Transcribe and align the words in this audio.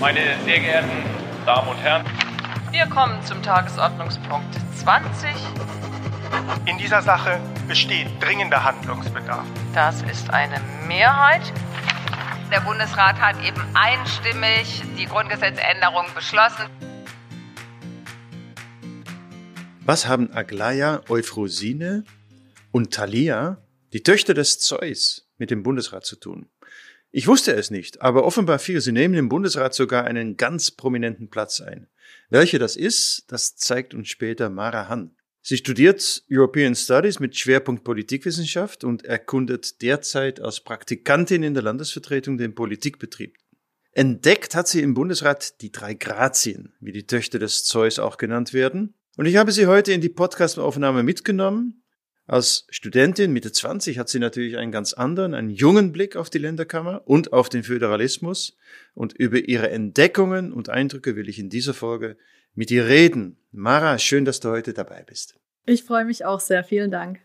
Meine 0.00 0.42
sehr 0.46 0.60
geehrten 0.60 0.88
Damen 1.44 1.68
und 1.68 1.76
Herren, 1.76 2.06
wir 2.70 2.86
kommen 2.86 3.22
zum 3.26 3.42
Tagesordnungspunkt 3.42 4.56
20. 4.78 5.28
In 6.64 6.78
dieser 6.78 7.02
Sache 7.02 7.38
besteht 7.68 8.06
dringender 8.18 8.64
Handlungsbedarf. 8.64 9.44
Das 9.74 10.00
ist 10.00 10.30
eine 10.30 10.58
Mehrheit. 10.88 11.42
Der 12.50 12.60
Bundesrat 12.60 13.16
hat 13.16 13.44
eben 13.44 13.60
einstimmig 13.74 14.82
die 14.98 15.04
Grundgesetzänderung 15.04 16.06
beschlossen. 16.14 16.64
Was 19.84 20.06
haben 20.06 20.32
Aglaya, 20.32 21.02
Euphrosine 21.10 22.04
und 22.72 22.94
Thalia, 22.94 23.58
die 23.92 24.02
Töchter 24.02 24.32
des 24.32 24.60
Zeus, 24.60 25.28
mit 25.36 25.50
dem 25.50 25.62
Bundesrat 25.62 26.06
zu 26.06 26.16
tun? 26.16 26.48
Ich 27.12 27.26
wusste 27.26 27.52
es 27.52 27.70
nicht, 27.70 28.02
aber 28.02 28.24
offenbar 28.24 28.58
viel. 28.60 28.80
Sie 28.80 28.92
nehmen 28.92 29.14
im 29.14 29.28
Bundesrat 29.28 29.74
sogar 29.74 30.04
einen 30.04 30.36
ganz 30.36 30.70
prominenten 30.70 31.28
Platz 31.28 31.60
ein. 31.60 31.88
Welche 32.28 32.58
das 32.58 32.76
ist, 32.76 33.24
das 33.28 33.56
zeigt 33.56 33.94
uns 33.94 34.08
später 34.08 34.48
Mara 34.48 34.88
Han. 34.88 35.16
Sie 35.42 35.56
studiert 35.56 36.22
European 36.30 36.74
Studies 36.74 37.18
mit 37.18 37.36
Schwerpunkt 37.36 37.82
Politikwissenschaft 37.82 38.84
und 38.84 39.04
erkundet 39.04 39.82
derzeit 39.82 40.38
als 40.40 40.60
Praktikantin 40.60 41.42
in 41.42 41.54
der 41.54 41.62
Landesvertretung 41.62 42.36
den 42.36 42.54
Politikbetrieb. 42.54 43.36
Entdeckt 43.92 44.54
hat 44.54 44.68
sie 44.68 44.82
im 44.82 44.94
Bundesrat 44.94 45.60
die 45.62 45.72
drei 45.72 45.94
Grazien, 45.94 46.74
wie 46.78 46.92
die 46.92 47.06
Töchter 47.06 47.38
des 47.40 47.64
Zeus 47.64 47.98
auch 47.98 48.18
genannt 48.18 48.52
werden. 48.52 48.94
Und 49.16 49.26
ich 49.26 49.36
habe 49.36 49.50
sie 49.50 49.66
heute 49.66 49.92
in 49.92 50.00
die 50.00 50.08
Podcastaufnahme 50.08 51.02
mitgenommen, 51.02 51.79
als 52.30 52.64
Studentin 52.70 53.32
Mitte 53.32 53.50
20 53.50 53.98
hat 53.98 54.08
sie 54.08 54.20
natürlich 54.20 54.56
einen 54.56 54.70
ganz 54.70 54.92
anderen, 54.92 55.34
einen 55.34 55.50
jungen 55.50 55.90
Blick 55.90 56.14
auf 56.14 56.30
die 56.30 56.38
Länderkammer 56.38 57.02
und 57.04 57.32
auf 57.32 57.48
den 57.48 57.64
Föderalismus. 57.64 58.56
Und 58.94 59.14
über 59.14 59.48
ihre 59.48 59.68
Entdeckungen 59.70 60.52
und 60.52 60.68
Eindrücke 60.68 61.16
will 61.16 61.28
ich 61.28 61.40
in 61.40 61.50
dieser 61.50 61.74
Folge 61.74 62.16
mit 62.54 62.70
ihr 62.70 62.86
reden. 62.86 63.36
Mara, 63.50 63.98
schön, 63.98 64.24
dass 64.24 64.38
du 64.38 64.50
heute 64.50 64.72
dabei 64.74 65.02
bist. 65.02 65.34
Ich 65.66 65.82
freue 65.82 66.04
mich 66.04 66.24
auch 66.24 66.38
sehr. 66.38 66.62
Vielen 66.62 66.92
Dank. 66.92 67.18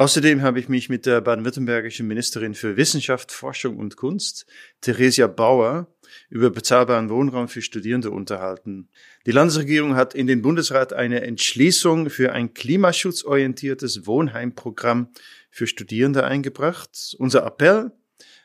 Außerdem 0.00 0.42
habe 0.42 0.60
ich 0.60 0.68
mich 0.68 0.88
mit 0.88 1.06
der 1.06 1.20
baden-württembergischen 1.20 2.06
Ministerin 2.06 2.54
für 2.54 2.76
Wissenschaft, 2.76 3.32
Forschung 3.32 3.78
und 3.78 3.96
Kunst, 3.96 4.46
Theresia 4.80 5.26
Bauer, 5.26 5.92
über 6.30 6.50
bezahlbaren 6.50 7.10
Wohnraum 7.10 7.48
für 7.48 7.62
Studierende 7.62 8.12
unterhalten. 8.12 8.88
Die 9.26 9.32
Landesregierung 9.32 9.96
hat 9.96 10.14
in 10.14 10.28
den 10.28 10.40
Bundesrat 10.40 10.92
eine 10.92 11.22
Entschließung 11.22 12.10
für 12.10 12.32
ein 12.32 12.54
klimaschutzorientiertes 12.54 14.06
Wohnheimprogramm 14.06 15.08
für 15.50 15.66
Studierende 15.66 16.22
eingebracht. 16.22 17.16
Unser 17.18 17.44
Appell 17.44 17.90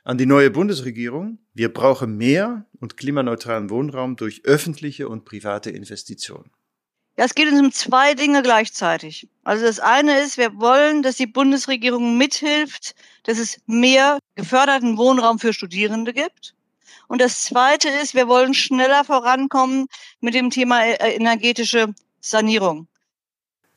an 0.04 0.18
die 0.18 0.26
neue 0.26 0.50
Bundesregierung, 0.50 1.38
wir 1.54 1.72
brauchen 1.72 2.18
mehr 2.18 2.66
und 2.80 2.98
klimaneutralen 2.98 3.70
Wohnraum 3.70 4.16
durch 4.16 4.44
öffentliche 4.44 5.08
und 5.08 5.24
private 5.24 5.70
Investitionen. 5.70 6.50
Ja, 7.18 7.26
es 7.26 7.36
geht 7.36 7.48
uns 7.52 7.60
um 7.60 7.72
zwei 7.72 8.16
Dinge 8.16 8.42
gleichzeitig. 8.42 9.28
Also 9.44 9.66
das 9.66 9.80
eine 9.80 10.20
ist, 10.20 10.38
wir 10.38 10.60
wollen, 10.60 11.04
dass 11.04 11.16
die 11.16 11.28
Bundesregierung 11.28 12.18
mithilft, 12.18 12.96
dass 13.24 13.38
es 13.38 13.60
mehr 13.68 14.18
geförderten 14.36 14.98
Wohnraum 14.98 15.38
für 15.38 15.54
Studierende 15.54 16.14
gibt. 16.14 16.56
Und 17.08 17.22
das 17.22 17.44
zweite 17.44 17.90
ist, 17.90 18.16
wir 18.16 18.28
wollen 18.28 18.56
schneller 18.56 19.04
vorankommen 19.04 19.86
mit 20.22 20.34
dem 20.34 20.50
Thema 20.50 20.84
äh, 20.84 21.14
energetische 21.16 21.94
Sanierung. 22.20 22.88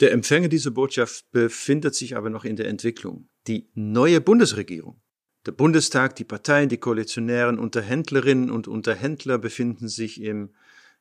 Der 0.00 0.12
Empfänger 0.12 0.48
dieser 0.48 0.70
Botschaft 0.70 1.30
befindet 1.32 1.94
sich 1.94 2.16
aber 2.16 2.30
noch 2.30 2.44
in 2.44 2.56
der 2.56 2.68
Entwicklung. 2.68 3.28
Die 3.46 3.68
neue 3.74 4.20
Bundesregierung. 4.20 5.00
Der 5.46 5.52
Bundestag, 5.52 6.16
die 6.16 6.24
Parteien, 6.24 6.68
die 6.68 6.78
Koalitionären, 6.78 7.58
Unterhändlerinnen 7.58 8.50
und 8.50 8.66
Unterhändler 8.66 9.38
befinden 9.38 9.88
sich 9.88 10.20
im 10.20 10.50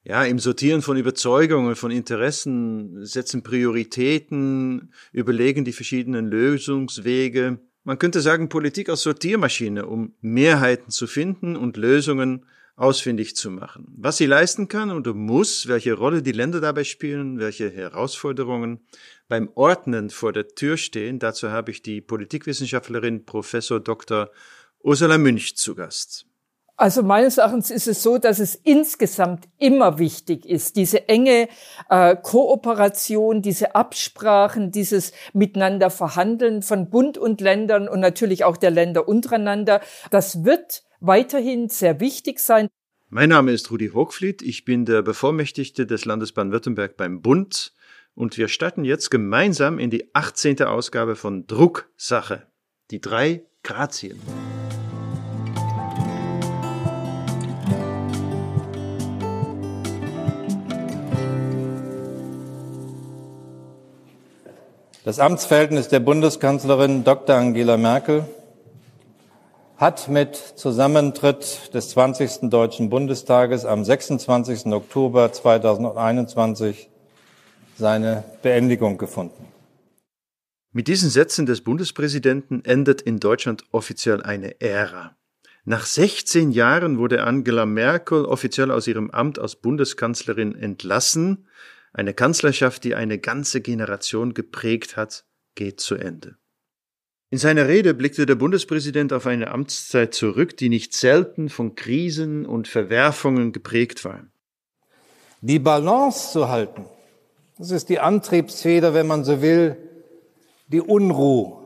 ja, 0.06 0.23
im 0.23 0.38
Sortieren 0.38 0.84
von 0.84 0.98
Überzeugungen, 0.98 1.75
von 1.75 1.89
Interessen, 1.89 3.03
setzen 3.06 3.42
Prioritäten, 3.42 4.94
überlegen 5.12 5.66
die 5.66 5.74
verschiedenen 5.74 6.28
Lösungswege. 6.28 7.59
Man 7.84 7.97
könnte 7.97 8.22
sagen, 8.22 8.47
Politik 8.47 8.88
als 8.90 9.02
Sortiermaschine, 9.02 9.88
um 9.88 10.13
Mehrheiten 10.22 10.91
zu 10.91 11.07
finden 11.07 11.56
und 11.56 11.75
Lösungen 11.75 12.46
ausfindig 12.75 13.35
zu 13.35 13.50
machen. 13.50 13.85
Was 13.97 14.18
sie 14.18 14.28
leisten 14.28 14.68
kann 14.68 14.91
und 14.91 15.07
muss, 15.07 15.68
welche 15.68 15.94
Rolle 15.94 16.22
die 16.22 16.34
Länder 16.34 16.62
dabei 16.62 16.84
spielen, 16.84 17.40
welche 17.40 17.72
Herausforderungen 17.72 18.81
beim 19.28 19.50
Ordnen 19.56 20.12
vor 20.12 20.34
der 20.34 20.50
Tür 20.50 20.78
stehen, 20.78 21.18
dazu 21.18 21.50
habe 21.50 21.72
ich 21.72 21.81
die 21.81 22.02
Politikwissenschaftlerin 22.02 23.25
Professor 23.25 23.79
Dr. 23.79 24.29
Ursula 24.79 25.18
Münch 25.18 25.56
zu 25.56 25.74
Gast. 25.74 26.28
Also 26.78 27.03
meines 27.03 27.38
Erachtens 27.38 27.72
ist 27.72 27.88
es 27.88 28.03
so, 28.03 28.18
dass 28.18 28.40
es 28.40 28.56
insgesamt 28.56 29.47
immer 29.58 29.97
wichtig 29.97 30.46
ist, 30.46 30.75
diese 30.75 31.08
enge 31.08 31.47
äh, 31.90 32.18
Kooperation, 32.18 33.41
diese 33.41 33.75
Absprachen, 33.75 34.72
dieses 34.72 35.14
Miteinander 35.31 35.90
verhandeln 35.90 36.62
von 36.62 36.90
Bund 36.90 37.18
und 37.18 37.40
Ländern 37.40 37.88
und 37.88 38.02
natürlich 38.02 38.44
auch 38.44 38.58
der 38.58 38.72
Länder 38.72 39.08
untereinander. 39.08 39.80
Das 40.12 40.44
wird 40.44 40.84
weiterhin 41.00 41.69
sehr 41.69 42.02
wichtig 42.02 42.40
sein. 42.40 42.68
Mein 43.09 43.30
Name 43.30 43.53
ist 43.53 43.72
Rudi 43.72 43.90
Hochfliet. 43.90 44.41
Ich 44.41 44.66
bin 44.66 44.84
der 44.84 45.02
Bevollmächtigte 45.02 45.85
des 45.85 46.03
Landes 46.03 46.34
Baden-Württemberg 46.34 46.97
beim 46.97 47.22
Bund 47.22 47.74
und 48.16 48.38
wir 48.38 48.50
starten 48.50 48.84
jetzt 48.84 49.12
gemeinsam 49.12 49.80
in 49.80 49.90
die 49.90 50.14
18. 50.14 50.64
Ausgabe 50.64 51.16
von 51.16 51.47
Drucksache. 51.47 52.47
Die 52.91 53.00
drei 53.00 53.46
Grazien. 53.64 54.19
Das 65.05 65.19
Amtsverhältnis 65.19 65.88
der 65.88 65.99
Bundeskanzlerin 65.99 67.03
Dr. 67.03 67.35
Angela 67.35 67.77
Merkel 67.77 68.27
hat 69.77 70.07
mit 70.07 70.35
Zusammentritt 70.35 71.75
des 71.75 71.89
20. 71.89 72.49
Deutschen 72.49 72.89
Bundestages 72.89 73.66
am 73.66 73.85
26. 73.85 74.66
Oktober 74.73 75.31
2021 75.31 76.89
seine 77.77 78.23
Beendigung 78.41 78.97
gefunden. 78.97 79.45
Mit 80.71 80.88
diesen 80.88 81.11
Sätzen 81.11 81.45
des 81.45 81.61
Bundespräsidenten 81.61 82.66
endet 82.66 83.03
in 83.03 83.19
Deutschland 83.19 83.63
offiziell 83.72 84.23
eine 84.23 84.59
Ära. 84.59 85.16
Nach 85.66 85.85
16 85.85 86.49
Jahren 86.49 86.97
wurde 86.97 87.23
Angela 87.23 87.67
Merkel 87.67 88.25
offiziell 88.25 88.72
aus 88.72 88.87
ihrem 88.87 89.11
Amt 89.11 89.37
als 89.37 89.55
Bundeskanzlerin 89.55 90.55
entlassen. 90.55 91.45
Eine 91.95 92.13
Kanzlerschaft, 92.13 92.83
die 92.83 92.94
eine 92.94 93.19
ganze 93.19 93.61
Generation 93.61 94.33
geprägt 94.33 94.97
hat, 94.97 95.23
geht 95.56 95.79
zu 95.79 95.95
Ende. 95.95 96.35
In 97.29 97.38
seiner 97.38 97.69
Rede 97.69 97.94
blickte 97.94 98.25
der 98.25 98.35
Bundespräsident 98.35 99.13
auf 99.13 99.25
eine 99.25 99.50
Amtszeit 99.50 100.13
zurück, 100.13 100.57
die 100.57 100.67
nicht 100.67 100.94
selten 100.94 101.47
von 101.47 101.75
Krisen 101.75 102.45
und 102.45 102.67
Verwerfungen 102.67 103.53
geprägt 103.53 104.03
war. 104.03 104.25
Die 105.39 105.57
Balance 105.57 106.34
zu 106.34 106.50
halten, 106.50 106.85
das 107.57 107.72
ist 107.72 107.88
die 107.88 108.00
Antriebsfeder, 108.00 108.94
wenn 108.94 109.07
man 109.07 109.23
so 109.23 109.41
will, 109.41 109.78
die 110.67 110.81
Unruhe 110.81 111.63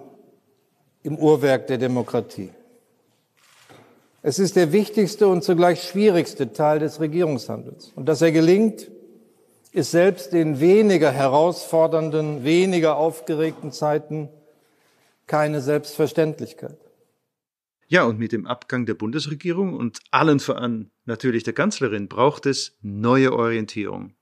im 1.02 1.18
Uhrwerk 1.18 1.66
der 1.66 1.80
Demokratie. 1.80 2.52
Es 4.22 4.38
ist 4.38 4.56
der 4.56 4.72
wichtigste 4.74 5.28
und 5.28 5.44
zugleich 5.44 5.82
schwierigste 5.82 6.54
Teil 6.54 6.78
des 6.78 7.00
Regierungshandels. 7.00 7.94
Und 7.96 8.06
dass 8.06 8.22
er 8.22 8.32
gelingt, 8.32 8.92
ist 9.72 9.92
selbst 9.92 10.34
in 10.34 10.60
weniger 10.60 11.12
herausfordernden, 11.12 12.44
weniger 12.44 12.98
aufgeregten 12.98 13.72
Zeiten 13.72 14.30
keine 15.28 15.62
Selbstverständlichkeit. 15.62 16.78
Ja, 17.88 18.04
und 18.04 18.20
mit 18.20 18.32
dem 18.32 18.46
Abgang 18.46 18.86
der 18.86 18.94
Bundesregierung 18.94 19.74
und 19.74 20.00
allen 20.12 20.40
voran 20.40 20.92
natürlich 21.06 21.44
der 21.44 21.54
Kanzlerin 21.54 22.08
braucht 22.08 22.46
es 22.46 22.78
neue 22.82 23.34
Orientierung. 23.34 24.14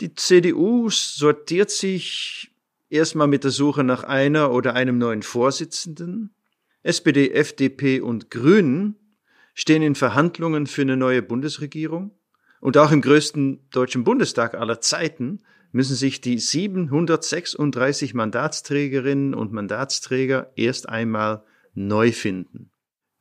Die 0.00 0.14
CDU 0.14 0.90
sortiert 0.90 1.70
sich 1.70 2.50
erstmal 2.90 3.26
mit 3.26 3.44
der 3.44 3.50
Suche 3.50 3.84
nach 3.84 4.04
einer 4.04 4.52
oder 4.52 4.74
einem 4.74 4.98
neuen 4.98 5.22
Vorsitzenden. 5.22 6.34
SPD, 6.82 7.30
FDP 7.30 8.00
und 8.00 8.30
Grünen 8.30 8.96
stehen 9.54 9.82
in 9.82 9.94
Verhandlungen 9.94 10.66
für 10.66 10.82
eine 10.82 10.96
neue 10.96 11.22
Bundesregierung. 11.22 12.10
Und 12.64 12.78
auch 12.78 12.92
im 12.92 13.02
größten 13.02 13.68
deutschen 13.72 14.04
Bundestag 14.04 14.54
aller 14.54 14.80
Zeiten 14.80 15.42
müssen 15.72 15.96
sich 15.96 16.22
die 16.22 16.38
736 16.38 18.14
Mandatsträgerinnen 18.14 19.34
und 19.34 19.52
Mandatsträger 19.52 20.50
erst 20.56 20.88
einmal 20.88 21.44
neu 21.74 22.10
finden. 22.10 22.70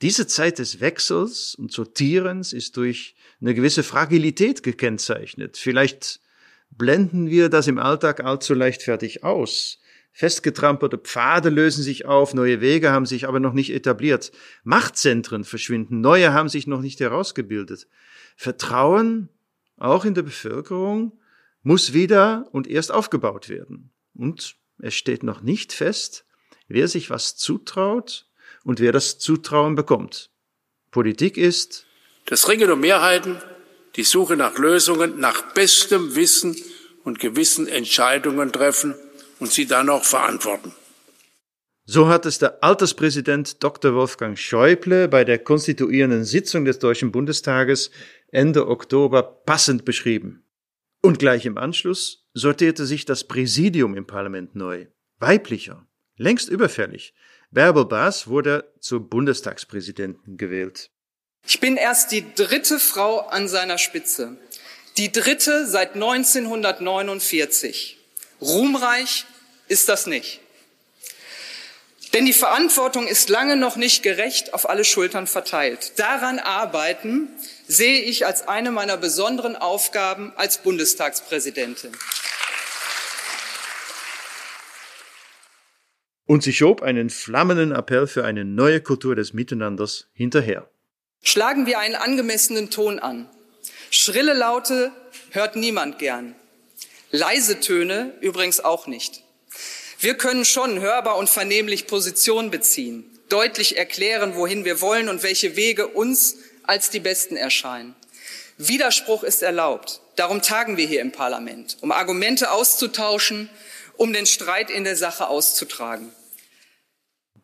Diese 0.01 0.28
Zeit 0.28 0.60
des 0.60 0.80
Wechsels 0.80 1.56
und 1.56 1.74
Sortierens 1.74 2.54
ist 2.54 2.78
durch 2.78 3.16
eine 3.42 3.54
gewisse 3.54 3.84
Fragilität 3.84 4.63
gekennzeichnet. 4.63 5.57
Vielleicht 5.57 6.22
blenden 6.69 7.30
wir 7.30 7.50
das 7.50 7.68
im 7.68 7.80
Alltag 7.80 8.24
allzu 8.24 8.54
leichtfertig 8.54 9.25
aus. 9.25 9.81
Festgetrampelte 10.13 11.00
Pfade 11.00 11.50
lösen 11.50 11.84
sich 11.84 12.06
auf, 12.06 12.34
neue 12.34 12.62
Wege 12.62 12.92
haben 12.92 13.06
sich 13.06 13.28
aber 13.28 13.42
noch 13.42 13.54
nicht 13.54 13.74
etabliert. 13.74 14.31
Machtzentren 14.63 15.44
verschwinden, 15.44 16.00
neue 16.00 16.31
haben 16.31 16.48
sich 16.48 16.66
noch 16.66 16.80
nicht 16.80 17.01
herausgebildet. 17.01 17.88
Vertrauen, 18.35 19.30
auch 19.77 20.06
in 20.06 20.13
der 20.13 20.24
Bevölkerung, 20.24 21.19
muss 21.62 21.94
wieder 21.94 22.47
und 22.51 22.68
erst 22.68 22.91
aufgebaut 22.91 23.50
werden. 23.50 23.91
Und 24.13 24.56
es 24.80 24.94
steht 24.94 25.24
noch 25.24 25.41
nicht 25.41 25.74
fest, 25.74 26.25
wer 26.68 26.88
sich 26.88 27.09
was 27.09 27.35
zutraut 27.35 28.27
und 28.63 28.80
wer 28.80 28.91
das 28.91 29.18
Zutrauen 29.19 29.75
bekommt. 29.75 30.30
Politik 30.91 31.38
ist 31.38 31.85
das 32.25 32.47
Ringen 32.47 32.71
um 32.71 32.80
Mehrheiten, 32.80 33.41
die 33.95 34.03
Suche 34.03 34.38
nach 34.38 34.57
Lösungen, 34.57 35.19
nach 35.19 35.53
bestem 35.53 36.15
Wissen 36.15 36.56
und 37.03 37.19
Gewissen 37.19 37.68
Entscheidungen 37.68 38.51
treffen 38.51 38.95
und 39.39 39.51
sie 39.51 39.65
dann 39.65 39.89
auch 39.89 40.03
verantworten. 40.03 40.74
So 41.85 42.07
hat 42.07 42.25
es 42.25 42.39
der 42.39 42.63
Alterspräsident 42.63 43.62
Dr. 43.62 43.94
Wolfgang 43.94 44.39
Schäuble 44.39 45.09
bei 45.09 45.25
der 45.25 45.38
konstituierenden 45.39 46.24
Sitzung 46.24 46.63
des 46.63 46.80
Deutschen 46.80 47.12
Bundestages 47.12 47.91
Ende 48.33 48.68
Oktober 48.68 49.21
passend 49.21 49.85
beschrieben. 49.85 50.44
Und 51.03 51.19
gleich 51.19 51.45
im 51.45 51.59
Anschluss 51.59 52.25
sortierte 52.33 52.88
sich 52.88 53.06
das 53.06 53.25
Präsidium 53.25 53.95
im 53.95 54.07
Parlament 54.07 54.56
neu. 54.56 54.88
Weiblicher, 55.19 55.85
längst 56.18 56.50
überfällig. 56.50 57.13
Bärbel 57.51 57.85
Baas 57.85 58.27
wurde 58.27 58.74
zur 58.80 59.07
Bundestagspräsidentin 59.07 60.38
gewählt. 60.38 60.89
Ich 61.45 61.59
bin 61.59 61.77
erst 61.77 62.12
die 62.12 62.25
dritte 62.33 62.80
Frau 62.80 63.19
an 63.19 63.47
seiner 63.47 63.77
Spitze. 63.77 64.35
Die 64.97 65.12
dritte 65.12 65.68
seit 65.68 65.94
1949. 65.94 68.00
Ruhmreich 68.41 69.27
ist 69.68 69.89
das 69.89 70.07
nicht. 70.07 70.39
Denn 72.13 72.25
die 72.25 72.33
Verantwortung 72.33 73.07
ist 73.07 73.30
lange 73.30 73.57
noch 73.57 73.75
nicht 73.75 74.01
gerecht 74.01 74.56
auf 74.56 74.68
alle 74.68 74.85
Schultern 74.85 75.27
verteilt. 75.27 76.00
Daran 76.00 76.39
arbeiten 76.39 77.30
sehe 77.68 78.01
ich 78.01 78.25
als 78.25 78.48
eine 78.48 78.71
meiner 78.71 78.98
besonderen 78.98 79.56
Aufgaben 79.56 80.33
als 80.36 80.60
Bundestagspräsidentin. 80.60 81.92
Und 86.25 86.44
sie 86.44 86.54
schob 86.54 86.81
einen 86.81 87.10
flammenden 87.10 87.74
Appell 87.74 88.07
für 88.07 88.25
eine 88.25 88.45
neue 88.45 88.81
Kultur 88.81 89.15
des 89.15 89.33
Miteinanders 89.33 90.07
hinterher. 90.13 90.69
Schlagen 91.21 91.65
wir 91.65 91.80
einen 91.80 91.95
angemessenen 91.95 92.69
Ton 92.69 93.00
an. 93.00 93.30
Schrille 93.92 94.33
Laute 94.33 94.92
hört 95.31 95.56
niemand 95.56 96.00
gern. 96.00 96.36
Leise 97.12 97.59
Töne 97.59 98.13
übrigens 98.21 98.59
auch 98.59 98.88
nicht. 98.88 99.24
Wir 100.00 100.16
können 100.16 100.45
schon 100.45 100.80
hörbar 100.81 101.18
und 101.18 101.30
vernehmlich 101.30 101.88
Position 101.88 102.51
beziehen, 102.51 103.06
deutlich 103.30 103.77
erklären, 103.77 104.36
wohin 104.36 104.66
wir 104.66 104.81
wollen 104.81 105.07
und 105.07 105.24
welche 105.24 105.56
Wege 105.56 105.88
uns 105.88 106.38
als 106.63 106.89
die 106.89 107.00
besten 107.00 107.36
erscheinen. 107.36 107.95
Widerspruch 108.57 109.24
ist 109.24 109.44
erlaubt. 109.44 110.01
Darum 110.15 110.42
tagen 110.42 110.77
wir 110.77 110.88
hier 110.88 111.01
im 111.01 111.12
Parlament, 111.12 111.77
um 111.81 111.92
Argumente 111.92 112.51
auszutauschen, 112.51 113.50
um 113.98 114.13
den 114.13 114.25
Streit 114.25 114.69
in 114.69 114.83
der 114.83 114.95
Sache 114.95 115.27
auszutragen. 115.27 116.10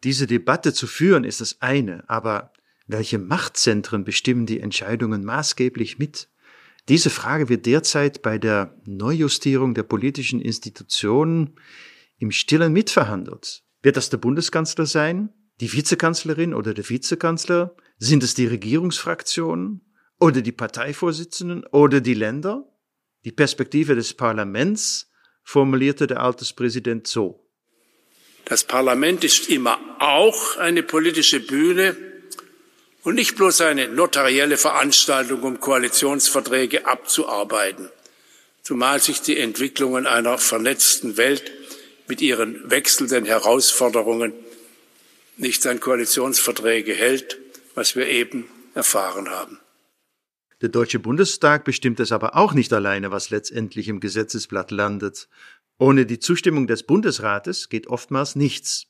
Diese 0.03 0.27
Debatte 0.27 0.73
zu 0.73 0.87
führen 0.87 1.23
ist 1.23 1.41
das 1.41 1.57
eine, 1.61 2.03
aber 2.07 2.53
welche 2.87 3.19
Machtzentren 3.19 4.03
bestimmen 4.03 4.45
die 4.45 4.59
Entscheidungen 4.59 5.23
maßgeblich 5.23 5.99
mit? 5.99 6.29
Diese 6.87 7.09
Frage 7.09 7.49
wird 7.49 7.65
derzeit 7.65 8.21
bei 8.21 8.37
der 8.37 8.75
Neujustierung 8.85 9.75
der 9.75 9.83
politischen 9.83 10.41
Institutionen 10.41 11.59
im 12.17 12.31
Stillen 12.31 12.73
mitverhandelt. 12.73 13.63
Wird 13.83 13.95
das 13.95 14.09
der 14.09 14.17
Bundeskanzler 14.17 14.85
sein, 14.85 15.29
die 15.61 15.71
Vizekanzlerin 15.71 16.53
oder 16.53 16.73
der 16.73 16.89
Vizekanzler? 16.89 17.75
Sind 17.99 18.23
es 18.23 18.33
die 18.33 18.47
Regierungsfraktionen 18.47 19.81
oder 20.19 20.41
die 20.41 20.51
Parteivorsitzenden 20.51 21.65
oder 21.65 22.01
die 22.01 22.13
Länder? 22.13 22.65
Die 23.25 23.31
Perspektive 23.31 23.95
des 23.95 24.13
Parlaments 24.13 25.11
formulierte 25.43 26.07
der 26.07 26.21
Alterspräsident 26.21 27.07
so. 27.07 27.45
Das 28.45 28.63
Parlament 28.63 29.23
ist 29.23 29.49
immer 29.49 29.77
auch 29.99 30.57
eine 30.57 30.81
politische 30.81 31.39
Bühne, 31.39 31.95
und 33.03 33.15
nicht 33.15 33.35
bloß 33.35 33.61
eine 33.61 33.87
notarielle 33.87 34.57
Veranstaltung, 34.57 35.43
um 35.43 35.59
Koalitionsverträge 35.59 36.85
abzuarbeiten, 36.85 37.89
zumal 38.61 38.99
sich 38.99 39.21
die 39.21 39.37
Entwicklungen 39.37 40.05
einer 40.05 40.37
vernetzten 40.37 41.17
Welt 41.17 41.51
mit 42.07 42.21
ihren 42.21 42.69
wechselnden 42.69 43.25
Herausforderungen 43.25 44.33
nicht 45.37 45.65
an 45.65 45.79
Koalitionsverträge 45.79 46.93
hält, 46.93 47.37
was 47.79 47.95
wir 47.95 48.07
eben 48.07 48.43
erfahren 48.73 49.29
haben. 49.29 49.57
Der 50.59 50.67
Deutsche 50.67 50.99
Bundestag 50.99 51.63
bestimmt 51.63 52.01
es 52.01 52.11
aber 52.11 52.35
auch 52.35 52.53
nicht 52.53 52.73
alleine, 52.73 53.09
was 53.09 53.29
letztendlich 53.29 53.87
im 53.87 54.01
Gesetzesblatt 54.01 54.69
landet. 54.69 55.29
Ohne 55.77 56.05
die 56.05 56.19
Zustimmung 56.19 56.67
des 56.67 56.83
Bundesrates 56.83 57.69
geht 57.69 57.87
oftmals 57.87 58.35
nichts. 58.35 58.87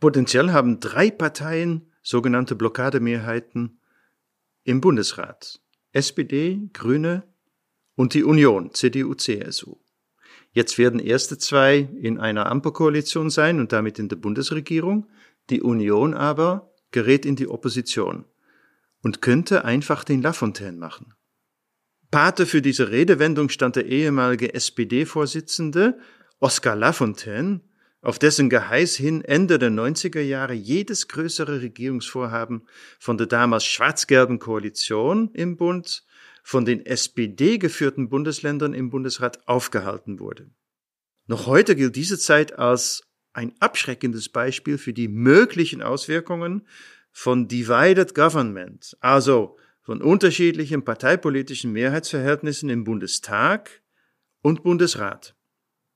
Potenziell 0.00 0.50
haben 0.50 0.80
drei 0.80 1.12
Parteien 1.12 1.92
sogenannte 2.02 2.56
Blockademehrheiten 2.56 3.80
im 4.64 4.80
Bundesrat. 4.80 5.60
SPD, 5.92 6.68
Grüne 6.72 7.22
und 7.94 8.14
die 8.14 8.24
Union, 8.24 8.74
CDU, 8.74 9.14
CSU. 9.14 9.76
Jetzt 10.50 10.78
werden 10.78 10.98
erste 10.98 11.38
zwei 11.38 11.88
in 12.00 12.18
einer 12.18 12.46
Ampelkoalition 12.46 13.30
sein 13.30 13.60
und 13.60 13.70
damit 13.70 14.00
in 14.00 14.08
der 14.08 14.16
Bundesregierung. 14.16 15.06
Die 15.48 15.62
Union 15.62 16.12
aber 16.14 16.69
gerät 16.90 17.24
in 17.26 17.36
die 17.36 17.48
Opposition 17.48 18.24
und 19.02 19.22
könnte 19.22 19.64
einfach 19.64 20.04
den 20.04 20.22
Lafontaine 20.22 20.76
machen. 20.76 21.14
Pate 22.10 22.46
für 22.46 22.60
diese 22.60 22.90
Redewendung 22.90 23.48
stand 23.48 23.76
der 23.76 23.86
ehemalige 23.86 24.52
SPD-Vorsitzende 24.52 25.98
Oskar 26.40 26.74
Lafontaine, 26.74 27.60
auf 28.02 28.18
dessen 28.18 28.48
Geheiß 28.48 28.96
hin 28.96 29.22
Ende 29.22 29.58
der 29.58 29.70
90er 29.70 30.20
Jahre 30.20 30.54
jedes 30.54 31.06
größere 31.08 31.60
Regierungsvorhaben 31.60 32.66
von 32.98 33.18
der 33.18 33.26
damals 33.26 33.66
schwarz-gelben 33.66 34.38
Koalition 34.38 35.30
im 35.34 35.56
Bund 35.56 36.04
von 36.42 36.64
den 36.64 36.84
SPD 36.86 37.58
geführten 37.58 38.08
Bundesländern 38.08 38.72
im 38.72 38.88
Bundesrat 38.88 39.46
aufgehalten 39.46 40.18
wurde. 40.18 40.50
Noch 41.26 41.46
heute 41.46 41.76
gilt 41.76 41.94
diese 41.94 42.18
Zeit 42.18 42.58
als 42.58 43.02
ein 43.32 43.54
abschreckendes 43.60 44.28
Beispiel 44.28 44.78
für 44.78 44.92
die 44.92 45.08
möglichen 45.08 45.82
Auswirkungen 45.82 46.66
von 47.12 47.48
Divided 47.48 48.14
Government, 48.14 48.96
also 49.00 49.56
von 49.82 50.02
unterschiedlichen 50.02 50.84
parteipolitischen 50.84 51.72
Mehrheitsverhältnissen 51.72 52.70
im 52.70 52.84
Bundestag 52.84 53.82
und 54.42 54.62
Bundesrat. 54.62 55.34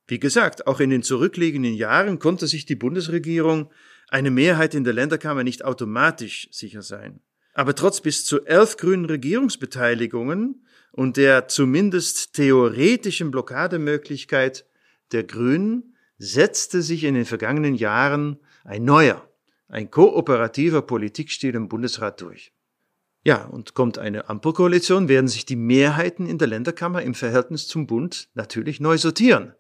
Wie 0.07 0.19
gesagt, 0.19 0.67
auch 0.67 0.81
in 0.81 0.91
den 0.91 1.03
zurückliegenden 1.03 1.75
Jahren 1.75 2.19
konnte 2.19 2.47
sich 2.47 2.67
die 2.67 2.77
Bundesregierung 2.77 3.71
eine 4.09 4.31
Mehrheit 4.31 4.75
in 4.75 4.85
der 4.85 4.93
Länderkammer 4.93 5.45
nicht 5.45 5.65
automatisch 5.65 6.49
sicher 6.51 6.83
sein. 6.83 7.21
Aber 7.55 7.75
trotz 7.75 8.01
bis 8.01 8.25
zu 8.25 8.45
elf 8.45 8.77
grünen 8.77 9.07
Regierungsbeteiligungen 9.07 10.67
und 10.93 11.17
der 11.17 11.49
zumindest 11.49 12.35
theoretischen 12.35 13.31
Blockademöglichkeit 13.31 14.67
der 15.13 15.25
Grünen 15.25 15.94
setzte 16.25 16.83
sich 16.83 17.05
in 17.05 17.15
den 17.15 17.25
vergangenen 17.27 17.75
Jahren 17.75 18.39
ein 18.65 18.85
neuer, 18.85 19.29
ein 19.69 19.91
kooperativer 19.91 20.83
Politikstil 20.83 21.55
im 21.55 21.69
Bundesrat 21.69 22.21
durch. 22.21 22.53
Ja, 23.25 23.45
und 23.45 23.75
kommt 23.75 23.99
eine 23.99 24.29
Ampelkoalition, 24.29 25.09
werden 25.09 25.29
sich 25.29 25.47
die 25.47 25.57
Mehrheiten 25.57 26.27
in 26.27 26.39
der 26.39 26.49
Länderkammer 26.49 27.03
im 27.03 27.15
Verhältnis 27.15 27.67
zum 27.67 27.87
Bund 27.87 28.29
natürlich 28.35 28.81
neu 28.81 28.99
sortieren. 28.99 29.55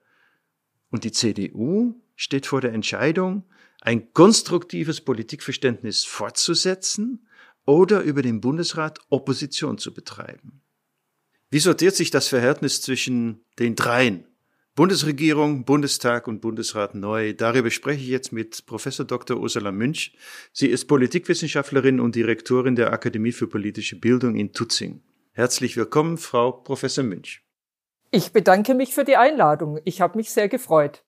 Und 0.90 1.04
die 1.04 1.12
CDU 1.12 1.94
steht 2.14 2.46
vor 2.46 2.60
der 2.60 2.72
Entscheidung, 2.72 3.44
ein 3.80 4.12
konstruktives 4.12 5.00
Politikverständnis 5.00 6.04
fortzusetzen 6.04 7.26
oder 7.66 8.02
über 8.02 8.22
den 8.22 8.40
Bundesrat 8.40 8.98
Opposition 9.08 9.78
zu 9.78 9.92
betreiben. 9.94 10.60
Wie 11.50 11.58
sortiert 11.58 11.94
sich 11.94 12.10
das 12.10 12.28
Verhältnis 12.28 12.82
zwischen 12.82 13.44
den 13.58 13.76
dreien? 13.76 14.26
Bundesregierung, 14.76 15.64
Bundestag 15.64 16.26
und 16.26 16.40
Bundesrat 16.40 16.96
neu. 16.96 17.32
Darüber 17.32 17.70
spreche 17.70 18.00
ich 18.00 18.08
jetzt 18.08 18.32
mit 18.32 18.66
Professor 18.66 19.06
Dr. 19.06 19.36
Ursula 19.36 19.70
Münch. 19.70 20.16
Sie 20.52 20.66
ist 20.66 20.86
Politikwissenschaftlerin 20.86 22.00
und 22.00 22.16
Direktorin 22.16 22.74
der 22.74 22.92
Akademie 22.92 23.30
für 23.30 23.46
politische 23.46 24.00
Bildung 24.00 24.34
in 24.34 24.52
Tutzing. 24.52 25.00
Herzlich 25.30 25.76
willkommen, 25.76 26.18
Frau 26.18 26.50
Professor 26.50 27.04
Münch. 27.04 27.44
Ich 28.10 28.32
bedanke 28.32 28.74
mich 28.74 28.94
für 28.94 29.04
die 29.04 29.16
Einladung. 29.16 29.78
Ich 29.84 30.00
habe 30.00 30.18
mich 30.18 30.32
sehr 30.32 30.48
gefreut. 30.48 31.04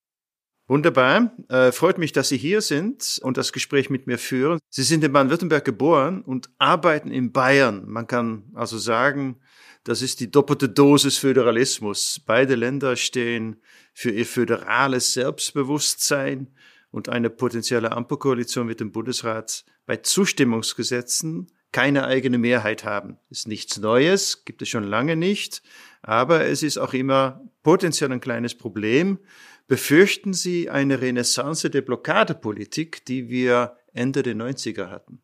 Wunderbar. 0.68 1.32
Äh, 1.49 1.73
freut 1.73 1.99
mich, 1.99 2.12
dass 2.12 2.28
Sie 2.28 2.37
hier 2.37 2.61
sind 2.61 3.18
und 3.25 3.37
das 3.37 3.52
Gespräch 3.52 3.90
mit 3.90 4.06
mir 4.06 4.18
führen. 4.18 4.61
Sie 4.68 4.85
sind 4.85 5.02
in 5.02 5.12
Baden-Württemberg 5.12 5.64
geboren 5.64 6.23
und 6.23 6.50
arbeiten 6.58 7.11
in 7.11 7.32
Bayern. 7.32 7.82
Man 7.88 8.06
kann 8.06 8.44
also 8.54 8.78
sagen, 8.78 9.40
das 9.86 10.02
ist 10.02 10.18
die 10.18 10.32
doppelte 10.32 10.68
Dosis 10.68 11.16
Föderalismus. 11.16 12.20
Beide 12.26 12.56
Länder 12.56 12.96
stehen 12.96 13.62
für 13.94 14.10
ihr 14.10 14.26
föderales 14.26 15.12
Selbstbewusstsein 15.12 16.48
und 16.90 17.08
eine 17.08 17.30
potenzielle 17.30 17.92
Ampelkoalition 17.92 18.66
mit 18.66 18.80
dem 18.80 18.90
Bundesrat 18.90 19.64
bei 19.86 19.98
Zustimmungsgesetzen 19.98 21.52
keine 21.70 22.04
eigene 22.04 22.36
Mehrheit 22.36 22.84
haben. 22.84 23.18
Ist 23.30 23.46
nichts 23.46 23.78
Neues, 23.78 24.44
gibt 24.44 24.60
es 24.60 24.68
schon 24.68 24.82
lange 24.82 25.14
nicht, 25.14 25.62
aber 26.02 26.46
es 26.46 26.64
ist 26.64 26.78
auch 26.78 26.92
immer 26.92 27.48
potenziell 27.62 28.10
ein 28.10 28.20
kleines 28.20 28.56
Problem. 28.56 29.20
Befürchten 29.68 30.32
Sie 30.32 30.68
eine 30.68 31.00
Renaissance 31.00 31.70
der 31.70 31.82
Blockadepolitik, 31.82 33.04
die 33.04 33.28
wir 33.28 33.76
Ende 33.92 34.24
der 34.24 34.34
90er 34.34 34.90
hatten? 34.90 35.22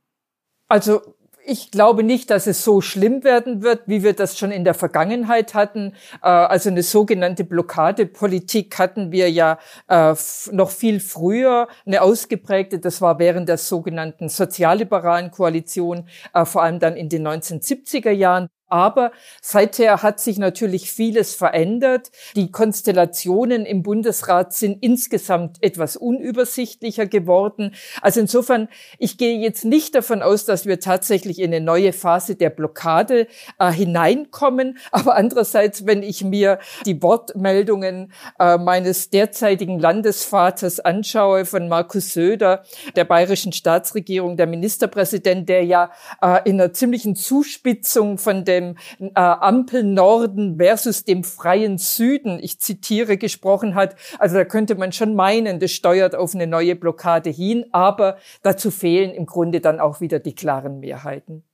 Also 0.69 1.17
ich 1.45 1.71
glaube 1.71 2.03
nicht, 2.03 2.31
dass 2.31 2.47
es 2.47 2.65
so 2.65 2.81
schlimm 2.81 3.25
werden 3.25 3.63
wird, 3.63 3.83
wie 3.87 4.03
wir 4.03 4.13
das 4.13 4.39
schon 4.39 4.51
in 4.51 4.65
der 4.65 4.75
Vergangenheit 4.75 5.55
hatten. 5.55 5.95
Äh, 6.23 6.29
also 6.29 6.71
eine 6.71 6.83
sogenannte 6.83 7.45
Blockadepolitik 7.45 8.79
hatten 8.79 9.13
wir 9.13 9.31
ja 9.31 9.59
äh, 9.89 10.15
noch 10.51 10.71
viel 10.71 11.01
früher, 11.01 11.69
eine 11.87 12.03
ausgeprägte, 12.03 12.79
das 12.79 13.01
war 13.01 13.19
während 13.19 13.49
der 13.49 13.59
sogenannten 13.59 14.29
sozialliberalen 14.29 15.31
Koalition, 15.31 16.09
äh, 16.35 16.45
vor 16.45 16.63
allem 16.63 16.79
dann 16.79 16.97
in 16.97 17.09
den 17.09 17.27
1970er 17.27 18.11
Jahren. 18.11 18.49
Aber 18.73 19.13
seither 19.43 20.03
hat 20.03 20.19
sich 20.19 20.39
natürlich 20.39 20.91
vieles 20.91 21.35
verändert. 21.35 22.11
Die 22.37 22.51
Konstellationen 22.51 23.67
im 23.67 23.83
Bundesrat 23.83 24.55
sind 24.55 24.83
insgesamt 24.83 25.63
etwas 25.63 25.99
unübersichtlicher 25.99 27.05
geworden. 27.05 27.75
Also 28.01 28.21
insofern, 28.21 28.69
ich 28.99 29.19
gehe 29.19 29.39
jetzt 29.39 29.67
nicht 29.67 29.95
davon 29.95 30.23
aus, 30.23 30.47
dass 30.47 30.65
wir 30.65 30.81
tatsächlich 30.81 31.39
in 31.39 31.53
eine 31.53 31.63
neue 31.63 31.93
Phase 31.93 32.35
der 32.35 32.49
Blockade 32.49 33.27
äh, 33.59 33.71
hineinkommen. 33.71 34.79
Aber 34.91 35.17
andererseits, 35.17 35.85
wenn 35.85 36.03
ich 36.03 36.25
mir 36.25 36.59
die 36.87 37.03
Wortmeldungen 37.03 38.11
äh, 38.39 38.57
meines 38.57 39.11
derzeitigen 39.11 39.81
Landesvaters 39.81 40.81
anschaue, 40.81 41.45
von 41.45 41.69
Markus 41.69 42.15
Söder, 42.15 42.63
der 42.97 43.05
bayerischen 43.05 43.53
Staatsregierung, 43.53 44.39
der 44.39 44.47
Ministerpräsident, 44.47 45.51
der 45.51 45.63
ja 45.63 45.91
äh, 46.23 46.39
in 46.49 46.59
einer 46.59 46.73
ziemlichen 46.73 47.17
Zuspitzung 47.17 48.17
von 48.17 48.47
dem 48.47 48.62
dem 48.63 48.77
äh, 48.99 49.11
Ampel 49.15 49.85
Norden 49.85 50.57
versus 50.57 51.05
dem 51.05 51.25
freien 51.25 51.79
Süden, 51.79 52.39
ich 52.41 52.61
zitiere, 52.61 53.17
gesprochen 53.17 53.75
hat. 53.75 53.97
Also 54.19 54.37
da 54.37 54.45
könnte 54.45 54.75
man 54.75 54.93
schon 54.93 55.15
meinen, 55.15 55.61
das 55.61 55.73
steuert 55.73 56.15
auf 56.15 56.35
eine 56.35 56.47
neue 56.47 56.77
Blockade 56.77 57.31
hin, 57.31 57.65
aber 57.73 58.19
dazu 58.43 58.71
fehlen 58.71 59.13
im 59.13 59.27
Grunde 59.27 59.61
dann 59.61 59.81
auch 59.81 60.01
wieder 60.01 60.19
die 60.19 60.35
klaren 60.35 60.81
Mehrheiten. 60.81 61.45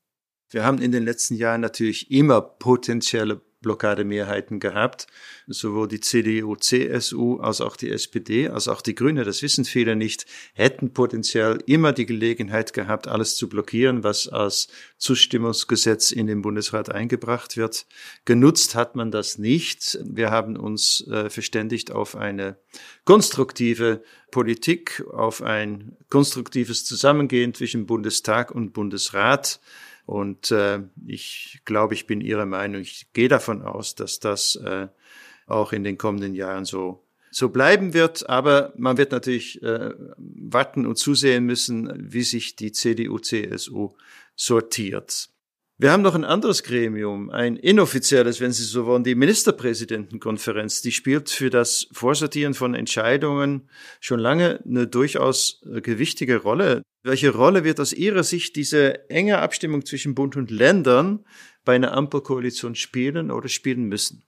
Wir 0.50 0.64
haben 0.64 0.80
in 0.80 0.92
den 0.92 1.04
letzten 1.04 1.34
Jahren 1.34 1.60
natürlich 1.60 2.10
immer 2.10 2.40
potenzielle 2.40 3.40
Blockademehrheiten 3.60 4.60
gehabt. 4.60 5.06
Sowohl 5.46 5.88
die 5.88 6.00
CDU, 6.00 6.56
CSU 6.56 7.38
als 7.38 7.60
auch 7.60 7.76
die 7.76 7.90
SPD, 7.90 8.48
als 8.48 8.68
auch 8.68 8.80
die 8.80 8.94
Grüne, 8.94 9.24
das 9.24 9.42
wissen 9.42 9.64
viele 9.64 9.96
nicht, 9.96 10.26
hätten 10.54 10.92
potenziell 10.92 11.58
immer 11.66 11.92
die 11.92 12.06
Gelegenheit 12.06 12.72
gehabt, 12.72 13.08
alles 13.08 13.36
zu 13.36 13.48
blockieren, 13.48 14.04
was 14.04 14.28
als 14.28 14.68
Zustimmungsgesetz 14.98 16.10
in 16.10 16.26
den 16.26 16.42
Bundesrat 16.42 16.90
eingebracht 16.92 17.56
wird. 17.56 17.86
Genutzt 18.24 18.74
hat 18.74 18.94
man 18.96 19.10
das 19.10 19.38
nicht. 19.38 19.98
Wir 20.04 20.30
haben 20.30 20.56
uns 20.56 21.06
äh, 21.08 21.30
verständigt 21.30 21.90
auf 21.90 22.16
eine 22.16 22.58
konstruktive 23.04 24.02
Politik, 24.30 25.04
auf 25.12 25.42
ein 25.42 25.96
konstruktives 26.10 26.84
Zusammengehen 26.84 27.54
zwischen 27.54 27.86
Bundestag 27.86 28.50
und 28.50 28.72
Bundesrat. 28.72 29.60
Und 30.08 30.52
äh, 30.52 30.80
ich 31.06 31.60
glaube, 31.66 31.92
ich 31.92 32.06
bin 32.06 32.22
Ihrer 32.22 32.46
Meinung. 32.46 32.80
Ich 32.80 33.12
gehe 33.12 33.28
davon 33.28 33.60
aus, 33.60 33.94
dass 33.94 34.20
das 34.20 34.56
äh, 34.56 34.88
auch 35.46 35.74
in 35.74 35.84
den 35.84 35.98
kommenden 35.98 36.34
Jahren 36.34 36.64
so 36.64 37.04
so 37.30 37.50
bleiben 37.50 37.92
wird. 37.92 38.26
Aber 38.26 38.72
man 38.78 38.96
wird 38.96 39.12
natürlich 39.12 39.62
äh, 39.62 39.90
warten 40.16 40.86
und 40.86 40.96
zusehen 40.96 41.44
müssen, 41.44 41.92
wie 42.10 42.22
sich 42.22 42.56
die 42.56 42.72
CDU, 42.72 43.18
CSU 43.18 43.90
sortiert. 44.34 45.28
Wir 45.80 45.92
haben 45.92 46.02
noch 46.02 46.16
ein 46.16 46.25
anderes 46.25 46.64
Gremium, 46.64 47.30
ein 47.30 47.54
inoffizielles, 47.54 48.40
wenn 48.40 48.50
Sie 48.50 48.64
so 48.64 48.85
wollen, 48.85 49.04
die 49.04 49.14
Ministerpräsidentenkonferenz. 49.14 50.82
Die 50.82 50.90
spielt 50.90 51.30
für 51.30 51.50
das 51.50 51.87
Vorsortieren 51.92 52.54
von 52.54 52.75
Entscheidungen 52.75 53.70
schon 54.00 54.18
lange 54.18 54.61
eine 54.64 54.88
durchaus 54.88 55.62
gewichtige 55.64 56.38
Rolle. 56.38 56.82
Welche 57.04 57.30
Rolle 57.30 57.62
wird 57.62 57.78
aus 57.78 57.92
Ihrer 57.92 58.25
Sicht 58.25 58.56
diese 58.56 59.08
enge 59.08 59.38
Abstimmung 59.38 59.87
zwischen 59.87 60.16
Bund 60.16 60.35
und 60.37 60.50
Ländern 60.50 61.25
bei 61.64 61.76
einer 61.76 61.97
Ampelkoalition 61.97 62.75
spielen 62.75 63.30
oder 63.30 63.49
spielen 63.49 63.85
müssen? 63.85 64.27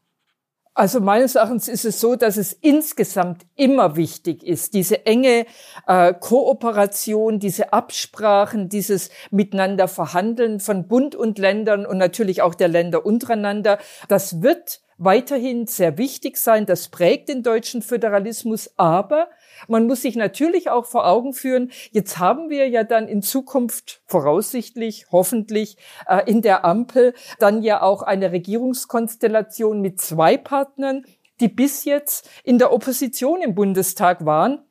Also 0.80 0.98
meines 0.98 1.34
Erachtens 1.34 1.68
ist 1.68 1.84
es 1.84 2.00
so, 2.00 2.16
dass 2.16 2.38
es 2.38 2.54
insgesamt 2.54 3.42
immer 3.54 3.96
wichtig 3.96 4.42
ist, 4.42 4.72
diese 4.72 5.04
enge 5.04 5.44
äh, 5.86 6.14
Kooperation, 6.14 7.38
diese 7.38 7.74
Absprachen, 7.74 8.70
dieses 8.70 9.10
Miteinander 9.30 9.88
verhandeln 9.88 10.58
von 10.58 10.88
Bund 10.88 11.14
und 11.14 11.38
Ländern 11.38 11.84
und 11.84 11.98
natürlich 11.98 12.40
auch 12.40 12.54
der 12.54 12.68
Länder 12.68 13.04
untereinander. 13.04 13.76
Das 14.08 14.40
wird 14.40 14.80
weiterhin 14.96 15.66
sehr 15.66 15.98
wichtig 15.98 16.38
sein. 16.38 16.64
Das 16.64 16.88
prägt 16.88 17.28
den 17.28 17.42
deutschen 17.42 17.82
Föderalismus. 17.82 18.70
Aber 18.78 19.28
man 19.68 19.86
muss 19.86 20.02
sich 20.02 20.16
natürlich 20.16 20.70
auch 20.70 20.86
vor 20.86 21.06
Augen 21.06 21.32
führen, 21.32 21.70
jetzt 21.90 22.18
haben 22.18 22.50
wir 22.50 22.68
ja 22.68 22.84
dann 22.84 23.08
in 23.08 23.22
Zukunft 23.22 24.02
voraussichtlich, 24.06 25.06
hoffentlich 25.10 25.76
äh, 26.06 26.22
in 26.30 26.42
der 26.42 26.64
Ampel 26.64 27.14
dann 27.38 27.62
ja 27.62 27.82
auch 27.82 28.02
eine 28.02 28.32
Regierungskonstellation 28.32 29.80
mit 29.80 30.00
zwei 30.00 30.36
Partnern, 30.36 31.04
die 31.40 31.48
bis 31.48 31.84
jetzt 31.84 32.28
in 32.44 32.58
der 32.58 32.72
Opposition 32.72 33.42
im 33.42 33.54
Bundestag 33.54 34.24
waren 34.24 34.62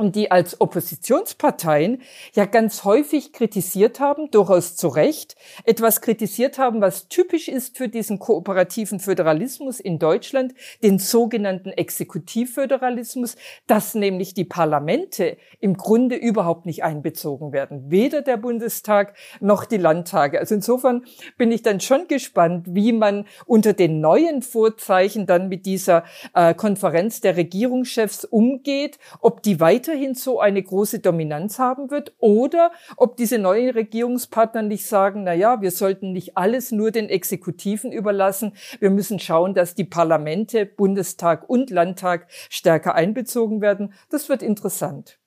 und 0.00 0.16
die 0.16 0.30
als 0.30 0.60
Oppositionsparteien 0.60 2.00
ja 2.32 2.46
ganz 2.46 2.84
häufig 2.84 3.32
kritisiert 3.32 4.00
haben, 4.00 4.30
durchaus 4.30 4.74
zu 4.74 4.88
Recht, 4.88 5.36
etwas 5.64 6.00
kritisiert 6.00 6.58
haben, 6.58 6.80
was 6.80 7.08
typisch 7.08 7.48
ist 7.48 7.76
für 7.76 7.88
diesen 7.88 8.18
kooperativen 8.18 8.98
Föderalismus 8.98 9.78
in 9.78 9.98
Deutschland, 9.98 10.54
den 10.82 10.98
sogenannten 10.98 11.68
Exekutivföderalismus, 11.68 13.36
dass 13.66 13.94
nämlich 13.94 14.32
die 14.32 14.44
Parlamente 14.44 15.36
im 15.60 15.76
Grunde 15.76 16.16
überhaupt 16.16 16.64
nicht 16.64 16.82
einbezogen 16.82 17.52
werden, 17.52 17.90
weder 17.90 18.22
der 18.22 18.38
Bundestag 18.38 19.14
noch 19.40 19.66
die 19.66 19.76
Landtage. 19.76 20.38
Also 20.40 20.54
insofern 20.54 21.04
bin 21.36 21.52
ich 21.52 21.62
dann 21.62 21.80
schon 21.80 22.08
gespannt, 22.08 22.66
wie 22.70 22.92
man 22.92 23.26
unter 23.44 23.74
den 23.74 24.00
neuen 24.00 24.40
Vorzeichen 24.40 25.26
dann 25.26 25.50
mit 25.50 25.66
dieser 25.66 26.04
äh, 26.34 26.54
Konferenz 26.54 27.20
der 27.20 27.36
Regierungschefs 27.36 28.24
umgeht, 28.24 28.98
ob 29.20 29.42
die 29.42 29.60
weiter 29.60 29.89
weiterhin 29.90 30.14
so 30.14 30.40
eine 30.40 30.62
große 30.62 31.00
Dominanz 31.00 31.58
haben 31.58 31.90
wird 31.90 32.14
oder 32.18 32.72
ob 32.96 33.16
diese 33.16 33.38
neuen 33.38 33.70
Regierungspartner 33.70 34.62
nicht 34.62 34.86
sagen, 34.86 35.24
na 35.24 35.34
ja, 35.34 35.60
wir 35.60 35.70
sollten 35.70 36.12
nicht 36.12 36.36
alles 36.36 36.70
nur 36.70 36.90
den 36.90 37.08
Exekutiven 37.08 37.92
überlassen. 37.92 38.52
Wir 38.78 38.90
müssen 38.90 39.18
schauen, 39.18 39.54
dass 39.54 39.74
die 39.74 39.84
Parlamente, 39.84 40.66
Bundestag 40.66 41.48
und 41.48 41.70
Landtag 41.70 42.28
stärker 42.48 42.94
einbezogen 42.94 43.60
werden. 43.60 43.92
Das 44.10 44.28
wird 44.28 44.42
interessant. 44.42 45.18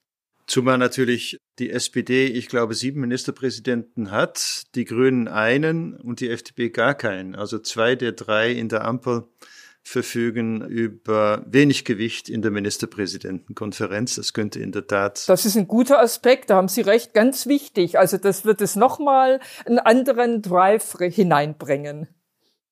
Zumal 0.46 0.76
natürlich 0.76 1.38
die 1.58 1.70
SPD, 1.70 2.26
ich 2.26 2.48
glaube, 2.48 2.74
sieben 2.74 3.00
Ministerpräsidenten 3.00 4.10
hat, 4.10 4.64
die 4.74 4.84
Grünen 4.84 5.26
einen 5.26 5.94
und 5.94 6.20
die 6.20 6.28
FDP 6.28 6.68
gar 6.68 6.94
keinen. 6.94 7.34
Also 7.34 7.58
zwei 7.58 7.96
der 7.96 8.12
drei 8.12 8.52
in 8.52 8.68
der 8.68 8.84
Ampel 8.84 9.24
verfügen 9.84 10.62
über 10.62 11.44
wenig 11.46 11.84
Gewicht 11.84 12.28
in 12.28 12.42
der 12.42 12.50
Ministerpräsidentenkonferenz. 12.50 14.16
Das 14.16 14.32
könnte 14.32 14.58
in 14.58 14.72
der 14.72 14.86
Tat. 14.86 15.28
Das 15.28 15.44
ist 15.44 15.56
ein 15.56 15.68
guter 15.68 16.00
Aspekt, 16.00 16.50
da 16.50 16.56
haben 16.56 16.68
Sie 16.68 16.80
recht, 16.80 17.12
ganz 17.12 17.46
wichtig. 17.46 17.98
Also 17.98 18.16
das 18.16 18.44
wird 18.44 18.62
es 18.62 18.76
nochmal 18.76 19.40
einen 19.66 19.78
anderen 19.78 20.40
Drive 20.40 20.96
hineinbringen. 20.98 22.08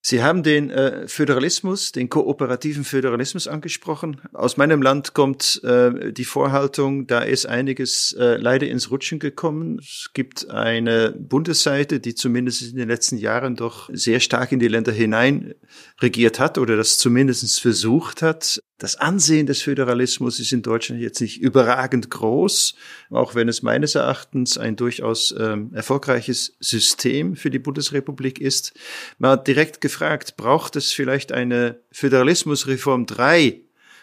Sie 0.05 0.21
haben 0.21 0.43
den 0.43 0.69
äh, 0.71 1.07
Föderalismus, 1.07 1.93
den 1.93 2.09
kooperativen 2.09 2.83
Föderalismus 2.83 3.47
angesprochen. 3.47 4.21
Aus 4.33 4.57
meinem 4.57 4.83
Land 4.83 5.15
kommt 5.15 5.61
äh, 5.63 6.13
die 6.13 6.25
Vorhaltung, 6.25 7.07
da 7.07 7.21
ist 7.21 7.47
einiges 7.47 8.13
äh, 8.19 8.37
leider 8.37 8.67
ins 8.67 8.91
Rutschen 8.91 9.21
gekommen. 9.21 9.79
Es 9.79 10.11
gibt 10.13 10.51
eine 10.51 11.13
Bundesseite, 11.13 12.01
die 12.01 12.17
zumindest 12.17 12.63
in 12.63 12.77
den 12.79 12.89
letzten 12.89 13.17
Jahren 13.17 13.55
doch 13.55 13.91
sehr 13.93 14.19
stark 14.19 14.51
in 14.51 14.59
die 14.59 14.67
Länder 14.67 14.91
hinein 14.91 15.55
regiert 16.01 16.41
hat 16.41 16.59
oder 16.59 16.77
das 16.77 16.99
zumindest 16.99 17.61
versucht 17.61 18.23
hat. 18.23 18.61
Das 18.83 18.97
Ansehen 18.97 19.47
des 19.47 19.63
Föderalismus 19.63 20.41
ist 20.41 20.51
in 20.51 20.63
Deutschland 20.63 21.01
jetzt 21.01 21.21
nicht 21.21 21.41
überragend 21.41 22.11
groß, 22.11 22.75
auch 23.11 23.37
wenn 23.37 23.49
es 23.49 23.63
meines 23.63 23.95
Erachtens 23.95 24.59
ein 24.59 24.75
durchaus 24.75 25.33
ähm, 25.39 25.71
erfolgreiches 25.73 26.57
System 26.59 27.37
für 27.37 27.51
die 27.51 27.61
Bundesrepublik 27.61 28.41
ist. 28.41 28.73
Man 29.19 29.31
hat 29.31 29.47
direkt 29.47 29.81
gefragt, 29.83 30.37
braucht 30.37 30.75
es 30.75 30.91
vielleicht 30.91 31.31
eine 31.31 31.79
Föderalismusreform 31.93 33.07
3, 33.07 33.61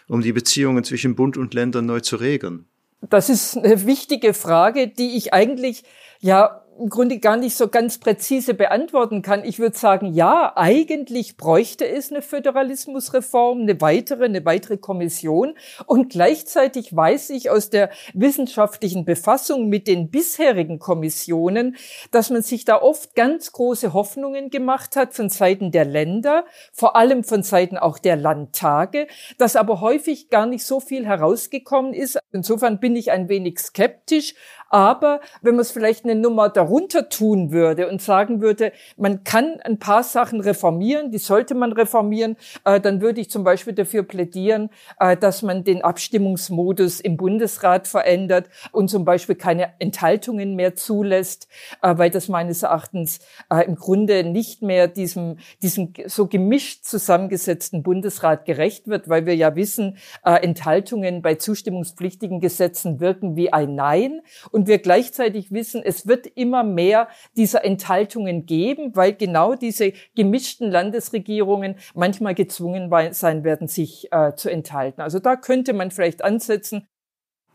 um 0.08 0.22
die 0.22 0.32
Beziehungen 0.32 0.82
zwischen 0.82 1.14
Bund 1.14 1.36
und 1.36 1.52
Ländern 1.52 1.84
neu 1.84 2.00
zu 2.00 2.16
regeln? 2.16 2.64
Das 3.02 3.28
ist 3.28 3.58
eine 3.58 3.84
wichtige 3.84 4.32
Frage, 4.32 4.88
die 4.88 5.14
ich 5.14 5.34
eigentlich 5.34 5.84
ja 6.20 6.59
im 6.80 6.88
Grunde 6.88 7.18
gar 7.18 7.36
nicht 7.36 7.56
so 7.56 7.68
ganz 7.68 7.98
präzise 7.98 8.54
beantworten 8.54 9.20
kann. 9.20 9.44
Ich 9.44 9.58
würde 9.58 9.76
sagen, 9.76 10.14
ja, 10.14 10.52
eigentlich 10.56 11.36
bräuchte 11.36 11.86
es 11.86 12.10
eine 12.10 12.22
Föderalismusreform, 12.22 13.60
eine 13.60 13.80
weitere, 13.82 14.24
eine 14.24 14.44
weitere 14.46 14.78
Kommission. 14.78 15.54
Und 15.86 16.10
gleichzeitig 16.10 16.96
weiß 16.96 17.30
ich 17.30 17.50
aus 17.50 17.68
der 17.68 17.90
wissenschaftlichen 18.14 19.04
Befassung 19.04 19.68
mit 19.68 19.86
den 19.86 20.10
bisherigen 20.10 20.78
Kommissionen, 20.78 21.76
dass 22.12 22.30
man 22.30 22.42
sich 22.42 22.64
da 22.64 22.80
oft 22.80 23.14
ganz 23.14 23.52
große 23.52 23.92
Hoffnungen 23.92 24.48
gemacht 24.48 24.96
hat 24.96 25.12
von 25.12 25.28
Seiten 25.28 25.72
der 25.72 25.84
Länder, 25.84 26.46
vor 26.72 26.96
allem 26.96 27.24
von 27.24 27.42
Seiten 27.42 27.76
auch 27.76 27.98
der 27.98 28.16
Landtage, 28.16 29.06
dass 29.36 29.54
aber 29.54 29.82
häufig 29.82 30.30
gar 30.30 30.46
nicht 30.46 30.64
so 30.64 30.80
viel 30.80 31.04
herausgekommen 31.04 31.92
ist. 31.92 32.18
Insofern 32.32 32.80
bin 32.80 32.96
ich 32.96 33.10
ein 33.10 33.28
wenig 33.28 33.58
skeptisch. 33.58 34.34
Aber 34.70 35.20
wenn 35.42 35.56
man 35.56 35.62
es 35.62 35.72
vielleicht 35.72 36.04
eine 36.04 36.14
Nummer 36.14 36.48
darunter 36.48 37.08
tun 37.08 37.50
würde 37.50 37.88
und 37.88 38.00
sagen 38.00 38.40
würde, 38.40 38.72
man 38.96 39.24
kann 39.24 39.60
ein 39.64 39.78
paar 39.78 40.04
Sachen 40.04 40.40
reformieren, 40.40 41.10
die 41.10 41.18
sollte 41.18 41.56
man 41.56 41.72
reformieren, 41.72 42.36
äh, 42.64 42.80
dann 42.80 43.00
würde 43.00 43.20
ich 43.20 43.30
zum 43.30 43.42
Beispiel 43.42 43.72
dafür 43.72 44.04
plädieren, 44.04 44.70
äh, 45.00 45.16
dass 45.16 45.42
man 45.42 45.64
den 45.64 45.82
Abstimmungsmodus 45.82 47.00
im 47.00 47.16
Bundesrat 47.16 47.88
verändert 47.88 48.48
und 48.70 48.88
zum 48.88 49.04
Beispiel 49.04 49.34
keine 49.34 49.72
Enthaltungen 49.80 50.54
mehr 50.54 50.76
zulässt, 50.76 51.48
äh, 51.82 51.98
weil 51.98 52.10
das 52.10 52.28
meines 52.28 52.62
Erachtens 52.62 53.18
im 53.66 53.74
Grunde 53.74 54.22
nicht 54.22 54.62
mehr 54.62 54.86
diesem, 54.86 55.38
diesem 55.62 55.92
so 56.06 56.28
gemischt 56.28 56.84
zusammengesetzten 56.84 57.82
Bundesrat 57.82 58.44
gerecht 58.44 58.86
wird, 58.86 59.08
weil 59.08 59.26
wir 59.26 59.34
ja 59.34 59.56
wissen, 59.56 59.96
Enthaltungen 60.22 61.22
bei 61.22 61.34
zustimmungspflichtigen 61.34 62.38
Gesetzen 62.38 63.00
wirken 63.00 63.34
wie 63.34 63.52
ein 63.52 63.74
Nein. 63.74 64.20
Und 64.52 64.59
und 64.60 64.66
wir 64.66 64.76
gleichzeitig 64.76 65.52
wissen, 65.52 65.80
es 65.82 66.06
wird 66.06 66.26
immer 66.26 66.64
mehr 66.64 67.08
dieser 67.34 67.64
Enthaltungen 67.64 68.44
geben, 68.44 68.94
weil 68.94 69.14
genau 69.14 69.54
diese 69.54 69.94
gemischten 70.14 70.70
Landesregierungen 70.70 71.76
manchmal 71.94 72.34
gezwungen 72.34 72.90
sein 73.12 73.42
werden, 73.42 73.68
sich 73.68 74.08
äh, 74.12 74.34
zu 74.34 74.50
enthalten. 74.50 75.00
Also 75.00 75.18
da 75.18 75.36
könnte 75.36 75.72
man 75.72 75.90
vielleicht 75.90 76.22
ansetzen. 76.22 76.86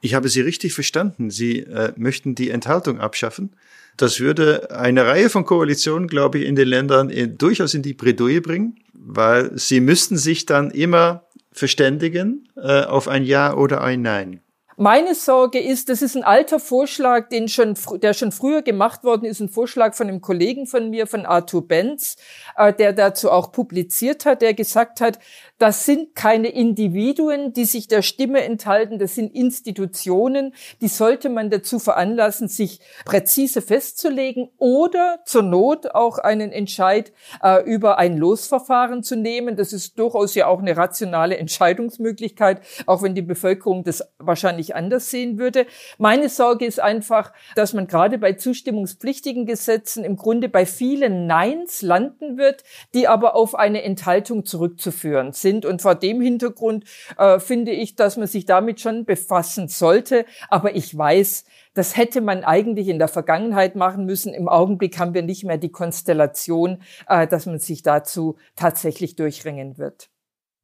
Ich 0.02 0.16
habe 0.16 0.30
Sie 0.30 0.42
richtig 0.42 0.74
verstanden. 0.74 1.30
Sie 1.30 1.60
äh, 1.60 1.94
möchten 1.96 2.34
die 2.34 2.50
Enthaltung 2.50 3.00
abschaffen. 3.00 3.56
Das 3.98 4.20
würde 4.20 4.72
eine 4.72 5.06
Reihe 5.06 5.30
von 5.30 5.46
Koalitionen, 5.46 6.08
glaube 6.08 6.40
ich, 6.40 6.46
in 6.46 6.56
den 6.56 6.68
Ländern 6.68 7.12
in, 7.12 7.38
durchaus 7.38 7.76
in 7.76 7.84
die 7.84 7.94
Bredouille 7.94 8.42
bringen, 8.42 8.80
weil 8.94 9.56
sie 9.56 9.80
müssten 9.80 10.18
sich 10.18 10.48
dann 10.48 10.72
immer 10.72 11.28
verständigen 11.52 12.50
äh, 12.56 12.82
auf 12.82 13.08
ein 13.08 13.24
Ja 13.26 13.54
oder 13.54 13.82
ein 13.82 14.02
Nein. 14.02 14.42
Meine 14.78 15.16
Sorge 15.16 15.60
ist, 15.60 15.88
das 15.88 16.02
ist 16.02 16.18
ein 16.18 16.24
alter 16.26 16.60
Vorschlag, 16.60 17.30
den 17.30 17.48
schon, 17.48 17.78
der 18.02 18.14
schon 18.14 18.34
früher 18.34 18.62
gemacht 18.62 19.06
worden 19.06 19.24
ist, 19.24 19.40
ein 19.40 19.48
Vorschlag 19.48 19.94
von 19.94 20.10
einem 20.10 20.20
Kollegen 20.20 20.68
von 20.68 20.90
mir, 20.90 21.08
von 21.08 21.26
Arthur 21.26 21.66
Benz, 21.66 22.18
äh, 22.58 22.74
der 22.74 22.92
dazu 22.92 23.32
auch 23.32 23.54
publiziert 23.54 24.26
hat, 24.26 24.42
der 24.42 24.54
gesagt 24.54 25.00
hat, 25.00 25.20
das 25.58 25.86
sind 25.86 26.16
keine 26.16 26.50
Individuen, 26.50 27.54
die 27.54 27.64
sich 27.64 27.88
der 27.88 28.02
Stimme 28.02 28.44
enthalten, 28.44 29.00
das 29.00 29.16
sind 29.16 29.34
Institutionen, 29.34 30.54
die 30.82 30.90
sollte 30.90 31.30
man 31.30 31.50
dazu 31.50 31.80
veranlassen, 31.80 32.50
sich 32.50 32.82
präzise 33.06 33.62
festzulegen 33.62 34.50
oder 34.58 35.20
zur 35.26 35.44
Not 35.44 35.96
auch 35.96 36.18
einen 36.18 36.52
Entscheid 36.52 37.14
äh, 37.42 37.64
über 37.64 37.98
ein 37.98 38.18
Losverfahren 38.18 39.02
zu 39.02 39.16
nehmen. 39.16 39.56
Das 39.56 39.72
ist 39.72 39.98
durchaus 39.98 40.36
ja 40.36 40.48
auch 40.48 40.60
eine 40.60 40.76
rationale 40.76 41.38
Entscheidungsmöglichkeit, 41.38 42.60
auch 42.86 43.02
wenn 43.02 43.16
die 43.16 43.22
Bevölkerung 43.22 43.86
das 43.86 44.04
wahrscheinlich 44.18 44.76
anders 44.76 45.10
sehen 45.10 45.40
würde. 45.40 45.68
Meine 45.98 46.28
Sorge 46.28 46.66
ist 46.66 46.82
einfach, 46.82 47.32
dass 47.56 47.72
man 47.72 47.88
gerade 47.88 48.18
bei 48.18 48.34
zustimmungspflichtigen 48.34 49.46
Gesetzen 49.46 50.04
im 50.04 50.18
Grunde 50.18 50.50
bei 50.50 50.66
vielen 50.66 51.28
Neins 51.28 51.82
landen 51.82 52.38
wird, 52.38 52.64
die 52.94 53.08
aber 53.08 53.36
auf 53.36 53.56
eine 53.56 53.84
Enthaltung 53.84 54.44
zurückzuführen 54.44 55.32
sind 55.32 55.45
sind. 55.46 55.64
Und 55.64 55.84
vor 55.84 55.94
dem 55.94 56.22
Hintergrund 56.22 56.86
äh, 57.18 57.40
finde 57.40 57.72
ich, 57.72 57.96
dass 57.96 58.18
man 58.18 58.26
sich 58.26 58.46
damit 58.46 58.82
schon 58.82 59.06
befassen 59.06 59.68
sollte. 59.68 60.26
Aber 60.50 60.76
ich 60.76 60.98
weiß, 60.98 61.46
das 61.76 61.96
hätte 61.96 62.22
man 62.22 62.44
eigentlich 62.44 62.88
in 62.88 62.98
der 62.98 63.08
Vergangenheit 63.08 63.76
machen 63.76 64.06
müssen. 64.06 64.34
Im 64.34 64.48
Augenblick 64.48 64.98
haben 64.98 65.14
wir 65.14 65.22
nicht 65.22 65.44
mehr 65.44 65.60
die 65.60 65.72
Konstellation, 65.72 66.82
äh, 67.08 67.28
dass 67.28 67.46
man 67.46 67.60
sich 67.60 67.84
dazu 67.84 68.38
tatsächlich 68.56 69.16
durchringen 69.16 69.78
wird. 69.78 70.10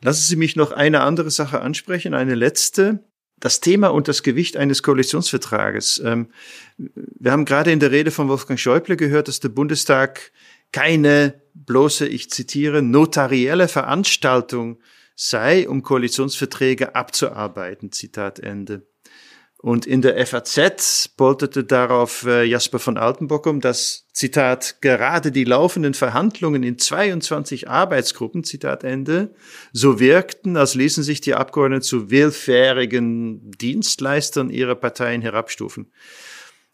Lassen 0.03 0.23
Sie 0.23 0.35
mich 0.35 0.55
noch 0.55 0.71
eine 0.71 1.01
andere 1.01 1.29
Sache 1.29 1.61
ansprechen, 1.61 2.15
eine 2.15 2.33
letzte. 2.33 3.03
Das 3.39 3.59
Thema 3.59 3.87
und 3.87 4.07
das 4.07 4.21
Gewicht 4.23 4.55
eines 4.55 4.83
Koalitionsvertrages. 4.83 6.01
Ähm, 6.05 6.29
wir 6.77 7.31
haben 7.31 7.45
gerade 7.45 7.71
in 7.71 7.79
der 7.79 7.91
Rede 7.91 8.11
von 8.11 8.29
Wolfgang 8.29 8.59
Schäuble 8.59 8.97
gehört, 8.97 9.27
dass 9.27 9.39
der 9.39 9.49
Bundestag 9.49 10.31
keine 10.71 11.41
bloße, 11.53 12.07
ich 12.07 12.29
zitiere, 12.29 12.81
notarielle 12.81 13.67
Veranstaltung 13.67 14.79
sei, 15.15 15.67
um 15.69 15.83
Koalitionsverträge 15.83 16.95
abzuarbeiten. 16.95 17.91
Zitat 17.91 18.39
Ende. 18.39 18.87
Und 19.61 19.85
in 19.85 20.01
der 20.01 20.25
FAZ 20.25 21.09
polterte 21.15 21.63
darauf 21.63 22.25
äh, 22.25 22.43
Jasper 22.43 22.79
von 22.79 22.97
Altenbockum, 22.97 23.61
dass, 23.61 24.07
Zitat, 24.11 24.81
gerade 24.81 25.31
die 25.31 25.43
laufenden 25.43 25.93
Verhandlungen 25.93 26.63
in 26.63 26.79
22 26.79 27.69
Arbeitsgruppen, 27.69 28.43
Zitat 28.43 28.83
Ende, 28.83 29.35
so 29.71 29.99
wirkten, 29.99 30.57
als 30.57 30.73
ließen 30.73 31.03
sich 31.03 31.21
die 31.21 31.35
Abgeordneten 31.35 31.83
zu 31.83 32.09
willfährigen 32.09 33.51
Dienstleistern 33.51 34.49
ihrer 34.49 34.73
Parteien 34.73 35.21
herabstufen. 35.21 35.91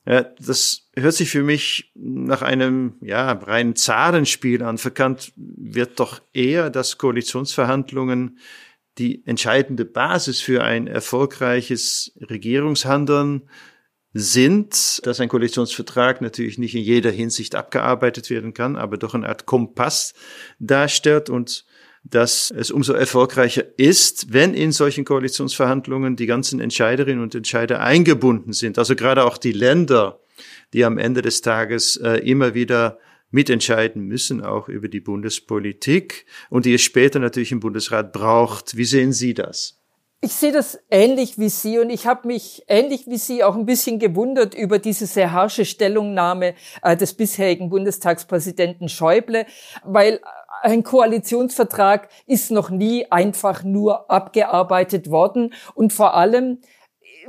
Ja, 0.07 0.21
das 0.21 0.89
hört 0.95 1.15
sich 1.15 1.29
für 1.29 1.43
mich 1.43 1.91
nach 1.95 2.41
einem 2.41 2.95
ja, 3.01 3.29
reinen 3.33 3.75
Zahlenspiel 3.75 4.63
an. 4.63 4.77
Verkannt 4.77 5.33
wird 5.35 5.99
doch 5.99 6.21
eher, 6.33 6.69
dass 6.69 6.97
Koalitionsverhandlungen 6.97 8.39
die 8.97 9.27
entscheidende 9.27 9.83
Basis 9.83 10.39
für 10.39 10.63
ein 10.63 10.87
erfolgreiches 10.87 12.13
Regierungshandeln 12.21 13.49
sind, 14.13 15.05
dass 15.05 15.19
ein 15.19 15.27
Koalitionsvertrag 15.27 16.21
natürlich 16.21 16.57
nicht 16.57 16.73
in 16.73 16.83
jeder 16.83 17.11
Hinsicht 17.11 17.53
abgearbeitet 17.53 18.29
werden 18.29 18.53
kann, 18.53 18.77
aber 18.77 18.97
doch 18.97 19.13
eine 19.13 19.27
Art 19.27 19.45
Kompass 19.45 20.13
darstellt 20.57 21.29
und 21.29 21.65
dass 22.03 22.51
es 22.51 22.71
umso 22.71 22.93
erfolgreicher 22.93 23.63
ist, 23.77 24.33
wenn 24.33 24.53
in 24.53 24.71
solchen 24.71 25.05
Koalitionsverhandlungen 25.05 26.15
die 26.15 26.25
ganzen 26.25 26.59
Entscheiderinnen 26.59 27.21
und 27.21 27.35
Entscheider 27.35 27.81
eingebunden 27.81 28.53
sind. 28.53 28.77
Also 28.77 28.95
gerade 28.95 29.25
auch 29.25 29.37
die 29.37 29.51
Länder, 29.51 30.19
die 30.73 30.85
am 30.85 30.97
Ende 30.97 31.21
des 31.21 31.41
Tages 31.41 31.97
äh, 31.97 32.17
immer 32.17 32.53
wieder 32.53 32.99
mitentscheiden 33.29 34.03
müssen, 34.03 34.43
auch 34.43 34.69
über 34.69 34.87
die 34.87 35.01
Bundespolitik 35.01 36.25
und 36.49 36.65
die 36.65 36.73
es 36.73 36.81
später 36.81 37.19
natürlich 37.19 37.51
im 37.51 37.59
Bundesrat 37.59 38.13
braucht. 38.13 38.77
Wie 38.77 38.85
sehen 38.85 39.11
Sie 39.11 39.33
das? 39.33 39.77
Ich 40.19 40.33
sehe 40.33 40.51
das 40.51 40.79
ähnlich 40.89 41.37
wie 41.37 41.49
Sie 41.49 41.77
und 41.77 41.91
ich 41.91 42.07
habe 42.07 42.27
mich 42.27 42.63
ähnlich 42.67 43.05
wie 43.05 43.19
Sie 43.19 43.43
auch 43.43 43.55
ein 43.55 43.67
bisschen 43.67 43.99
gewundert 43.99 44.55
über 44.55 44.79
diese 44.79 45.05
sehr 45.05 45.31
harsche 45.31 45.63
Stellungnahme 45.63 46.55
äh, 46.81 46.97
des 46.97 47.13
bisherigen 47.13 47.69
Bundestagspräsidenten 47.69 48.89
Schäuble, 48.89 49.45
weil 49.83 50.19
ein 50.61 50.83
Koalitionsvertrag 50.83 52.09
ist 52.25 52.51
noch 52.51 52.69
nie 52.69 53.09
einfach 53.11 53.63
nur 53.63 54.09
abgearbeitet 54.09 55.09
worden. 55.09 55.53
Und 55.73 55.93
vor 55.93 56.15
allem 56.15 56.59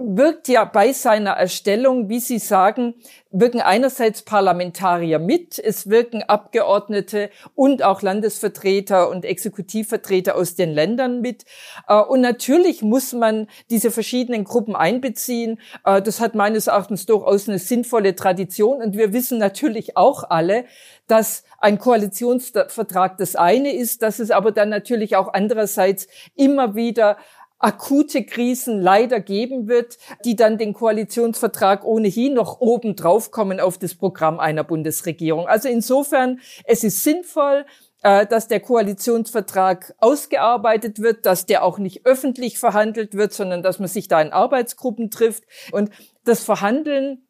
wirkt 0.01 0.49
ja 0.49 0.65
bei 0.65 0.93
seiner 0.93 1.33
Erstellung, 1.33 2.09
wie 2.09 2.21
Sie 2.21 2.39
sagen, 2.39 2.95
wirken 3.31 3.61
einerseits 3.61 4.23
Parlamentarier 4.23 5.19
mit, 5.19 5.59
es 5.59 5.91
wirken 5.91 6.23
Abgeordnete 6.23 7.31
und 7.55 7.83
auch 7.83 8.01
Landesvertreter 8.01 9.11
und 9.11 9.25
Exekutivvertreter 9.25 10.35
aus 10.35 10.55
den 10.55 10.71
Ländern 10.71 11.21
mit. 11.21 11.45
Äh, 11.87 12.01
und 12.01 12.21
natürlich 12.21 12.83
muss 12.83 13.13
man 13.13 13.49
diese 13.71 13.91
verschiedenen 13.91 14.45
Gruppen 14.45 14.75
einbeziehen. 14.75 15.61
Äh, 15.85 16.01
das 16.01 16.21
hat 16.21 16.35
meines 16.35 16.69
Erachtens 16.69 17.07
durchaus 17.07 17.49
eine 17.49 17.59
sinnvolle 17.59 18.17
Tradition. 18.17 18.81
Und 18.83 18.97
wir 18.97 19.13
wissen 19.13 19.39
natürlich 19.39 19.97
auch 19.97 20.25
alle, 20.31 20.65
dass 21.07 21.45
ein 21.59 21.79
Koalitionsvertrag 21.79 23.19
das 23.19 23.35
eine 23.35 23.75
ist, 23.75 24.03
dass 24.03 24.21
es 24.21 24.31
aber 24.31 24.53
dann 24.53 24.69
natürlich 24.69 25.17
auch 25.17 25.33
andererseits 25.33 26.07
immer 26.37 26.77
wieder 26.77 27.17
akute 27.59 28.25
Krisen 28.25 28.81
leider 28.81 29.21
geben 29.21 29.69
wird, 29.69 29.99
die 30.25 30.37
dann 30.37 30.59
den 30.59 30.73
Koalitionsvertrag 30.73 31.85
ohnehin 31.85 32.35
noch 32.35 32.61
oben 32.61 32.97
drauf 32.97 33.31
kommen 33.31 33.61
auf 33.61 33.79
das 33.79 33.95
Programm 33.95 34.39
einer 34.39 34.65
Bundesregierung. 34.65 35.47
Also 35.47 35.69
insofern, 35.69 36.41
es 36.65 36.85
ist 36.85 37.03
sinnvoll, 37.03 37.65
äh, 38.03 38.27
dass 38.27 38.47
der 38.47 38.61
Koalitionsvertrag 38.61 39.95
ausgearbeitet 39.99 41.01
wird, 41.01 41.27
dass 41.27 41.47
der 41.47 41.65
auch 41.65 41.79
nicht 41.79 42.07
öffentlich 42.07 42.59
verhandelt 42.59 43.15
wird, 43.15 43.33
sondern 43.33 43.63
dass 43.63 43.81
man 43.81 43.89
sich 43.89 44.07
da 44.07 44.21
in 44.21 44.33
Arbeitsgruppen 44.33 45.11
trifft. 45.11 45.45
Und 45.73 45.91
das 46.25 46.45
Verhandeln 46.45 47.28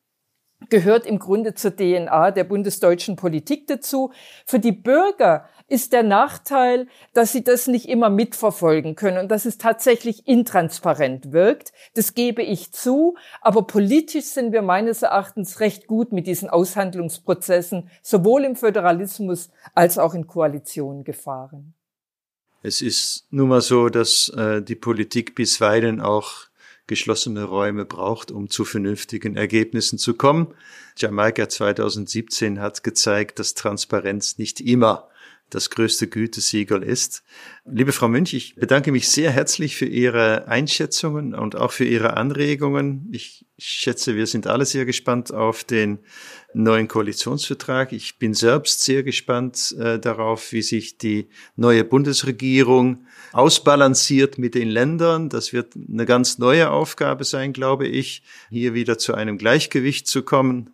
gehört 0.68 1.06
im 1.06 1.18
Grunde 1.18 1.54
zur 1.54 1.74
DNA 1.74 2.30
der 2.30 2.44
bundesdeutschen 2.44 3.16
Politik 3.16 3.66
dazu. 3.66 4.12
Für 4.44 4.58
die 4.58 4.72
Bürger 4.72 5.48
ist 5.68 5.92
der 5.92 6.02
Nachteil, 6.02 6.88
dass 7.12 7.32
sie 7.32 7.44
das 7.44 7.66
nicht 7.66 7.88
immer 7.88 8.10
mitverfolgen 8.10 8.96
können 8.96 9.18
und 9.18 9.28
dass 9.28 9.44
es 9.44 9.58
tatsächlich 9.58 10.26
intransparent 10.26 11.32
wirkt. 11.32 11.72
Das 11.94 12.14
gebe 12.14 12.42
ich 12.42 12.72
zu. 12.72 13.16
Aber 13.40 13.66
politisch 13.66 14.24
sind 14.24 14.52
wir 14.52 14.62
meines 14.62 15.02
Erachtens 15.02 15.60
recht 15.60 15.86
gut 15.86 16.12
mit 16.12 16.26
diesen 16.26 16.48
Aushandlungsprozessen, 16.48 17.90
sowohl 18.02 18.44
im 18.44 18.56
Föderalismus 18.56 19.50
als 19.74 19.98
auch 19.98 20.14
in 20.14 20.26
Koalitionen 20.26 21.04
gefahren. 21.04 21.74
Es 22.62 22.82
ist 22.82 23.26
nun 23.30 23.48
mal 23.50 23.60
so, 23.60 23.88
dass 23.88 24.30
äh, 24.30 24.62
die 24.62 24.74
Politik 24.74 25.34
bisweilen 25.34 26.00
auch 26.00 26.47
geschlossene 26.88 27.44
Räume 27.44 27.84
braucht, 27.84 28.32
um 28.32 28.50
zu 28.50 28.64
vernünftigen 28.64 29.36
Ergebnissen 29.36 29.98
zu 29.98 30.14
kommen. 30.14 30.48
Jamaika 30.96 31.48
2017 31.48 32.58
hat 32.58 32.82
gezeigt, 32.82 33.38
dass 33.38 33.54
Transparenz 33.54 34.38
nicht 34.38 34.60
immer 34.60 35.08
das 35.50 35.70
größte 35.70 36.08
Gütesiegel 36.08 36.82
ist. 36.82 37.22
Liebe 37.64 37.92
Frau 37.92 38.08
Münch, 38.08 38.34
ich 38.34 38.56
bedanke 38.56 38.92
mich 38.92 39.08
sehr 39.08 39.30
herzlich 39.30 39.76
für 39.76 39.86
Ihre 39.86 40.46
Einschätzungen 40.48 41.34
und 41.34 41.56
auch 41.56 41.72
für 41.72 41.84
Ihre 41.84 42.16
Anregungen. 42.16 43.08
Ich 43.12 43.46
schätze, 43.56 44.14
wir 44.14 44.26
sind 44.26 44.46
alle 44.46 44.66
sehr 44.66 44.84
gespannt 44.84 45.32
auf 45.32 45.64
den 45.64 46.00
neuen 46.52 46.88
Koalitionsvertrag. 46.88 47.92
Ich 47.92 48.18
bin 48.18 48.34
selbst 48.34 48.84
sehr 48.84 49.02
gespannt 49.02 49.74
äh, 49.78 49.98
darauf, 49.98 50.52
wie 50.52 50.62
sich 50.62 50.98
die 50.98 51.28
neue 51.56 51.84
Bundesregierung 51.84 53.06
ausbalanciert 53.38 54.36
mit 54.36 54.56
den 54.56 54.68
Ländern. 54.68 55.28
Das 55.28 55.52
wird 55.52 55.74
eine 55.76 56.06
ganz 56.06 56.38
neue 56.38 56.70
Aufgabe 56.70 57.22
sein, 57.22 57.52
glaube 57.52 57.86
ich, 57.86 58.24
hier 58.50 58.74
wieder 58.74 58.98
zu 58.98 59.14
einem 59.14 59.38
Gleichgewicht 59.38 60.08
zu 60.08 60.22
kommen. 60.22 60.70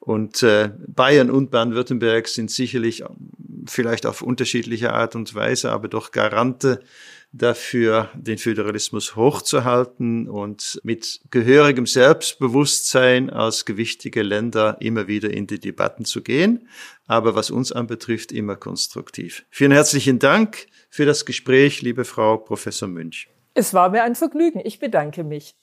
Und 0.00 0.42
äh, 0.42 0.70
Bayern 0.88 1.30
und 1.30 1.52
Baden-Württemberg 1.52 2.26
sind 2.26 2.50
sicherlich 2.50 3.04
vielleicht 3.66 4.04
auf 4.04 4.22
unterschiedliche 4.22 4.94
Art 4.94 5.14
und 5.14 5.32
Weise, 5.36 5.70
aber 5.70 5.86
doch 5.86 6.10
Garante 6.10 6.80
dafür, 7.30 8.08
den 8.14 8.38
Föderalismus 8.38 9.14
hochzuhalten 9.14 10.28
und 10.28 10.80
mit 10.82 11.20
gehörigem 11.30 11.86
Selbstbewusstsein 11.86 13.30
als 13.30 13.64
gewichtige 13.64 14.22
Länder 14.22 14.78
immer 14.80 15.06
wieder 15.06 15.30
in 15.30 15.46
die 15.46 15.60
Debatten 15.60 16.04
zu 16.04 16.22
gehen, 16.22 16.68
aber 17.06 17.36
was 17.36 17.52
uns 17.52 17.70
anbetrifft, 17.70 18.32
immer 18.32 18.56
konstruktiv. 18.56 19.44
Vielen 19.50 19.72
herzlichen 19.72 20.18
Dank 20.18 20.66
für 20.88 21.04
das 21.04 21.24
Gespräch, 21.24 21.82
liebe 21.82 22.04
Frau 22.04 22.36
Professor 22.38 22.88
Münch. 22.88 23.28
Es 23.54 23.74
war 23.74 23.90
mir 23.90 24.02
ein 24.04 24.14
Vergnügen. 24.14 24.60
Ich 24.64 24.78
bedanke 24.78 25.24
mich. 25.24 25.54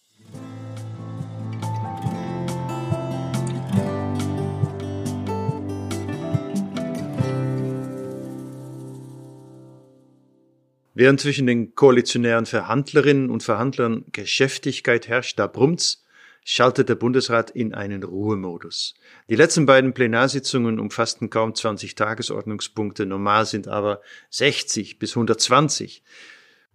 Während 10.98 11.20
zwischen 11.20 11.46
den 11.46 11.76
koalitionären 11.76 12.46
Verhandlerinnen 12.46 13.30
und 13.30 13.44
Verhandlern 13.44 14.06
Geschäftigkeit 14.14 15.10
herrscht, 15.10 15.38
da 15.38 15.46
brummt's, 15.46 16.05
schaltet 16.48 16.90
der 16.90 16.96
Bundesrat 16.96 17.50
in 17.50 17.74
einen 17.74 18.04
Ruhemodus. 18.04 18.94
Die 19.30 19.36
letzten 19.36 19.66
beiden 19.66 19.96
Plenarsitzungen 19.96 20.80
umfassten 20.80 21.32
kaum 21.32 21.56
20 21.56 21.96
Tagesordnungspunkte, 21.96 23.08
normal 23.08 23.48
sind 23.48 23.68
aber 23.68 24.02
60 24.30 25.00
bis 25.00 25.18
120. 25.18 26.04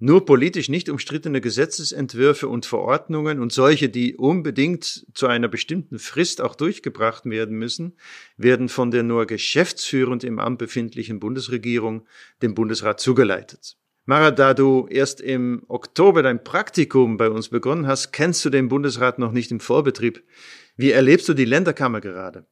Nur 0.00 0.24
politisch 0.26 0.68
nicht 0.70 0.88
umstrittene 0.88 1.40
Gesetzesentwürfe 1.40 2.48
und 2.48 2.66
Verordnungen 2.66 3.38
und 3.38 3.52
solche, 3.52 3.88
die 3.88 4.16
unbedingt 4.16 5.06
zu 5.14 5.28
einer 5.28 5.46
bestimmten 5.46 5.98
Frist 6.00 6.40
auch 6.40 6.56
durchgebracht 6.56 7.26
werden 7.26 7.56
müssen, 7.56 7.96
werden 8.36 8.68
von 8.68 8.90
der 8.90 9.04
nur 9.04 9.26
geschäftsführend 9.26 10.24
im 10.24 10.40
Amt 10.40 10.58
befindlichen 10.58 11.20
Bundesregierung 11.20 12.08
dem 12.42 12.54
Bundesrat 12.54 12.98
zugeleitet. 12.98 13.76
Mara, 14.10 14.32
da 14.32 14.54
du 14.54 14.88
erst 14.90 15.20
im 15.20 15.62
Oktober 15.68 16.24
dein 16.24 16.42
Praktikum 16.42 17.16
bei 17.16 17.30
uns 17.30 17.50
begonnen 17.50 17.86
hast, 17.86 18.10
kennst 18.10 18.44
du 18.44 18.50
den 18.50 18.66
Bundesrat 18.66 19.20
noch 19.20 19.30
nicht 19.30 19.52
im 19.52 19.60
Vorbetrieb. 19.60 20.24
Wie 20.76 20.90
erlebst 20.90 21.28
du 21.28 21.32
die 21.32 21.44
Länderkammer 21.44 22.00
gerade? 22.00 22.44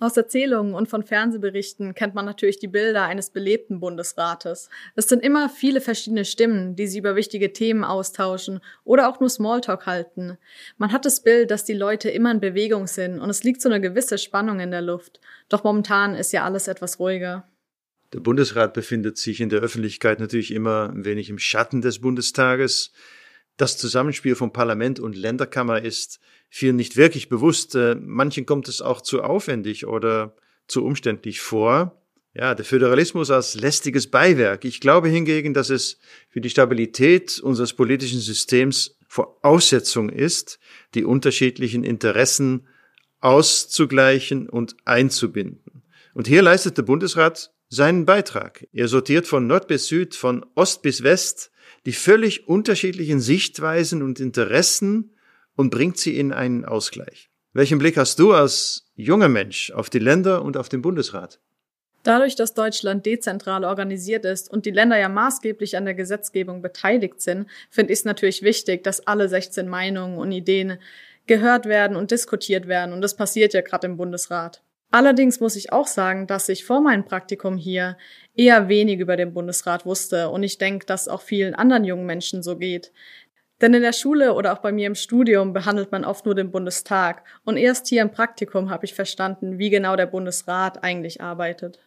Aus 0.00 0.16
Erzählungen 0.16 0.74
und 0.74 0.88
von 0.88 1.04
Fernsehberichten 1.04 1.94
kennt 1.94 2.16
man 2.16 2.24
natürlich 2.24 2.58
die 2.58 2.66
Bilder 2.66 3.04
eines 3.04 3.30
belebten 3.30 3.78
Bundesrates. 3.78 4.68
Es 4.96 5.08
sind 5.08 5.22
immer 5.22 5.48
viele 5.48 5.80
verschiedene 5.80 6.24
Stimmen, 6.24 6.74
die 6.74 6.88
sie 6.88 6.98
über 6.98 7.14
wichtige 7.14 7.52
Themen 7.52 7.84
austauschen 7.84 8.58
oder 8.82 9.08
auch 9.08 9.20
nur 9.20 9.30
Smalltalk 9.30 9.86
halten. 9.86 10.36
Man 10.78 10.90
hat 10.90 11.04
das 11.04 11.22
Bild, 11.22 11.52
dass 11.52 11.64
die 11.64 11.74
Leute 11.74 12.10
immer 12.10 12.32
in 12.32 12.40
Bewegung 12.40 12.88
sind 12.88 13.20
und 13.20 13.30
es 13.30 13.44
liegt 13.44 13.62
so 13.62 13.68
eine 13.68 13.80
gewisse 13.80 14.18
Spannung 14.18 14.58
in 14.58 14.72
der 14.72 14.82
Luft. 14.82 15.20
Doch 15.48 15.62
momentan 15.62 16.16
ist 16.16 16.32
ja 16.32 16.42
alles 16.42 16.66
etwas 16.66 16.98
ruhiger. 16.98 17.48
Der 18.14 18.20
Bundesrat 18.20 18.74
befindet 18.74 19.18
sich 19.18 19.40
in 19.40 19.48
der 19.48 19.60
Öffentlichkeit 19.60 20.20
natürlich 20.20 20.52
immer 20.52 20.88
ein 20.88 21.04
wenig 21.04 21.30
im 21.30 21.38
Schatten 21.40 21.82
des 21.82 21.98
Bundestages. 21.98 22.92
Das 23.56 23.76
Zusammenspiel 23.76 24.36
von 24.36 24.52
Parlament 24.52 25.00
und 25.00 25.16
Länderkammer 25.16 25.82
ist 25.82 26.20
vielen 26.48 26.76
nicht 26.76 26.96
wirklich 26.96 27.28
bewusst. 27.28 27.74
Äh, 27.74 27.96
manchen 27.96 28.46
kommt 28.46 28.68
es 28.68 28.82
auch 28.82 29.00
zu 29.00 29.24
aufwendig 29.24 29.86
oder 29.86 30.36
zu 30.68 30.84
umständlich 30.84 31.40
vor. 31.40 32.00
Ja, 32.34 32.54
der 32.54 32.64
Föderalismus 32.64 33.32
als 33.32 33.56
lästiges 33.56 34.08
Beiwerk. 34.08 34.64
Ich 34.64 34.78
glaube 34.78 35.08
hingegen, 35.08 35.52
dass 35.52 35.70
es 35.70 35.98
für 36.28 36.40
die 36.40 36.50
Stabilität 36.50 37.40
unseres 37.40 37.72
politischen 37.72 38.20
Systems 38.20 38.96
Voraussetzung 39.08 40.08
ist, 40.08 40.60
die 40.94 41.04
unterschiedlichen 41.04 41.82
Interessen 41.82 42.68
auszugleichen 43.18 44.48
und 44.48 44.76
einzubinden. 44.84 45.82
Und 46.14 46.28
hier 46.28 46.42
leistet 46.42 46.78
der 46.78 46.82
Bundesrat 46.84 47.53
seinen 47.74 48.06
Beitrag. 48.06 48.66
Er 48.72 48.88
sortiert 48.88 49.26
von 49.26 49.46
Nord 49.46 49.68
bis 49.68 49.88
Süd, 49.88 50.14
von 50.14 50.46
Ost 50.54 50.82
bis 50.82 51.02
West 51.02 51.50
die 51.86 51.92
völlig 51.92 52.48
unterschiedlichen 52.48 53.20
Sichtweisen 53.20 54.02
und 54.02 54.20
Interessen 54.20 55.14
und 55.54 55.70
bringt 55.70 55.98
sie 55.98 56.18
in 56.18 56.32
einen 56.32 56.64
Ausgleich. 56.64 57.30
Welchen 57.52 57.78
Blick 57.78 57.96
hast 57.96 58.18
du 58.18 58.32
als 58.32 58.90
junger 58.96 59.28
Mensch 59.28 59.70
auf 59.70 59.90
die 59.90 59.98
Länder 59.98 60.42
und 60.42 60.56
auf 60.56 60.68
den 60.68 60.82
Bundesrat? 60.82 61.40
Dadurch, 62.02 62.36
dass 62.36 62.52
Deutschland 62.52 63.06
dezentral 63.06 63.64
organisiert 63.64 64.24
ist 64.24 64.50
und 64.50 64.66
die 64.66 64.72
Länder 64.72 64.98
ja 64.98 65.08
maßgeblich 65.08 65.76
an 65.76 65.84
der 65.84 65.94
Gesetzgebung 65.94 66.60
beteiligt 66.62 67.22
sind, 67.22 67.46
finde 67.70 67.92
ich 67.92 68.00
es 68.00 68.04
natürlich 68.04 68.42
wichtig, 68.42 68.82
dass 68.82 69.06
alle 69.06 69.28
16 69.28 69.68
Meinungen 69.68 70.18
und 70.18 70.32
Ideen 70.32 70.78
gehört 71.26 71.66
werden 71.66 71.96
und 71.96 72.10
diskutiert 72.10 72.66
werden. 72.66 72.92
Und 72.92 73.00
das 73.00 73.16
passiert 73.16 73.54
ja 73.54 73.60
gerade 73.60 73.86
im 73.86 73.96
Bundesrat. 73.96 74.63
Allerdings 74.94 75.40
muss 75.40 75.56
ich 75.56 75.72
auch 75.72 75.88
sagen, 75.88 76.28
dass 76.28 76.48
ich 76.48 76.64
vor 76.64 76.80
meinem 76.80 77.04
Praktikum 77.04 77.56
hier 77.56 77.98
eher 78.36 78.68
wenig 78.68 79.00
über 79.00 79.16
den 79.16 79.34
Bundesrat 79.34 79.84
wusste 79.84 80.28
und 80.28 80.44
ich 80.44 80.56
denke, 80.56 80.86
dass 80.86 81.08
auch 81.08 81.20
vielen 81.20 81.56
anderen 81.56 81.82
jungen 81.82 82.06
Menschen 82.06 82.44
so 82.44 82.56
geht. 82.56 82.92
Denn 83.60 83.74
in 83.74 83.82
der 83.82 83.92
Schule 83.92 84.34
oder 84.34 84.52
auch 84.52 84.58
bei 84.58 84.70
mir 84.70 84.86
im 84.86 84.94
Studium 84.94 85.52
behandelt 85.52 85.90
man 85.90 86.04
oft 86.04 86.26
nur 86.26 86.36
den 86.36 86.52
Bundestag 86.52 87.24
und 87.44 87.56
erst 87.56 87.88
hier 87.88 88.02
im 88.02 88.12
Praktikum 88.12 88.70
habe 88.70 88.84
ich 88.84 88.94
verstanden, 88.94 89.58
wie 89.58 89.68
genau 89.68 89.96
der 89.96 90.06
Bundesrat 90.06 90.84
eigentlich 90.84 91.20
arbeitet. 91.20 91.80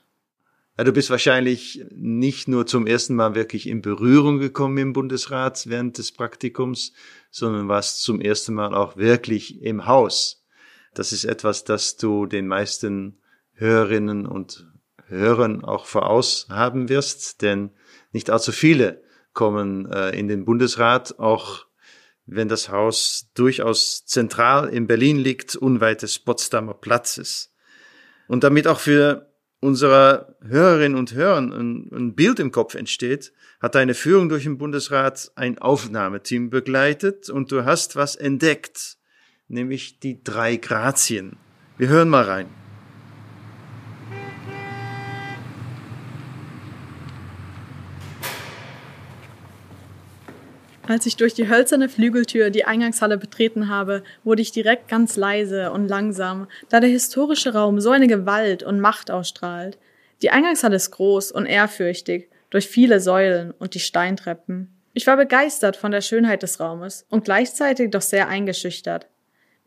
Ja, 0.77 0.83
du 0.83 0.91
bist 0.91 1.09
wahrscheinlich 1.09 1.85
nicht 1.95 2.49
nur 2.49 2.65
zum 2.65 2.87
ersten 2.87 3.15
Mal 3.15 3.35
wirklich 3.35 3.69
in 3.69 3.81
Berührung 3.81 4.39
gekommen 4.39 4.77
im 4.79 4.91
Bundesrat 4.91 5.69
während 5.69 5.97
des 5.97 6.11
Praktikums, 6.11 6.91
sondern 7.31 7.69
warst 7.69 8.03
zum 8.03 8.19
ersten 8.19 8.53
Mal 8.53 8.75
auch 8.75 8.97
wirklich 8.97 9.61
im 9.61 9.85
Haus. 9.85 10.43
Das 10.97 11.11
ist 11.11 11.25
etwas, 11.25 11.63
das 11.63 11.95
du 11.97 12.25
den 12.25 12.47
meisten 12.47 13.19
Hörerinnen 13.53 14.25
und 14.25 14.65
Hörern 15.05 15.63
auch 15.63 15.85
voraus 15.85 16.47
haben 16.49 16.89
wirst, 16.89 17.43
denn 17.43 17.69
nicht 18.13 18.31
allzu 18.31 18.51
viele 18.51 19.03
kommen 19.31 19.85
äh, 19.91 20.17
in 20.17 20.27
den 20.27 20.43
Bundesrat, 20.43 21.19
auch 21.19 21.67
wenn 22.25 22.47
das 22.47 22.69
Haus 22.69 23.29
durchaus 23.35 24.07
zentral 24.07 24.69
in 24.69 24.87
Berlin 24.87 25.17
liegt, 25.17 25.55
unweit 25.55 26.01
des 26.01 26.17
Potsdamer 26.17 26.73
Platzes. 26.73 27.53
Und 28.27 28.43
damit 28.43 28.65
auch 28.67 28.79
für 28.79 29.31
unsere 29.59 30.35
Hörerinnen 30.41 30.97
und 30.97 31.13
Hörer 31.13 31.37
ein, 31.37 31.91
ein 31.93 32.15
Bild 32.15 32.39
im 32.39 32.51
Kopf 32.51 32.73
entsteht, 32.73 33.33
hat 33.61 33.75
deine 33.75 33.93
Führung 33.93 34.29
durch 34.29 34.45
den 34.45 34.57
Bundesrat 34.57 35.31
ein 35.35 35.59
Aufnahmeteam 35.59 36.49
begleitet 36.49 37.29
und 37.29 37.51
du 37.51 37.65
hast 37.65 37.95
was 37.95 38.15
entdeckt 38.15 38.97
nämlich 39.47 39.99
die 39.99 40.23
drei 40.23 40.55
Grazien. 40.57 41.37
Wir 41.77 41.89
hören 41.89 42.09
mal 42.09 42.23
rein. 42.23 42.47
Als 50.87 51.05
ich 51.05 51.17
durch 51.17 51.33
die 51.33 51.49
hölzerne 51.49 51.89
Flügeltür 51.89 52.49
die 52.49 52.63
Eingangshalle 52.63 53.17
betreten 53.17 53.67
habe, 53.67 54.03
wurde 54.23 54.41
ich 54.41 54.53
direkt 54.53 54.87
ganz 54.87 55.17
leise 55.17 55.71
und 55.71 55.89
langsam, 55.89 56.47
da 56.69 56.79
der 56.79 56.89
historische 56.89 57.53
Raum 57.53 57.81
so 57.81 57.89
eine 57.91 58.07
Gewalt 58.07 58.63
und 58.63 58.79
Macht 58.79 59.11
ausstrahlt. 59.11 59.77
Die 60.21 60.29
Eingangshalle 60.29 60.77
ist 60.77 60.91
groß 60.91 61.33
und 61.33 61.45
ehrfürchtig, 61.45 62.29
durch 62.49 62.69
viele 62.69 63.01
Säulen 63.01 63.51
und 63.59 63.73
die 63.73 63.81
Steintreppen. 63.81 64.69
Ich 64.93 65.05
war 65.05 65.17
begeistert 65.17 65.75
von 65.75 65.91
der 65.91 66.01
Schönheit 66.01 66.41
des 66.41 66.61
Raumes 66.61 67.05
und 67.09 67.25
gleichzeitig 67.25 67.91
doch 67.91 68.01
sehr 68.01 68.29
eingeschüchtert. 68.29 69.07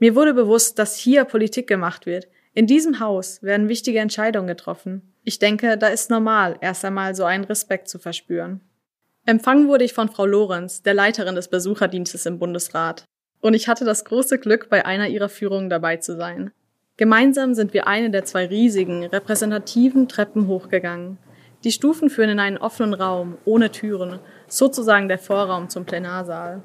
Mir 0.00 0.16
wurde 0.16 0.32
bewusst, 0.32 0.78
dass 0.78 0.96
hier 0.96 1.24
Politik 1.24 1.66
gemacht 1.66 2.06
wird. 2.06 2.26
In 2.54 2.66
diesem 2.66 3.00
Haus 3.00 3.42
werden 3.42 3.68
wichtige 3.68 4.00
Entscheidungen 4.00 4.48
getroffen. 4.48 5.14
Ich 5.24 5.38
denke, 5.38 5.76
da 5.76 5.88
ist 5.88 6.10
normal, 6.10 6.56
erst 6.62 6.84
einmal 6.86 7.14
so 7.14 7.24
einen 7.24 7.44
Respekt 7.44 7.88
zu 7.88 7.98
verspüren. 7.98 8.62
Empfangen 9.26 9.68
wurde 9.68 9.84
ich 9.84 9.92
von 9.92 10.08
Frau 10.08 10.24
Lorenz, 10.24 10.82
der 10.82 10.94
Leiterin 10.94 11.34
des 11.34 11.48
Besucherdienstes 11.48 12.24
im 12.24 12.38
Bundesrat. 12.38 13.04
Und 13.42 13.52
ich 13.52 13.68
hatte 13.68 13.84
das 13.84 14.06
große 14.06 14.38
Glück, 14.38 14.70
bei 14.70 14.86
einer 14.86 15.08
ihrer 15.08 15.28
Führungen 15.28 15.68
dabei 15.68 15.98
zu 15.98 16.16
sein. 16.16 16.50
Gemeinsam 16.96 17.52
sind 17.54 17.74
wir 17.74 17.86
eine 17.86 18.10
der 18.10 18.24
zwei 18.24 18.46
riesigen, 18.46 19.04
repräsentativen 19.04 20.08
Treppen 20.08 20.46
hochgegangen. 20.46 21.18
Die 21.62 21.72
Stufen 21.72 22.08
führen 22.08 22.30
in 22.30 22.40
einen 22.40 22.58
offenen 22.58 22.94
Raum, 22.94 23.36
ohne 23.44 23.70
Türen, 23.70 24.18
sozusagen 24.48 25.08
der 25.08 25.18
Vorraum 25.18 25.68
zum 25.68 25.84
Plenarsaal. 25.84 26.62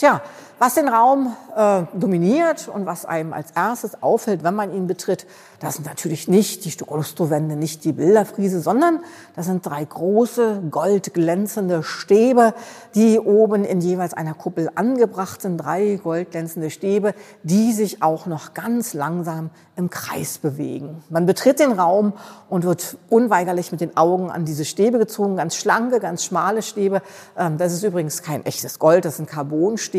Tja, 0.00 0.22
was 0.58 0.74
den 0.74 0.88
Raum 0.88 1.34
äh, 1.56 1.84
dominiert 1.94 2.68
und 2.68 2.84
was 2.84 3.06
einem 3.06 3.32
als 3.32 3.50
erstes 3.52 4.02
auffällt, 4.02 4.44
wenn 4.44 4.54
man 4.54 4.74
ihn 4.74 4.86
betritt, 4.86 5.26
das 5.58 5.76
sind 5.76 5.86
natürlich 5.86 6.28
nicht 6.28 6.66
die 6.66 6.70
Stuckolustro-Wände, 6.70 7.56
nicht 7.56 7.84
die 7.84 7.92
Bilderfriese, 7.92 8.60
sondern 8.60 9.00
das 9.36 9.46
sind 9.46 9.64
drei 9.64 9.82
große, 9.82 10.64
goldglänzende 10.70 11.82
Stäbe, 11.82 12.52
die 12.94 13.18
oben 13.18 13.64
in 13.64 13.80
jeweils 13.80 14.12
einer 14.12 14.34
Kuppel 14.34 14.70
angebracht 14.74 15.40
sind. 15.40 15.56
Drei 15.56 15.98
goldglänzende 16.02 16.70
Stäbe, 16.70 17.14
die 17.42 17.72
sich 17.72 18.02
auch 18.02 18.26
noch 18.26 18.52
ganz 18.52 18.92
langsam 18.92 19.48
im 19.76 19.88
Kreis 19.88 20.36
bewegen. 20.36 21.02
Man 21.08 21.24
betritt 21.24 21.58
den 21.58 21.72
Raum 21.72 22.12
und 22.50 22.64
wird 22.64 22.98
unweigerlich 23.08 23.72
mit 23.72 23.80
den 23.80 23.96
Augen 23.96 24.30
an 24.30 24.44
diese 24.44 24.66
Stäbe 24.66 24.98
gezogen. 24.98 25.36
Ganz 25.36 25.56
schlanke, 25.56 26.00
ganz 26.00 26.22
schmale 26.22 26.60
Stäbe. 26.60 27.00
Ähm, 27.36 27.56
das 27.56 27.72
ist 27.72 27.82
übrigens 27.82 28.22
kein 28.22 28.44
echtes 28.44 28.78
Gold, 28.78 29.06
das 29.06 29.16
sind 29.16 29.26
Carbonstäbe 29.26 29.89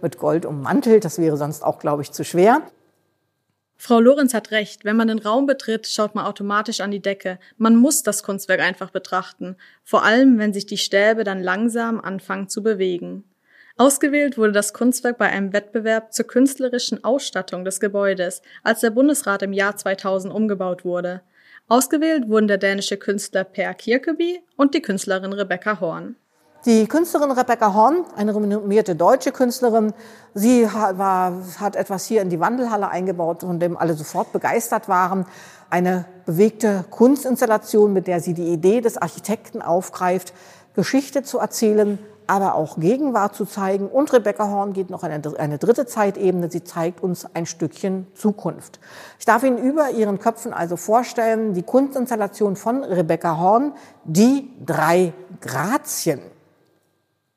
mit 0.00 0.18
Gold 0.18 0.46
ummantelt. 0.46 1.04
Das 1.04 1.18
wäre 1.18 1.36
sonst 1.36 1.62
auch, 1.62 1.78
glaube 1.78 2.02
ich, 2.02 2.12
zu 2.12 2.24
schwer. 2.24 2.62
Frau 3.76 4.00
Lorenz 4.00 4.32
hat 4.32 4.50
recht, 4.50 4.84
wenn 4.84 4.96
man 4.96 5.08
den 5.08 5.18
Raum 5.18 5.46
betritt, 5.46 5.86
schaut 5.86 6.14
man 6.14 6.24
automatisch 6.24 6.80
an 6.80 6.90
die 6.90 7.02
Decke. 7.02 7.38
Man 7.58 7.76
muss 7.76 8.02
das 8.02 8.22
Kunstwerk 8.22 8.60
einfach 8.60 8.90
betrachten, 8.90 9.56
vor 9.82 10.04
allem 10.04 10.38
wenn 10.38 10.52
sich 10.52 10.64
die 10.64 10.78
Stäbe 10.78 11.24
dann 11.24 11.42
langsam 11.42 12.00
anfangen 12.00 12.48
zu 12.48 12.62
bewegen. 12.62 13.24
Ausgewählt 13.76 14.38
wurde 14.38 14.52
das 14.52 14.72
Kunstwerk 14.72 15.18
bei 15.18 15.28
einem 15.28 15.52
Wettbewerb 15.52 16.12
zur 16.12 16.26
künstlerischen 16.26 17.02
Ausstattung 17.02 17.64
des 17.64 17.80
Gebäudes, 17.80 18.40
als 18.62 18.80
der 18.80 18.90
Bundesrat 18.90 19.42
im 19.42 19.52
Jahr 19.52 19.76
2000 19.76 20.32
umgebaut 20.32 20.84
wurde. 20.84 21.22
Ausgewählt 21.66 22.28
wurden 22.28 22.46
der 22.46 22.58
dänische 22.58 22.96
Künstler 22.96 23.42
Per 23.42 23.74
Kirkeby 23.74 24.40
und 24.56 24.74
die 24.74 24.82
Künstlerin 24.82 25.32
Rebecca 25.32 25.80
Horn. 25.80 26.14
Die 26.66 26.86
Künstlerin 26.86 27.30
Rebecca 27.30 27.74
Horn, 27.74 28.06
eine 28.16 28.34
renommierte 28.34 28.96
deutsche 28.96 29.32
Künstlerin, 29.32 29.92
sie 30.32 30.66
war, 30.66 31.34
hat 31.58 31.76
etwas 31.76 32.06
hier 32.06 32.22
in 32.22 32.30
die 32.30 32.40
Wandelhalle 32.40 32.88
eingebaut, 32.88 33.40
von 33.40 33.60
dem 33.60 33.76
alle 33.76 33.92
sofort 33.92 34.32
begeistert 34.32 34.88
waren. 34.88 35.26
Eine 35.68 36.06
bewegte 36.24 36.86
Kunstinstallation, 36.88 37.92
mit 37.92 38.06
der 38.06 38.20
sie 38.20 38.32
die 38.32 38.50
Idee 38.50 38.80
des 38.80 38.96
Architekten 38.96 39.60
aufgreift, 39.60 40.32
Geschichte 40.74 41.22
zu 41.22 41.38
erzählen, 41.38 41.98
aber 42.26 42.54
auch 42.54 42.78
Gegenwart 42.78 43.34
zu 43.34 43.44
zeigen. 43.44 43.86
Und 43.86 44.10
Rebecca 44.14 44.48
Horn 44.48 44.72
geht 44.72 44.88
noch 44.88 45.02
eine, 45.02 45.20
eine 45.38 45.58
dritte 45.58 45.84
Zeitebene. 45.84 46.50
Sie 46.50 46.64
zeigt 46.64 47.02
uns 47.02 47.26
ein 47.34 47.44
Stückchen 47.44 48.06
Zukunft. 48.14 48.80
Ich 49.18 49.26
darf 49.26 49.42
Ihnen 49.42 49.58
über 49.58 49.90
Ihren 49.90 50.18
Köpfen 50.18 50.54
also 50.54 50.76
vorstellen, 50.76 51.52
die 51.52 51.62
Kunstinstallation 51.62 52.56
von 52.56 52.82
Rebecca 52.84 53.36
Horn, 53.36 53.74
die 54.04 54.50
drei 54.64 55.12
Grazien. 55.42 56.22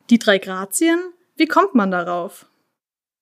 Die 0.10 0.20
drei 0.20 0.38
Grazien? 0.38 1.00
Wie 1.36 1.48
kommt 1.48 1.76
man 1.76 1.92
darauf? 1.92 2.46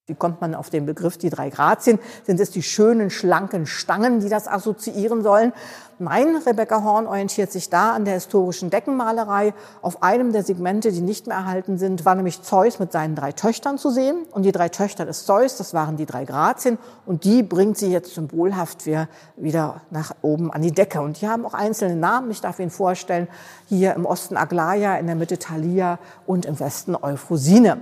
Wie 0.08 0.14
kommt 0.14 0.40
man 0.40 0.54
auf 0.54 0.70
den 0.70 0.86
Begriff 0.86 1.18
die 1.18 1.32
drei 1.32 1.50
Grazien? 1.50 1.98
Sind 2.28 2.40
es 2.40 2.52
die 2.52 2.62
schönen, 2.62 3.10
schlanken 3.10 3.66
Stangen, 3.66 4.20
die 4.20 4.30
das 4.30 4.48
assoziieren 4.48 5.24
sollen? 5.24 5.52
Mein 5.98 6.36
Rebecca 6.36 6.84
Horn 6.84 7.08
orientiert 7.08 7.52
sich 7.52 7.72
da 7.72 7.94
an 7.94 8.06
der 8.06 8.14
historischen 8.14 8.70
Deckenmalerei. 8.70 9.56
Auf 9.82 10.04
einem 10.04 10.32
der 10.32 10.44
Segmente, 10.44 10.92
die 10.92 11.02
nicht 11.02 11.26
mehr 11.26 11.38
erhalten 11.38 11.80
sind, 11.80 12.06
war 12.06 12.14
nämlich 12.14 12.44
Zeus 12.44 12.78
mit 12.78 12.92
seinen 12.92 13.16
drei 13.16 13.32
Töchtern 13.32 13.80
zu 13.80 13.90
sehen. 13.90 14.28
Und 14.30 14.44
die 14.44 14.52
drei 14.52 14.70
Töchter 14.70 15.06
des 15.08 15.26
Zeus, 15.26 15.58
das 15.58 15.74
waren 15.74 15.98
die 15.98 16.06
drei 16.06 16.26
Grazien. 16.26 16.78
Und 17.08 17.24
die 17.24 17.42
bringt 17.42 17.80
sie 17.80 17.92
jetzt 17.92 18.14
symbolhaft 18.14 18.86
wieder 18.86 19.82
nach 19.90 20.12
oben 20.22 20.52
an 20.52 20.62
die 20.62 20.72
Decke. 20.72 21.02
Und 21.02 21.20
die 21.20 21.28
haben 21.28 21.48
auch 21.48 21.56
einzelne 21.56 21.96
Namen. 21.96 22.30
Ich 22.30 22.42
darf 22.42 22.60
Ihnen 22.60 22.70
vorstellen, 22.70 23.28
hier 23.68 23.96
im 23.96 24.06
Osten 24.06 24.38
Aglaia, 24.38 24.98
in 24.98 25.08
der 25.08 25.16
Mitte 25.16 25.40
Thalia 25.40 25.98
und 26.28 26.46
im 26.46 26.60
Westen 26.60 26.96
Euphrosine. 26.96 27.82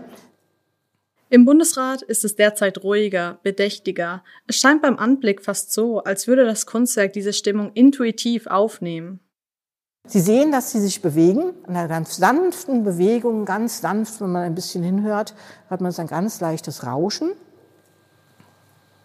Im 1.34 1.46
Bundesrat 1.46 2.04
ist 2.04 2.24
es 2.24 2.36
derzeit 2.36 2.84
ruhiger, 2.84 3.39
bedächtiger. 3.41 4.24
Es 4.46 4.58
scheint 4.58 4.84
beim 4.84 5.00
Anblick 5.00 5.41
fast 5.41 5.74
so, 5.74 6.04
als 6.04 6.28
würde 6.28 6.46
das 6.46 6.67
Kunstwerk 6.67 7.12
diese 7.13 7.34
Stimmung 7.34 7.72
intuitiv 7.74 8.46
aufnehmen. 8.46 9.19
Sie 10.06 10.19
sehen, 10.19 10.52
dass 10.52 10.72
sie 10.72 10.80
sich 10.80 11.02
bewegen, 11.02 11.56
in 11.67 11.76
einer 11.76 11.88
ganz 11.88 12.17
sanften 12.17 12.84
Bewegung, 12.84 13.46
ganz 13.46 13.82
sanft, 13.82 14.22
wenn 14.22 14.32
man 14.32 14.43
ein 14.43 14.54
bisschen 14.54 14.84
hinhört, 14.84 15.34
hört 15.69 15.82
man 15.82 15.91
ein 15.91 16.06
ganz 16.06 16.39
leichtes 16.39 16.86
Rauschen 16.86 17.32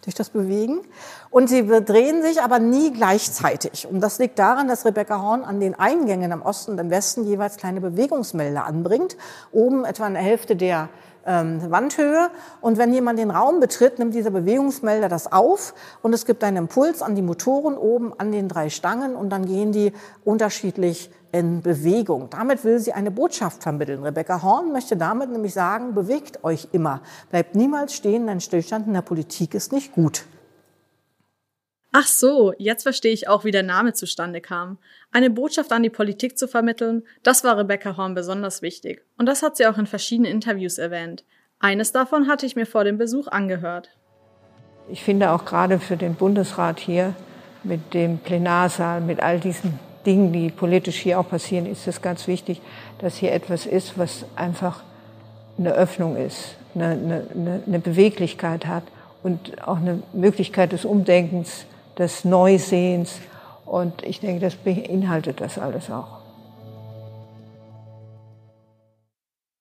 durch 0.03 0.15
das 0.15 0.29
Bewegen. 0.29 0.83
Und 1.31 1.49
sie 1.49 1.67
drehen 1.67 2.23
sich 2.23 2.43
aber 2.43 2.59
nie 2.59 2.93
gleichzeitig. 2.93 3.87
Und 3.87 4.01
das 4.01 4.19
liegt 4.19 4.39
daran, 4.39 4.69
dass 4.69 4.85
Rebecca 4.85 5.21
Horn 5.21 5.45
an 5.45 5.61
den 5.61 5.75
Eingängen 5.75 6.33
am 6.33 6.43
Osten 6.43 6.73
und 6.73 6.81
am 6.81 6.91
Westen 6.91 7.25
jeweils 7.25 7.57
kleine 7.57 7.81
Bewegungsmelder 7.81 8.65
anbringt. 8.65 9.17
Oben 9.53 9.85
etwa 9.85 10.07
eine 10.07 10.19
Hälfte 10.19 10.57
der 10.57 10.89
ähm, 11.29 11.71
Wandhöhe. 11.71 12.31
Und 12.61 12.79
wenn 12.79 12.93
jemand 12.93 13.19
den 13.19 13.31
Raum 13.31 13.61
betritt, 13.61 13.99
nimmt 13.99 14.15
dieser 14.15 14.31
Bewegungsmelder 14.31 15.09
das 15.09 15.31
auf 15.31 15.75
und 16.03 16.13
es 16.15 16.25
gibt 16.25 16.43
einen 16.43 16.57
Impuls 16.57 17.03
an 17.03 17.15
die 17.15 17.23
Motoren 17.23 17.77
oben 17.77 18.13
an 18.19 18.33
den 18.33 18.49
drei 18.49 18.71
Stangen 18.71 19.15
und 19.15 19.31
dann 19.31 19.45
gehen 19.45 19.71
die 19.71 19.93
unterschiedlich 20.25 21.11
in 21.31 21.61
Bewegung. 21.61 22.31
Damit 22.31 22.65
will 22.65 22.79
sie 22.79 22.95
eine 22.95 23.11
Botschaft 23.11 23.63
vermitteln. 23.63 24.03
Rebecca 24.03 24.43
Horn 24.43 24.73
möchte 24.73 24.97
damit 24.97 25.31
nämlich 25.31 25.53
sagen, 25.53 25.95
bewegt 25.95 26.43
euch 26.43 26.69
immer. 26.73 27.03
Bleibt 27.31 27.55
niemals 27.55 27.93
stehen, 27.93 28.29
ein 28.31 28.41
Stillstand 28.41 28.87
in 28.87 28.95
der 28.95 29.03
Politik 29.03 29.55
ist 29.55 29.73
nicht 29.73 29.93
gut. 29.93 30.25
Ach 32.01 32.07
so, 32.07 32.53
jetzt 32.59 32.85
verstehe 32.85 33.13
ich 33.13 33.27
auch, 33.27 33.43
wie 33.43 33.51
der 33.51 33.65
Name 33.65 33.93
zustande 33.93 34.41
kam. 34.41 34.79
Eine 35.11 35.31
Botschaft 35.31 35.73
an 35.73 35.83
die 35.83 35.91
Politik 35.91 36.39
zu 36.39 36.47
vermitteln, 36.47 37.03
das 37.25 37.43
war 37.43 37.59
Rebecca 37.59 37.97
Horn 37.97 38.15
besonders 38.15 38.63
wichtig. 38.63 39.05
Und 39.17 39.27
das 39.27 39.43
hat 39.43 39.57
sie 39.57 39.67
auch 39.67 39.79
in 39.79 39.87
verschiedenen 39.87 40.31
Interviews 40.31 40.79
erwähnt. 40.79 41.25
Eines 41.59 41.91
davon 41.91 42.29
hatte 42.29 42.47
ich 42.47 42.55
mir 42.55 42.67
vor 42.67 42.85
dem 42.85 42.99
Besuch 42.99 43.27
angehört. 43.27 43.89
Ich 44.89 45.03
finde 45.03 45.33
auch 45.33 45.45
gerade 45.45 45.81
für 45.81 45.97
den 45.97 46.15
Bundesrat 46.15 46.79
hier 46.79 47.17
mit 47.65 47.95
dem 47.95 48.19
Plenarsaal, 48.19 49.01
mit 49.01 49.19
all 49.19 49.41
diesen 49.41 49.81
Dingen, 50.07 50.33
die 50.33 50.51
politisch 50.51 50.99
hier 50.99 51.19
auch 51.19 51.29
passieren, 51.29 51.67
ist 51.67 51.89
es 51.89 52.01
ganz 52.01 52.29
wichtig, 52.29 52.61
dass 53.01 53.17
hier 53.17 53.33
etwas 53.33 53.67
ist, 53.67 53.99
was 53.99 54.25
einfach 54.37 54.85
eine 55.59 55.73
Öffnung 55.73 56.15
ist, 56.15 56.55
eine, 56.77 56.91
eine, 57.35 57.63
eine 57.67 57.79
Beweglichkeit 57.81 58.67
hat 58.67 58.85
und 59.25 59.67
auch 59.67 59.79
eine 59.79 60.01
Möglichkeit 60.13 60.71
des 60.71 60.85
Umdenkens 60.85 61.67
des 61.99 62.25
Neusehens. 62.25 63.21
Und 63.65 64.03
ich 64.03 64.21
denke, 64.21 64.41
das 64.41 64.55
beinhaltet 64.55 65.41
das 65.41 65.59
alles 65.59 65.91
auch. 65.91 66.21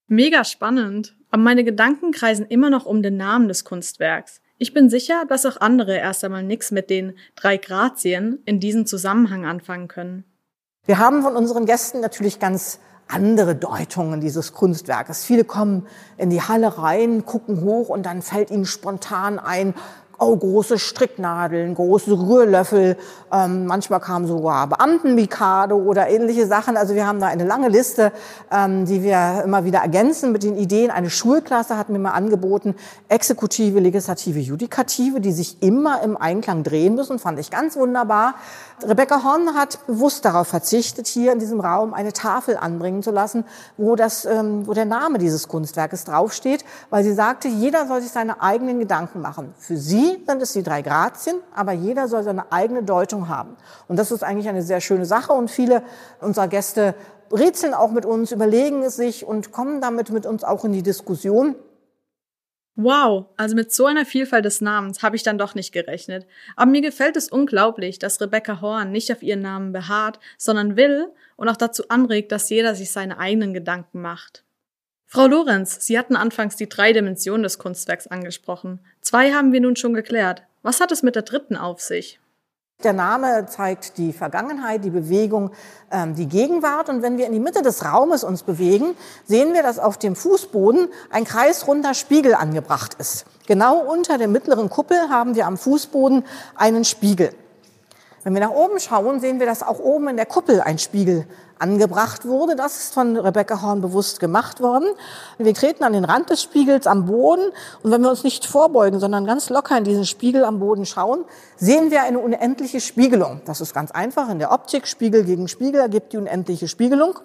Mega 0.06 0.44
spannend. 0.44 1.14
Aber 1.30 1.42
meine 1.42 1.64
Gedanken 1.64 2.12
kreisen 2.12 2.46
immer 2.46 2.70
noch 2.70 2.86
um 2.86 3.02
den 3.02 3.16
Namen 3.18 3.48
des 3.48 3.64
Kunstwerks. 3.64 4.40
Ich 4.56 4.72
bin 4.72 4.88
sicher, 4.88 5.24
dass 5.28 5.44
auch 5.44 5.60
andere 5.60 5.96
erst 5.96 6.24
einmal 6.24 6.42
nichts 6.42 6.70
mit 6.70 6.90
den 6.90 7.16
drei 7.36 7.58
Grazien 7.58 8.40
in 8.44 8.58
diesem 8.58 8.86
Zusammenhang 8.86 9.44
anfangen 9.44 9.88
können. 9.88 10.24
Wir 10.86 10.98
haben 10.98 11.22
von 11.22 11.36
unseren 11.36 11.66
Gästen 11.66 12.00
natürlich 12.00 12.40
ganz 12.40 12.80
andere 13.08 13.54
Deutungen 13.54 14.20
dieses 14.20 14.52
Kunstwerkes. 14.52 15.24
Viele 15.24 15.44
kommen 15.44 15.86
in 16.16 16.30
die 16.30 16.42
Halle 16.42 16.78
rein, 16.78 17.24
gucken 17.24 17.60
hoch 17.60 17.88
und 17.88 18.04
dann 18.04 18.22
fällt 18.22 18.50
ihnen 18.50 18.64
spontan 18.64 19.38
ein, 19.38 19.74
oh, 20.18 20.36
große 20.36 20.78
Stricknadeln, 20.78 21.74
große 21.74 22.12
Rührlöffel. 22.12 22.96
Ähm, 23.32 23.66
manchmal 23.66 24.00
kamen 24.00 24.26
sogar 24.26 24.66
Beamtenmikado 24.66 25.76
oder 25.76 26.08
ähnliche 26.08 26.46
Sachen. 26.46 26.76
Also 26.76 26.94
wir 26.94 27.06
haben 27.06 27.20
da 27.20 27.26
eine 27.28 27.44
lange 27.44 27.68
Liste, 27.68 28.12
ähm, 28.50 28.84
die 28.84 29.02
wir 29.02 29.42
immer 29.44 29.64
wieder 29.64 29.78
ergänzen 29.78 30.32
mit 30.32 30.42
den 30.42 30.56
Ideen. 30.56 30.90
Eine 30.90 31.10
Schulklasse 31.10 31.76
hat 31.76 31.88
mir 31.88 32.00
mal 32.00 32.12
angeboten, 32.12 32.74
Exekutive, 33.08 33.78
Legislative, 33.78 34.40
Judikative, 34.40 35.20
die 35.20 35.32
sich 35.32 35.62
immer 35.62 36.02
im 36.02 36.16
Einklang 36.16 36.64
drehen 36.64 36.96
müssen. 36.96 37.18
Fand 37.18 37.38
ich 37.38 37.50
ganz 37.50 37.76
wunderbar. 37.76 38.34
Rebecca 38.82 39.22
Horn 39.24 39.54
hat 39.54 39.86
bewusst 39.86 40.24
darauf 40.24 40.48
verzichtet, 40.48 41.06
hier 41.06 41.32
in 41.32 41.38
diesem 41.38 41.60
Raum 41.60 41.94
eine 41.94 42.12
Tafel 42.12 42.56
anbringen 42.56 43.02
zu 43.02 43.10
lassen, 43.10 43.44
wo, 43.76 43.96
das, 43.96 44.24
ähm, 44.24 44.66
wo 44.66 44.72
der 44.72 44.84
Name 44.84 45.18
dieses 45.18 45.48
Kunstwerkes 45.48 46.04
draufsteht, 46.04 46.64
weil 46.90 47.02
sie 47.02 47.12
sagte, 47.12 47.48
jeder 47.48 47.86
soll 47.86 48.00
sich 48.00 48.12
seine 48.12 48.40
eigenen 48.40 48.78
Gedanken 48.78 49.20
machen. 49.20 49.52
Für 49.58 49.76
sie 49.76 50.07
sind 50.26 50.42
es 50.42 50.52
die 50.52 50.62
drei 50.62 50.82
Grazien, 50.82 51.36
aber 51.54 51.72
jeder 51.72 52.08
soll 52.08 52.22
seine 52.22 52.52
eigene 52.52 52.82
Deutung 52.82 53.28
haben. 53.28 53.56
Und 53.88 53.98
das 53.98 54.10
ist 54.10 54.22
eigentlich 54.22 54.48
eine 54.48 54.62
sehr 54.62 54.80
schöne 54.80 55.04
Sache 55.04 55.32
und 55.32 55.50
viele 55.50 55.82
unserer 56.20 56.48
Gäste 56.48 56.94
rätseln 57.32 57.74
auch 57.74 57.90
mit 57.90 58.06
uns, 58.06 58.32
überlegen 58.32 58.82
es 58.82 58.96
sich 58.96 59.24
und 59.24 59.52
kommen 59.52 59.80
damit 59.80 60.10
mit 60.10 60.26
uns 60.26 60.44
auch 60.44 60.64
in 60.64 60.72
die 60.72 60.82
Diskussion. 60.82 61.54
Wow, 62.80 63.26
also 63.36 63.56
mit 63.56 63.72
so 63.72 63.86
einer 63.86 64.06
Vielfalt 64.06 64.44
des 64.44 64.60
Namens 64.60 65.02
habe 65.02 65.16
ich 65.16 65.24
dann 65.24 65.36
doch 65.36 65.56
nicht 65.56 65.72
gerechnet. 65.72 66.26
Aber 66.54 66.70
mir 66.70 66.80
gefällt 66.80 67.16
es 67.16 67.28
unglaublich, 67.28 67.98
dass 67.98 68.20
Rebecca 68.20 68.60
Horn 68.60 68.92
nicht 68.92 69.10
auf 69.10 69.22
ihren 69.22 69.40
Namen 69.40 69.72
beharrt, 69.72 70.20
sondern 70.38 70.76
will 70.76 71.08
und 71.34 71.48
auch 71.48 71.56
dazu 71.56 71.88
anregt, 71.88 72.30
dass 72.30 72.50
jeder 72.50 72.76
sich 72.76 72.92
seine 72.92 73.18
eigenen 73.18 73.52
Gedanken 73.52 74.00
macht. 74.00 74.44
Frau 75.10 75.26
Lorenz, 75.26 75.78
Sie 75.80 75.98
hatten 75.98 76.16
anfangs 76.16 76.56
die 76.56 76.68
drei 76.68 76.92
Dimensionen 76.92 77.42
des 77.42 77.58
Kunstwerks 77.58 78.08
angesprochen. 78.08 78.78
Zwei 79.00 79.32
haben 79.32 79.52
wir 79.52 79.60
nun 79.62 79.74
schon 79.74 79.94
geklärt. 79.94 80.42
Was 80.62 80.80
hat 80.80 80.92
es 80.92 81.02
mit 81.02 81.14
der 81.14 81.22
dritten 81.22 81.56
auf 81.56 81.80
sich? 81.80 82.20
Der 82.84 82.92
Name 82.92 83.46
zeigt 83.46 83.96
die 83.96 84.12
Vergangenheit, 84.12 84.84
die 84.84 84.90
Bewegung, 84.90 85.52
ähm, 85.90 86.14
die 86.14 86.26
Gegenwart. 86.26 86.90
Und 86.90 87.00
wenn 87.00 87.16
wir 87.16 87.24
in 87.24 87.32
die 87.32 87.40
Mitte 87.40 87.62
des 87.62 87.86
Raumes 87.86 88.22
uns 88.22 88.42
bewegen, 88.42 88.94
sehen 89.24 89.54
wir, 89.54 89.62
dass 89.62 89.78
auf 89.78 89.96
dem 89.96 90.14
Fußboden 90.14 90.88
ein 91.08 91.24
kreisrunder 91.24 91.94
Spiegel 91.94 92.34
angebracht 92.34 92.92
ist. 92.98 93.24
Genau 93.46 93.78
unter 93.78 94.18
der 94.18 94.28
mittleren 94.28 94.68
Kuppel 94.68 95.08
haben 95.08 95.36
wir 95.36 95.46
am 95.46 95.56
Fußboden 95.56 96.22
einen 96.54 96.84
Spiegel. 96.84 97.32
Wenn 98.28 98.34
wir 98.34 98.42
nach 98.42 98.50
oben 98.50 98.78
schauen, 98.78 99.20
sehen 99.20 99.40
wir, 99.40 99.46
dass 99.46 99.62
auch 99.62 99.78
oben 99.78 100.08
in 100.08 100.18
der 100.18 100.26
Kuppel 100.26 100.60
ein 100.60 100.78
Spiegel 100.78 101.24
angebracht 101.58 102.26
wurde. 102.26 102.56
Das 102.56 102.76
ist 102.76 102.92
von 102.92 103.16
Rebecca 103.16 103.62
Horn 103.62 103.80
bewusst 103.80 104.20
gemacht 104.20 104.60
worden. 104.60 104.84
Wir 105.38 105.54
treten 105.54 105.82
an 105.82 105.94
den 105.94 106.04
Rand 106.04 106.28
des 106.28 106.42
Spiegels 106.42 106.86
am 106.86 107.06
Boden 107.06 107.50
und 107.82 107.90
wenn 107.90 108.02
wir 108.02 108.10
uns 108.10 108.24
nicht 108.24 108.44
vorbeugen, 108.44 109.00
sondern 109.00 109.24
ganz 109.24 109.48
locker 109.48 109.78
in 109.78 109.84
diesen 109.84 110.04
Spiegel 110.04 110.44
am 110.44 110.58
Boden 110.58 110.84
schauen, 110.84 111.24
sehen 111.56 111.90
wir 111.90 112.02
eine 112.02 112.18
unendliche 112.18 112.82
Spiegelung. 112.82 113.40
Das 113.46 113.62
ist 113.62 113.72
ganz 113.72 113.92
einfach. 113.92 114.28
In 114.28 114.38
der 114.38 114.52
Optik 114.52 114.86
Spiegel 114.86 115.24
gegen 115.24 115.48
Spiegel 115.48 115.80
ergibt 115.80 116.12
die 116.12 116.18
unendliche 116.18 116.68
Spiegelung. 116.68 117.18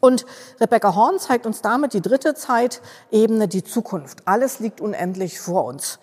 Und 0.00 0.24
Rebecca 0.62 0.94
Horn 0.94 1.18
zeigt 1.18 1.44
uns 1.44 1.60
damit 1.60 1.92
die 1.92 2.00
dritte 2.00 2.32
Zeitebene, 2.32 3.48
die 3.48 3.64
Zukunft. 3.64 4.20
Alles 4.24 4.60
liegt 4.60 4.80
unendlich 4.80 5.40
vor 5.40 5.66
uns. 5.66 5.98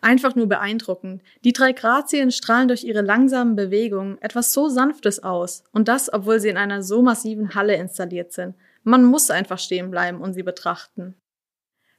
Einfach 0.00 0.36
nur 0.36 0.46
beeindruckend. 0.46 1.22
Die 1.44 1.52
drei 1.52 1.72
Grazien 1.72 2.30
strahlen 2.30 2.68
durch 2.68 2.84
ihre 2.84 3.02
langsamen 3.02 3.56
Bewegungen 3.56 4.20
etwas 4.22 4.52
so 4.52 4.68
Sanftes 4.68 5.22
aus. 5.22 5.64
Und 5.72 5.88
das, 5.88 6.12
obwohl 6.12 6.38
sie 6.40 6.48
in 6.48 6.56
einer 6.56 6.82
so 6.82 7.02
massiven 7.02 7.54
Halle 7.54 7.74
installiert 7.74 8.32
sind. 8.32 8.54
Man 8.84 9.04
muss 9.04 9.30
einfach 9.30 9.58
stehen 9.58 9.90
bleiben 9.90 10.20
und 10.20 10.34
sie 10.34 10.44
betrachten. 10.44 11.14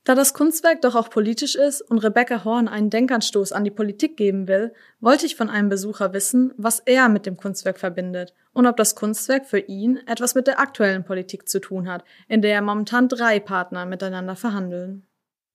Da 0.06 0.16
das 0.16 0.34
Kunstwerk 0.34 0.82
doch 0.82 0.96
auch 0.96 1.10
politisch 1.10 1.56
ist 1.56 1.82
und 1.82 2.00
Rebecca 2.00 2.44
Horn 2.44 2.68
einen 2.68 2.90
Denkanstoß 2.90 3.52
an 3.52 3.66
die 3.66 3.70
Politik 3.70 4.16
geben 4.18 4.48
will, 4.48 4.74
wollte 5.02 5.26
ich 5.26 5.36
von 5.36 5.50
einem 5.50 5.70
Besucher 5.70 6.14
wissen, 6.14 6.54
was 6.58 6.80
er 6.80 7.10
mit 7.10 7.26
dem 7.26 7.38
Kunstwerk 7.38 7.78
verbindet 7.78 8.34
und 8.54 8.66
ob 8.66 8.78
das 8.78 8.96
Kunstwerk 8.96 9.46
für 9.46 9.60
ihn 9.60 10.00
etwas 10.08 10.36
mit 10.36 10.48
der 10.48 10.60
aktuellen 10.60 11.04
Politik 11.04 11.50
zu 11.50 11.60
tun 11.60 11.88
hat, 11.88 12.06
in 12.28 12.42
der 12.42 12.62
momentan 12.62 13.10
drei 13.10 13.40
Partner 13.40 13.86
miteinander 13.86 14.36
verhandeln. 14.36 15.06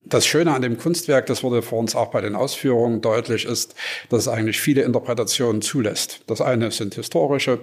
Das 0.07 0.27
Schöne 0.27 0.53
an 0.53 0.61
dem 0.61 0.77
Kunstwerk, 0.77 1.25
das 1.25 1.41
wurde 1.41 1.63
vor 1.63 1.79
uns 1.79 1.95
auch 1.95 2.11
bei 2.11 2.21
den 2.21 2.35
Ausführungen 2.35 3.01
deutlich, 3.01 3.45
ist, 3.45 3.73
dass 4.09 4.21
es 4.21 4.27
eigentlich 4.27 4.61
viele 4.61 4.83
Interpretationen 4.83 5.63
zulässt. 5.63 6.21
Das 6.27 6.41
eine 6.41 6.69
sind 6.69 6.93
historische, 6.93 7.59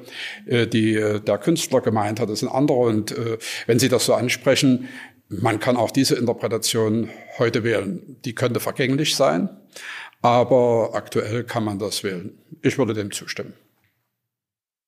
äh, 0.47 0.67
die 0.67 0.97
äh, 0.97 1.21
der 1.21 1.39
Künstler 1.39 1.81
gemeint 1.81 2.19
hat, 2.19 2.29
das 2.29 2.41
sind 2.41 2.49
andere. 2.49 2.79
Und 2.79 3.13
äh, 3.13 3.39
wenn 3.67 3.79
Sie 3.79 3.89
das 3.89 4.07
so 4.07 4.15
ansprechen, 4.15 4.89
man 5.29 5.61
kann 5.61 5.77
auch 5.77 5.93
diese 5.93 6.17
Interpretation 6.17 7.09
heute 7.39 7.63
wählen. 7.63 8.17
Die 8.25 8.35
könnte 8.35 8.59
vergänglich 8.59 9.15
sein, 9.15 9.49
aber 10.21 10.91
aktuell 10.95 11.45
kann 11.45 11.65
man 11.65 11.79
das 11.79 12.03
wählen. 12.03 12.37
Ich 12.61 12.77
würde 12.77 12.93
dem 12.93 13.13
zustimmen. 13.13 13.55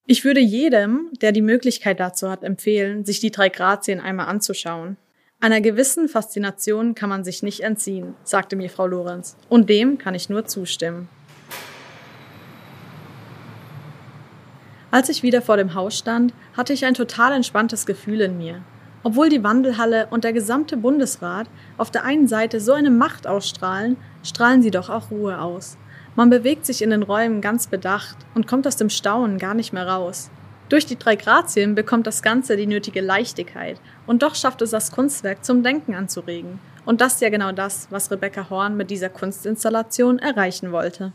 Ich 0.07 0.25
würde 0.25 0.41
jedem, 0.41 1.11
der 1.23 1.33
die 1.33 1.41
Möglichkeit 1.41 1.99
dazu 1.99 2.29
hat, 2.29 2.43
empfehlen, 2.43 3.05
sich 3.07 3.21
die 3.21 3.31
drei 3.31 3.49
Grazien 3.49 4.01
einmal 4.01 4.27
anzuschauen. 4.27 4.99
Einer 5.45 5.61
gewissen 5.61 6.09
Faszination 6.09 6.95
kann 6.95 7.11
man 7.11 7.23
sich 7.23 7.43
nicht 7.43 7.61
entziehen, 7.61 8.15
sagte 8.25 8.57
mir 8.57 8.71
Frau 8.71 8.87
Lorenz, 8.87 9.37
und 9.51 9.69
dem 9.69 9.99
kann 9.99 10.15
ich 10.15 10.31
nur 10.31 10.47
zustimmen. 10.47 11.07
Als 14.91 15.11
ich 15.11 15.23
wieder 15.23 15.43
vor 15.43 15.59
dem 15.59 15.75
Haus 15.75 15.99
stand, 15.99 16.33
hatte 16.57 16.73
ich 16.73 16.87
ein 16.87 16.95
total 16.95 17.33
entspanntes 17.35 17.85
Gefühl 17.85 18.23
in 18.23 18.39
mir. 18.39 18.63
Obwohl 19.03 19.29
die 19.29 19.45
Wandelhalle 19.45 20.07
und 20.11 20.25
der 20.25 20.33
gesamte 20.33 20.79
Bundesrat 20.79 21.47
auf 21.77 21.91
der 21.91 22.05
einen 22.05 22.27
Seite 22.27 22.59
so 22.59 22.73
eine 22.73 22.89
Macht 22.89 23.27
ausstrahlen, 23.27 23.99
strahlen 24.23 24.63
sie 24.63 24.71
doch 24.71 24.89
auch 24.89 25.11
Ruhe 25.11 25.39
aus. 25.39 25.77
Man 26.17 26.31
bewegt 26.31 26.65
sich 26.65 26.81
in 26.81 26.89
den 26.89 27.03
Räumen 27.03 27.43
ganz 27.43 27.67
bedacht 27.67 28.17
und 28.35 28.47
kommt 28.47 28.67
aus 28.67 28.77
dem 28.77 28.89
Staunen 28.89 29.37
gar 29.37 29.53
nicht 29.53 29.75
mehr 29.75 29.87
raus. 29.87 30.31
Durch 30.69 30.87
die 30.87 30.99
drei 30.99 31.17
Grazien 31.17 31.75
bekommt 31.75 32.07
das 32.07 32.23
Ganze 32.23 32.57
die 32.57 32.67
nötige 32.67 33.03
Leichtigkeit 33.03 33.79
und 34.07 34.23
doch 34.23 34.35
schafft 34.35 34.63
es 34.63 34.71
das 34.71 34.93
Kunstwerk 34.93 35.45
zum 35.45 35.63
Denken 35.63 35.95
anzuregen. 35.95 36.59
Und 36.87 37.01
das 37.01 37.15
ist 37.15 37.21
ja 37.21 37.29
genau 37.29 37.53
das, 37.53 37.87
was 37.91 38.11
Rebecca 38.11 38.49
Horn 38.49 38.77
mit 38.77 38.91
dieser 38.91 39.09
Kunstinstallation 39.09 40.19
erreichen 40.19 40.73
wollte. 40.73 41.13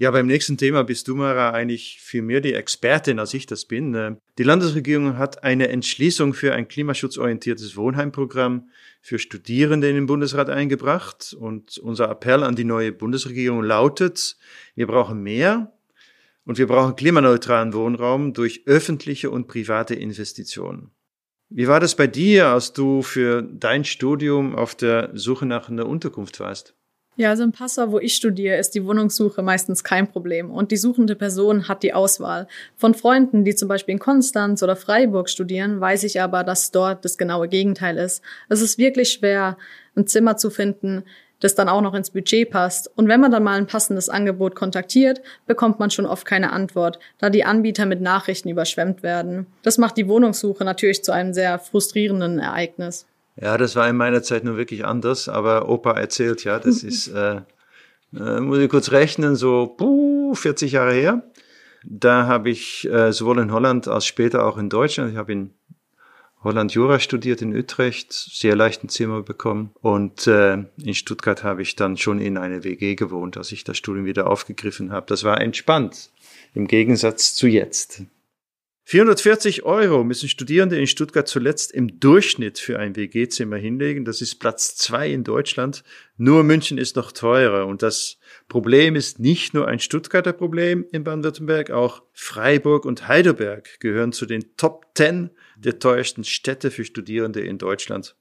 Ja, 0.00 0.12
beim 0.12 0.28
nächsten 0.28 0.56
Thema 0.56 0.84
bist 0.84 1.08
du, 1.08 1.16
Mara, 1.16 1.50
eigentlich 1.50 1.98
viel 2.00 2.22
mehr 2.22 2.40
die 2.40 2.52
Expertin, 2.52 3.18
als 3.18 3.34
ich 3.34 3.46
das 3.46 3.64
bin. 3.64 3.94
Äh, 3.96 4.14
die 4.38 4.44
Landesregierung 4.44 5.18
hat 5.18 5.42
eine 5.42 5.68
Entschließung 5.68 6.34
für 6.34 6.54
ein 6.54 6.68
klimaschutzorientiertes 6.68 7.76
Wohnheimprogramm 7.76 8.68
für 9.00 9.18
Studierende 9.18 9.88
in 9.88 9.96
den 9.96 10.06
Bundesrat 10.06 10.50
eingebracht. 10.50 11.34
Und 11.38 11.78
unser 11.78 12.08
Appell 12.10 12.44
an 12.44 12.54
die 12.54 12.64
neue 12.64 12.92
Bundesregierung 12.92 13.64
lautet, 13.64 14.36
wir 14.76 14.86
brauchen 14.86 15.20
mehr 15.20 15.72
und 16.44 16.58
wir 16.58 16.68
brauchen 16.68 16.94
klimaneutralen 16.94 17.74
Wohnraum 17.74 18.34
durch 18.34 18.62
öffentliche 18.66 19.30
und 19.32 19.48
private 19.48 19.96
Investitionen. 19.96 20.92
Wie 21.48 21.66
war 21.66 21.80
das 21.80 21.96
bei 21.96 22.06
dir, 22.06 22.48
als 22.48 22.72
du 22.72 23.02
für 23.02 23.42
dein 23.42 23.84
Studium 23.84 24.54
auf 24.54 24.76
der 24.76 25.10
Suche 25.14 25.44
nach 25.44 25.68
einer 25.68 25.86
Unterkunft 25.86 26.38
warst? 26.38 26.77
Ja, 27.18 27.30
also 27.30 27.42
im 27.42 27.50
Passau, 27.50 27.90
wo 27.90 27.98
ich 27.98 28.14
studiere, 28.14 28.58
ist 28.58 28.76
die 28.76 28.84
Wohnungssuche 28.84 29.42
meistens 29.42 29.82
kein 29.82 30.06
Problem 30.06 30.52
und 30.52 30.70
die 30.70 30.76
suchende 30.76 31.16
Person 31.16 31.66
hat 31.66 31.82
die 31.82 31.92
Auswahl. 31.92 32.46
Von 32.76 32.94
Freunden, 32.94 33.44
die 33.44 33.56
zum 33.56 33.66
Beispiel 33.66 33.94
in 33.94 33.98
Konstanz 33.98 34.62
oder 34.62 34.76
Freiburg 34.76 35.28
studieren, 35.28 35.80
weiß 35.80 36.04
ich 36.04 36.22
aber, 36.22 36.44
dass 36.44 36.70
dort 36.70 37.04
das 37.04 37.18
genaue 37.18 37.48
Gegenteil 37.48 37.98
ist. 37.98 38.22
Es 38.48 38.60
ist 38.60 38.78
wirklich 38.78 39.10
schwer, 39.10 39.58
ein 39.96 40.06
Zimmer 40.06 40.36
zu 40.36 40.48
finden, 40.48 41.02
das 41.40 41.56
dann 41.56 41.68
auch 41.68 41.80
noch 41.80 41.94
ins 41.94 42.10
Budget 42.10 42.50
passt. 42.50 42.88
Und 42.94 43.08
wenn 43.08 43.20
man 43.20 43.32
dann 43.32 43.42
mal 43.42 43.58
ein 43.58 43.66
passendes 43.66 44.08
Angebot 44.08 44.54
kontaktiert, 44.54 45.20
bekommt 45.48 45.80
man 45.80 45.90
schon 45.90 46.06
oft 46.06 46.24
keine 46.24 46.52
Antwort, 46.52 47.00
da 47.18 47.30
die 47.30 47.42
Anbieter 47.42 47.84
mit 47.84 48.00
Nachrichten 48.00 48.48
überschwemmt 48.48 49.02
werden. 49.02 49.48
Das 49.64 49.76
macht 49.76 49.96
die 49.96 50.06
Wohnungssuche 50.06 50.62
natürlich 50.62 51.02
zu 51.02 51.10
einem 51.10 51.34
sehr 51.34 51.58
frustrierenden 51.58 52.38
Ereignis. 52.38 53.07
Ja, 53.40 53.56
das 53.56 53.76
war 53.76 53.88
in 53.88 53.96
meiner 53.96 54.22
Zeit 54.22 54.44
nur 54.44 54.56
wirklich 54.56 54.84
anders, 54.84 55.28
aber 55.28 55.68
Opa 55.68 55.92
erzählt 55.92 56.44
ja, 56.44 56.58
das 56.58 56.82
ist, 56.82 57.08
äh, 57.08 57.42
äh, 58.16 58.40
muss 58.40 58.58
ich 58.58 58.68
kurz 58.68 58.90
rechnen, 58.90 59.36
so 59.36 59.66
puh, 59.66 60.34
40 60.34 60.72
Jahre 60.72 60.92
her. 60.92 61.22
Da 61.84 62.26
habe 62.26 62.50
ich 62.50 62.88
äh, 62.90 63.12
sowohl 63.12 63.38
in 63.38 63.52
Holland 63.52 63.86
als 63.86 64.06
später 64.06 64.44
auch 64.44 64.58
in 64.58 64.68
Deutschland, 64.68 65.12
ich 65.12 65.16
habe 65.16 65.32
in 65.32 65.54
Holland 66.42 66.72
Jura 66.72 67.00
studiert 67.00 67.42
in 67.42 67.54
Utrecht, 67.54 68.12
sehr 68.12 68.54
leichten 68.54 68.88
Zimmer 68.88 69.22
bekommen 69.22 69.70
und 69.80 70.26
äh, 70.28 70.64
in 70.76 70.94
Stuttgart 70.94 71.42
habe 71.42 71.62
ich 71.62 71.74
dann 71.74 71.96
schon 71.96 72.20
in 72.20 72.36
eine 72.38 72.62
WG 72.62 72.94
gewohnt, 72.94 73.36
als 73.36 73.50
ich 73.50 73.64
das 73.64 73.76
Studium 73.76 74.06
wieder 74.06 74.28
aufgegriffen 74.28 74.92
habe. 74.92 75.06
Das 75.06 75.24
war 75.24 75.40
entspannt 75.40 76.10
im 76.54 76.68
Gegensatz 76.68 77.34
zu 77.34 77.48
jetzt. 77.48 78.02
440 78.90 79.64
Euro 79.64 80.02
müssen 80.02 80.30
Studierende 80.30 80.80
in 80.80 80.86
Stuttgart 80.86 81.28
zuletzt 81.28 81.72
im 81.72 82.00
Durchschnitt 82.00 82.58
für 82.58 82.78
ein 82.78 82.96
WG-Zimmer 82.96 83.58
hinlegen. 83.58 84.06
Das 84.06 84.22
ist 84.22 84.36
Platz 84.36 84.76
zwei 84.76 85.10
in 85.10 85.24
Deutschland. 85.24 85.84
Nur 86.16 86.42
München 86.42 86.78
ist 86.78 86.96
noch 86.96 87.12
teurer. 87.12 87.66
Und 87.66 87.82
das 87.82 88.16
Problem 88.48 88.96
ist 88.96 89.18
nicht 89.18 89.52
nur 89.52 89.68
ein 89.68 89.78
Stuttgarter 89.78 90.32
Problem 90.32 90.86
in 90.90 91.04
Baden-Württemberg, 91.04 91.70
auch 91.70 92.02
Freiburg 92.14 92.86
und 92.86 93.06
Heidelberg 93.06 93.78
gehören 93.78 94.12
zu 94.12 94.24
den 94.24 94.56
Top 94.56 94.86
10 94.96 95.32
der 95.58 95.78
teuersten 95.80 96.24
Städte 96.24 96.70
für 96.70 96.86
Studierende 96.86 97.40
in 97.40 97.58
Deutschland. 97.58 98.16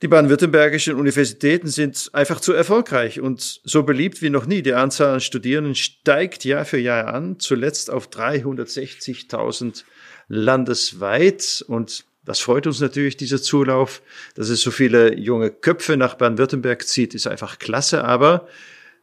Die 0.00 0.06
baden-württembergischen 0.06 0.94
Universitäten 0.94 1.66
sind 1.66 2.10
einfach 2.12 2.38
zu 2.40 2.52
erfolgreich 2.52 3.20
und 3.20 3.60
so 3.64 3.82
beliebt 3.82 4.22
wie 4.22 4.30
noch 4.30 4.46
nie. 4.46 4.62
Die 4.62 4.74
Anzahl 4.74 5.14
an 5.14 5.20
Studierenden 5.20 5.74
steigt 5.74 6.44
Jahr 6.44 6.64
für 6.64 6.78
Jahr 6.78 7.12
an, 7.12 7.40
zuletzt 7.40 7.90
auf 7.90 8.08
360.000 8.08 9.82
landesweit 10.28 11.64
und 11.66 12.04
das 12.28 12.40
freut 12.40 12.66
uns 12.66 12.78
natürlich, 12.80 13.16
dieser 13.16 13.40
Zulauf. 13.40 14.02
Dass 14.34 14.50
es 14.50 14.60
so 14.60 14.70
viele 14.70 15.16
junge 15.16 15.50
Köpfe 15.50 15.96
nach 15.96 16.14
Baden-Württemberg 16.14 16.86
zieht, 16.86 17.14
ist 17.14 17.26
einfach 17.26 17.58
klasse. 17.58 18.04
Aber 18.04 18.46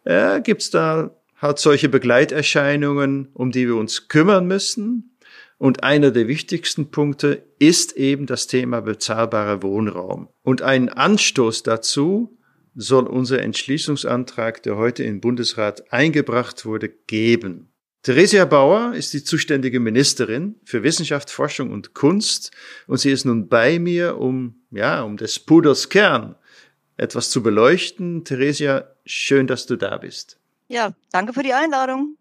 äh, 0.03 0.41
gibt's 0.41 0.69
da 0.69 1.09
halt 1.41 1.57
solche 1.57 1.89
Begleiterscheinungen, 1.89 3.29
um 3.33 3.51
die 3.51 3.65
wir 3.65 3.77
uns 3.77 4.09
kümmern 4.09 4.45
müssen. 4.45 5.17
Und 5.57 5.83
einer 5.83 6.11
der 6.11 6.27
wichtigsten 6.27 6.91
Punkte 6.91 7.41
ist 7.57 7.93
eben 7.93 8.27
das 8.27 8.45
Thema 8.45 8.81
bezahlbarer 8.81 9.63
Wohnraum. 9.63 10.29
Und 10.43 10.61
einen 10.61 10.89
Anstoß 10.89 11.63
dazu 11.63 12.37
soll 12.75 13.07
unser 13.07 13.41
Entschließungsantrag, 13.41 14.61
der 14.61 14.77
heute 14.77 15.03
im 15.03 15.19
Bundesrat 15.19 15.91
eingebracht 15.91 16.65
wurde, 16.65 16.89
geben. 16.89 17.69
Theresia 18.05 18.45
Bauer 18.45 18.93
ist 18.93 19.15
die 19.15 19.23
zuständige 19.23 19.79
Ministerin 19.79 20.59
für 20.63 20.83
Wissenschaft, 20.83 21.31
Forschung 21.31 21.71
und 21.71 21.95
Kunst 21.95 22.51
und 22.85 22.99
sie 22.99 23.09
ist 23.09 23.25
nun 23.25 23.49
bei 23.49 23.79
mir, 23.79 24.19
um, 24.19 24.61
ja, 24.69 25.01
um 25.01 25.17
des 25.17 25.39
Puders 25.39 25.89
Kern 25.89 26.35
etwas 26.97 27.31
zu 27.31 27.41
beleuchten. 27.41 28.23
Theresia, 28.23 28.91
schön, 29.07 29.47
dass 29.47 29.65
du 29.65 29.75
da 29.75 29.97
bist. 29.97 30.37
Ja, 30.67 30.93
danke 31.11 31.33
für 31.33 31.41
die 31.41 31.55
Einladung. 31.55 32.15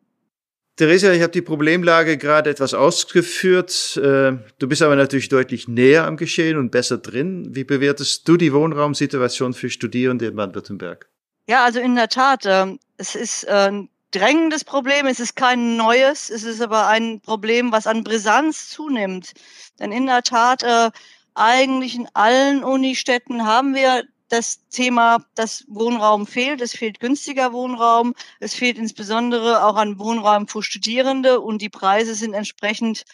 Theresia, 0.77 1.13
ich 1.13 1.21
habe 1.21 1.33
die 1.33 1.43
Problemlage 1.43 2.17
gerade 2.17 2.49
etwas 2.49 2.73
ausgeführt. 2.73 3.99
Äh, 3.99 4.39
du 4.59 4.67
bist 4.67 4.81
aber 4.81 4.97
natürlich 4.97 5.29
deutlich 5.29 5.69
näher 5.69 6.07
am 6.07 6.17
Geschehen 6.17 6.57
und 6.57 6.71
besser 6.71 6.97
drin. 6.97 7.55
Wie 7.55 7.65
bewertest 7.65 8.27
du 8.27 8.39
die 8.39 8.55
Wohnraumsituation 8.55 9.53
für 9.53 9.69
Studierende 9.69 10.29
in 10.29 10.37
Baden-Württemberg? 10.37 11.11
Ja, 11.47 11.67
also 11.67 11.79
in 11.79 11.95
der 11.95 12.09
Tat, 12.09 12.45
ähm, 12.47 12.79
es 12.97 13.15
ist 13.15 13.47
ein 13.47 13.91
drängendes 14.15 14.65
Problem, 14.65 15.07
es 15.07 15.21
ist 15.21 15.35
kein 15.35 15.77
neues, 15.77 16.31
es 16.31 16.45
ist 16.45 16.61
aber 16.61 16.87
ein 16.87 17.21
Problem, 17.21 17.73
was 17.73 17.87
an 17.87 18.05
Brisanz 18.05 18.69
zunimmt. 18.69 19.33
Denn 19.79 19.93
in 19.93 20.07
der 20.07 20.23
Tat, 20.23 20.63
äh, 20.63 20.91
eigentlich 21.35 21.97
in 21.97 22.09
allen 22.15 22.63
Unistädten 22.63 23.45
haben 23.45 23.75
wir 23.75 24.05
das 24.29 24.67
Thema, 24.69 25.25
dass 25.35 25.65
Wohnraum 25.69 26.27
fehlt. 26.27 26.61
Es 26.61 26.73
fehlt 26.73 27.01
günstiger 27.01 27.53
Wohnraum. 27.53 28.15
Es 28.41 28.55
fehlt 28.55 28.79
insbesondere 28.79 29.65
auch 29.65 29.77
an 29.77 29.99
Wohnraum 29.99 30.49
für 30.49 30.63
Studierende 30.63 31.41
und 31.41 31.61
die 31.61 31.69
Preise 31.69 32.15
sind 32.15 32.35
entsprechend 32.35 33.05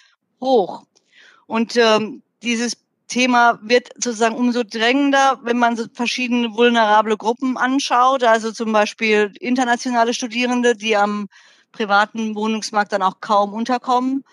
hoch. 0.40 0.84
Und 1.46 1.76
ähm, 1.76 2.22
dieses 2.42 2.76
Thema 3.10 3.58
wird 3.62 3.90
sozusagen 3.96 4.36
umso 4.36 4.62
drängender, 4.62 5.38
wenn 5.42 5.58
man 5.58 5.76
so 5.76 5.84
verschiedene 5.92 6.54
vulnerable 6.54 7.16
Gruppen 7.16 7.56
anschaut, 7.56 8.22
also 8.22 8.52
zum 8.52 8.72
Beispiel 8.72 9.32
internationale 9.40 10.14
Studierende, 10.14 10.76
die 10.76 10.96
am 10.96 11.28
privaten 11.72 12.34
Wohnungsmarkt 12.34 12.92
dann 12.92 13.02
auch 13.02 13.20
kaum 13.20 13.52
unterkommen. 13.52 14.24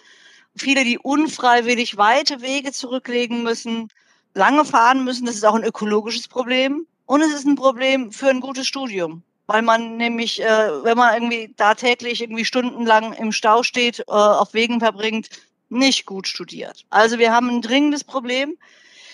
Viele, 0.55 0.83
die 0.83 0.97
unfreiwillig 0.97 1.97
weite 1.97 2.41
Wege 2.41 2.71
zurücklegen 2.71 3.43
müssen, 3.43 3.89
lange 4.33 4.63
fahren 4.63 5.03
müssen. 5.03 5.25
Das 5.25 5.35
ist 5.35 5.45
auch 5.45 5.55
ein 5.55 5.63
ökologisches 5.63 6.27
Problem. 6.27 6.85
Und 7.05 7.21
es 7.21 7.33
ist 7.33 7.45
ein 7.45 7.55
Problem 7.55 8.11
für 8.11 8.29
ein 8.29 8.41
gutes 8.41 8.67
Studium. 8.67 9.23
Weil 9.47 9.61
man 9.61 9.97
nämlich, 9.97 10.41
äh, 10.41 10.83
wenn 10.83 10.97
man 10.97 11.13
irgendwie 11.13 11.53
da 11.55 11.73
täglich 11.73 12.21
irgendwie 12.21 12.45
stundenlang 12.45 13.13
im 13.13 13.31
Stau 13.31 13.63
steht, 13.63 13.99
äh, 13.99 14.03
auf 14.11 14.53
Wegen 14.53 14.79
verbringt, 14.79 15.29
nicht 15.69 16.05
gut 16.05 16.27
studiert. 16.27 16.85
Also 16.89 17.19
wir 17.19 17.33
haben 17.33 17.49
ein 17.49 17.61
dringendes 17.61 18.03
Problem. 18.03 18.57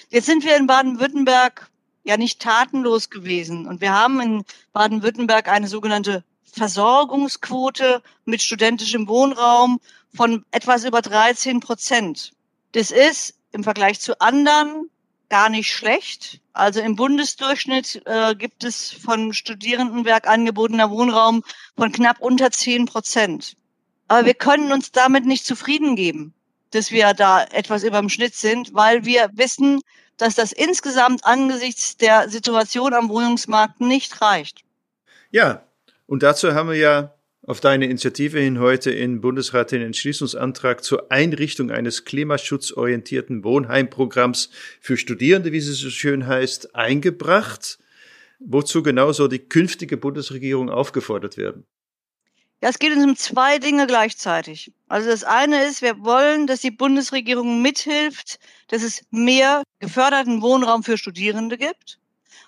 Jetzt 0.09 0.25
sind 0.25 0.43
wir 0.43 0.55
in 0.55 0.67
Baden-Württemberg 0.67 1.69
ja 2.03 2.17
nicht 2.17 2.41
tatenlos 2.41 3.09
gewesen. 3.09 3.67
Und 3.67 3.81
wir 3.81 3.93
haben 3.93 4.19
in 4.21 4.43
Baden-Württemberg 4.73 5.47
eine 5.47 5.67
sogenannte 5.67 6.23
Versorgungsquote 6.43 8.03
mit 8.25 8.41
studentischem 8.41 9.07
Wohnraum 9.07 9.79
von 10.13 10.45
etwas 10.51 10.83
über 10.83 11.01
13 11.01 11.59
Prozent. 11.59 12.31
Das 12.73 12.91
ist 12.91 13.35
im 13.51 13.63
Vergleich 13.63 13.99
zu 13.99 14.19
anderen 14.21 14.89
gar 15.29 15.49
nicht 15.49 15.71
schlecht. 15.71 16.41
Also 16.53 16.79
im 16.79 16.95
Bundesdurchschnitt 16.95 18.03
äh, 18.05 18.35
gibt 18.35 18.63
es 18.63 18.91
von 18.91 19.33
Studierendenwerk 19.33 20.27
angebotener 20.27 20.91
Wohnraum 20.91 21.43
von 21.75 21.91
knapp 21.91 22.19
unter 22.19 22.51
10 22.51 22.85
Prozent. 22.85 23.55
Aber 24.07 24.27
wir 24.27 24.35
können 24.35 24.71
uns 24.71 24.91
damit 24.91 25.25
nicht 25.25 25.45
zufrieden 25.45 25.95
geben, 25.95 26.35
dass 26.73 26.91
wir 26.91 27.13
da 27.13 27.43
etwas 27.43 27.83
über 27.83 27.99
dem 27.99 28.09
Schnitt 28.09 28.35
sind, 28.35 28.73
weil 28.73 29.05
wir 29.05 29.29
wissen, 29.33 29.81
dass 30.17 30.35
das 30.35 30.51
insgesamt 30.51 31.25
angesichts 31.25 31.97
der 31.97 32.29
Situation 32.29 32.93
am 32.93 33.09
Wohnungsmarkt 33.09 33.81
nicht 33.81 34.21
reicht. 34.21 34.61
Ja, 35.31 35.63
und 36.05 36.23
dazu 36.23 36.53
haben 36.53 36.69
wir 36.69 36.77
ja 36.77 37.13
auf 37.45 37.59
deine 37.59 37.85
Initiative 37.85 38.39
hin 38.39 38.59
heute 38.59 38.91
in 38.91 39.19
Bundesrat 39.19 39.71
den 39.71 39.81
Entschließungsantrag 39.81 40.83
zur 40.83 41.11
Einrichtung 41.11 41.71
eines 41.71 42.05
klimaschutzorientierten 42.05 43.43
Wohnheimprogramms 43.43 44.49
für 44.79 44.95
Studierende, 44.95 45.51
wie 45.51 45.57
es 45.57 45.65
so 45.65 45.89
schön 45.89 46.25
heißt, 46.25 46.75
eingebracht, 46.75 47.79
wozu 48.39 48.81
genauso 48.81 49.27
die 49.27 49.39
künftige 49.39 49.97
Bundesregierung 49.97 50.69
aufgefordert 50.69 51.37
werden. 51.37 51.65
Ja, 52.63 52.69
es 52.69 52.79
geht 52.79 52.93
uns 52.93 53.03
um 53.03 53.17
zwei 53.17 53.59
Dinge 53.59 53.87
gleichzeitig. 53.87 54.71
Also 54.87 55.09
das 55.09 55.25
eine 55.25 55.65
ist, 55.65 55.81
wir 55.81 56.01
wollen, 56.01 56.47
dass 56.47 56.61
die 56.61 56.71
Bundesregierung 56.71 57.61
mithilft, 57.61 58.39
dass 58.69 58.83
es 58.83 59.01
mehr 59.11 59.63
geförderten 59.79 60.41
Wohnraum 60.41 60.81
für 60.81 60.97
Studierende 60.97 61.57
gibt. 61.57 61.99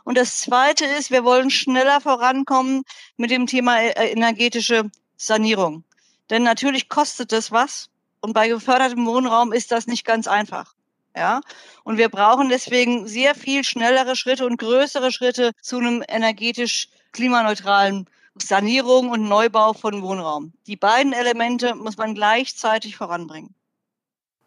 Und 0.06 0.18
das 0.18 0.40
Zweite 0.40 0.86
ist, 0.86 1.12
wir 1.12 1.26
wollen 1.26 1.50
schneller 1.50 2.00
vorankommen 2.00 2.84
mit 3.18 3.30
dem 3.30 3.46
Thema 3.46 3.78
äh, 3.82 4.10
energetische 4.10 4.90
Sanierung. 5.18 5.84
Denn 6.30 6.44
natürlich 6.44 6.88
kostet 6.88 7.34
das 7.34 7.52
was. 7.52 7.90
Und 8.22 8.32
bei 8.32 8.48
gefördertem 8.48 9.06
Wohnraum 9.06 9.52
ist 9.52 9.74
das 9.74 9.86
nicht 9.86 10.06
ganz 10.06 10.28
einfach. 10.28 10.76
Ja, 11.14 11.42
und 11.84 11.98
wir 11.98 12.08
brauchen 12.08 12.48
deswegen 12.48 13.06
sehr 13.06 13.36
viel 13.36 13.66
schnellere 13.66 14.16
Schritte 14.16 14.46
und 14.46 14.56
größere 14.56 15.12
Schritte 15.12 15.52
zu 15.62 15.78
einem 15.78 16.06
energetisch 16.08 16.88
klimaneutralen 17.12 18.08
Sanierung 18.42 19.10
und 19.10 19.28
Neubau 19.28 19.74
von 19.74 20.02
Wohnraum. 20.02 20.54
Die 20.68 20.76
beiden 20.76 21.14
Elemente 21.14 21.76
muss 21.76 21.98
man 21.98 22.16
gleichzeitig 22.16 22.98
voranbringen. 22.98 23.56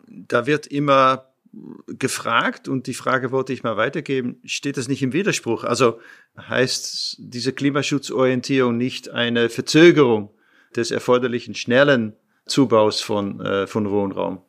Da 0.06 0.46
wird 0.46 0.66
immer 0.66 1.28
gefragt 1.86 2.68
und 2.68 2.86
die 2.86 2.94
Frage 2.94 3.30
wollte 3.30 3.52
ich 3.52 3.62
mal 3.62 3.76
weitergeben, 3.76 4.40
steht 4.44 4.76
das 4.76 4.88
nicht 4.88 5.02
im 5.02 5.12
Widerspruch? 5.12 5.64
Also 5.64 6.00
heißt 6.36 7.16
diese 7.18 7.52
Klimaschutzorientierung 7.52 8.76
nicht 8.76 9.08
eine 9.08 9.48
Verzögerung 9.48 10.30
des 10.76 10.90
erforderlichen 10.90 11.54
schnellen 11.54 12.14
Zubaus 12.46 13.00
von, 13.00 13.40
äh, 13.40 13.66
von 13.66 13.90
Wohnraum? 13.90 14.42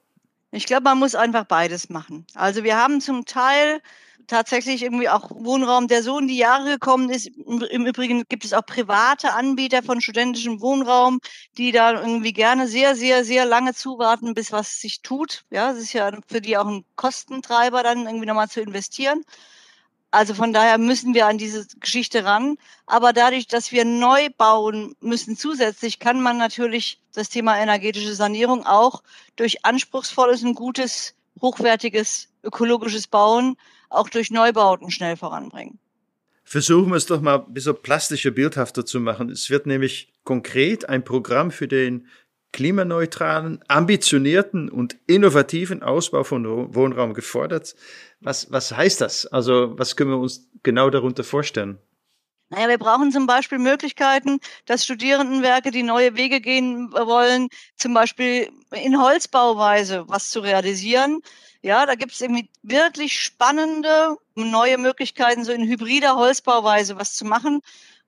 Ich 0.52 0.66
glaube, 0.66 0.84
man 0.84 1.00
muss 1.00 1.16
einfach 1.16 1.46
beides 1.46 1.90
machen. 1.90 2.26
Also 2.34 2.64
wir 2.64 2.76
haben 2.76 3.02
zum 3.02 3.26
Teil 3.26 3.82
tatsächlich 4.30 4.84
irgendwie 4.84 5.10
auch 5.10 5.30
Wohnraum, 5.32 5.88
der 5.88 6.04
so 6.04 6.20
in 6.20 6.28
die 6.28 6.38
Jahre 6.38 6.66
gekommen 6.66 7.10
ist. 7.10 7.28
Im 7.28 7.86
Übrigen 7.86 8.24
gibt 8.30 8.46
es 8.46 8.54
auch 8.54 8.66
private 8.66 9.34
Anbieter 9.34 9.84
von 9.84 10.00
studentischem 10.00 10.62
Wohnraum, 10.62 11.20
die 11.58 11.72
da 11.72 12.00
irgendwie 12.00 12.32
gerne 12.32 12.68
sehr, 12.68 12.96
sehr, 12.96 13.26
sehr 13.26 13.46
lange 13.46 13.74
zuwarten, 13.74 14.34
bis 14.34 14.52
was 14.52 14.80
sich 14.80 15.02
tut. 15.02 15.44
Ja, 15.50 15.72
es 15.72 15.80
ist 15.80 15.94
ja 15.94 16.12
für 16.28 16.42
die 16.42 16.58
auch 16.58 16.68
ein 16.68 16.86
Kostentreiber, 16.96 17.84
dann 17.84 18.06
irgendwie 18.06 18.28
nochmal 18.28 18.50
zu 18.50 18.62
investieren. 18.62 19.24
Also 20.12 20.34
von 20.34 20.54
daher 20.54 20.78
müssen 20.78 21.14
wir 21.14 21.28
an 21.28 21.38
diese 21.38 21.68
Geschichte 21.80 22.24
ran. 22.24 22.58
Aber 22.86 23.14
dadurch, 23.14 23.48
dass 23.48 23.72
wir 23.72 23.86
neu 23.86 24.30
bauen 24.38 24.96
müssen 25.02 25.38
zusätzlich, 25.38 26.00
kann 26.00 26.22
man 26.22 26.38
natürlich 26.38 27.00
das 27.14 27.30
Thema 27.30 27.58
energetische 27.58 28.16
Sanierung 28.16 28.66
auch 28.66 29.04
durch 29.36 29.66
anspruchsvolles 29.66 30.44
und 30.44 30.56
gutes, 30.56 31.16
hochwertiges 31.42 32.30
ökologisches 32.44 33.08
Bauen 33.08 33.58
auch 33.90 34.10
durch 34.10 34.32
Neubauten 34.32 34.92
schnell 34.92 35.18
voranbringen. 35.18 35.80
Versuchen 36.44 36.90
wir 36.90 36.96
es 36.96 37.06
doch 37.06 37.22
mal 37.22 37.40
ein 37.46 37.54
bisschen 37.54 37.76
plastischer, 37.82 38.32
bildhafter 38.32 38.86
zu 38.86 39.00
machen. 39.00 39.30
Es 39.30 39.50
wird 39.50 39.68
nämlich 39.68 40.12
konkret 40.24 40.90
ein 40.90 41.04
Programm 41.04 41.52
für 41.52 41.68
den 41.68 42.08
klimaneutralen, 42.52 43.64
ambitionierten 43.68 44.70
und 44.70 44.98
innovativen 45.06 45.84
Ausbau 45.84 46.24
von 46.24 46.74
Wohnraum 46.74 47.14
gefordert. 47.14 47.76
Was, 48.20 48.52
was 48.52 48.76
heißt 48.76 49.02
das? 49.02 49.28
Also 49.28 49.78
was 49.78 49.96
können 49.96 50.10
wir 50.10 50.18
uns 50.18 50.50
genau 50.64 50.90
darunter 50.90 51.24
vorstellen? 51.24 51.78
Naja, 52.50 52.68
wir 52.68 52.80
brauchen 52.80 53.12
zum 53.12 53.28
Beispiel 53.28 53.60
Möglichkeiten, 53.60 54.40
dass 54.66 54.84
Studierendenwerke, 54.84 55.70
die 55.70 55.84
neue 55.84 56.16
Wege 56.16 56.42
gehen 56.42 56.92
wollen, 56.92 57.50
zum 57.76 57.94
Beispiel 57.94 58.50
in 58.72 59.00
Holzbauweise 59.00 60.06
was 60.08 60.30
zu 60.32 60.40
realisieren. 60.40 61.22
Ja, 61.62 61.86
da 61.86 61.94
gibt 61.94 62.14
es 62.14 62.22
irgendwie 62.22 62.50
wirklich 62.64 63.20
spannende 63.20 64.18
neue 64.34 64.78
Möglichkeiten, 64.80 65.44
so 65.44 65.52
in 65.52 65.68
hybrider 65.68 66.16
Holzbauweise 66.16 66.98
was 66.98 67.14
zu 67.16 67.26
machen. 67.26 67.62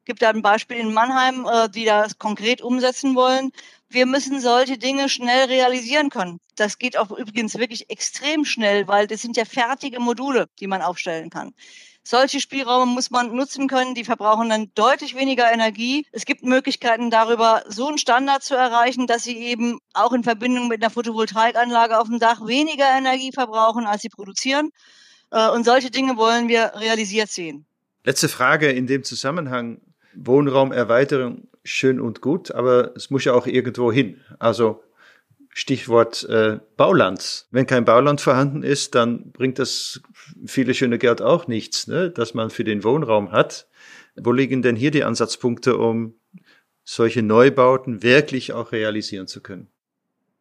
Gibt 0.06 0.24
da 0.24 0.30
ein 0.30 0.42
Beispiel 0.42 0.78
in 0.78 0.94
Mannheim, 0.94 1.46
äh, 1.46 1.70
die 1.70 1.86
das 1.86 2.18
konkret 2.18 2.62
umsetzen 2.62 3.14
wollen. 3.14 3.52
Wir 3.90 4.08
müssen 4.08 4.40
solche 4.40 4.78
Dinge 4.80 5.10
schnell 5.10 5.46
realisieren 5.48 6.10
können. 6.10 6.40
Das 6.56 6.80
geht 6.80 6.98
auch 6.98 7.12
übrigens 7.12 7.56
wirklich 7.60 7.90
extrem 7.92 8.46
schnell, 8.46 8.88
weil 8.88 9.06
das 9.06 9.22
sind 9.22 9.38
ja 9.38 9.46
fertige 9.46 10.00
Module, 10.00 10.48
die 10.60 10.68
man 10.68 10.82
aufstellen 10.82 11.30
kann. 11.30 11.54
Solche 12.04 12.40
Spielräume 12.40 12.88
muss 12.88 13.12
man 13.12 13.36
nutzen 13.36 13.68
können, 13.68 13.94
die 13.94 14.04
verbrauchen 14.04 14.50
dann 14.50 14.72
deutlich 14.74 15.16
weniger 15.16 15.52
Energie. 15.52 16.06
Es 16.12 16.26
gibt 16.26 16.44
Möglichkeiten 16.44 17.12
darüber, 17.12 17.64
so 17.68 17.88
einen 17.88 18.00
Standard 18.00 18.44
zu 18.44 18.56
erreichen, 18.56 19.06
dass 19.06 19.24
sie 19.24 19.38
eben 19.38 19.80
auch 19.94 20.12
in 20.12 20.24
Verbindung 20.24 20.68
mit 20.68 20.82
einer 20.82 20.90
Photovoltaikanlage 20.90 22.00
auf 22.00 22.08
dem 22.08 22.20
Dach 22.20 22.46
weniger 22.46 22.86
Energie 22.98 23.32
verbrauchen, 23.32 23.86
als 23.86 24.02
sie 24.02 24.10
produzieren. 24.10 24.72
Äh, 25.32 25.50
und 25.50 25.64
solche 25.64 25.92
Dinge 25.92 26.18
wollen 26.18 26.48
wir 26.48 26.74
realisiert 26.76 27.30
sehen. 27.30 27.66
Letzte 28.04 28.30
Frage 28.30 28.72
in 28.72 28.88
dem 28.88 29.04
Zusammenhang. 29.04 29.80
Wohnraumerweiterung 30.14 31.48
schön 31.64 32.02
und 32.02 32.22
gut, 32.22 32.52
aber 32.52 32.96
es 32.96 33.10
muss 33.10 33.24
ja 33.24 33.34
auch 33.34 33.48
irgendwo 33.48 33.92
hin. 33.92 34.20
Also 34.40 34.84
Stichwort 35.54 36.24
äh, 36.30 36.60
Bauland. 36.78 37.48
Wenn 37.52 37.68
kein 37.68 37.86
Bauland 37.86 38.22
vorhanden 38.22 38.64
ist, 38.64 38.96
dann 38.96 39.32
bringt 39.32 39.60
das 39.60 40.02
viele 40.46 40.74
schöne 40.74 40.98
Geld 40.98 41.22
auch 41.22 41.48
nichts, 41.48 41.88
ne, 41.88 42.10
dass 42.10 42.34
man 42.34 42.50
für 42.50 42.64
den 42.64 42.84
Wohnraum 42.84 43.32
hat. 43.32 43.68
Wo 44.16 44.32
liegen 44.32 44.62
denn 44.62 44.76
hier 44.76 44.92
die 44.92 45.04
Ansatzpunkte, 45.04 45.78
um 45.78 46.16
solche 46.84 47.22
Neubauten 47.22 48.02
wirklich 48.02 48.54
auch 48.54 48.72
realisieren 48.72 49.28
zu 49.28 49.42
können. 49.42 49.68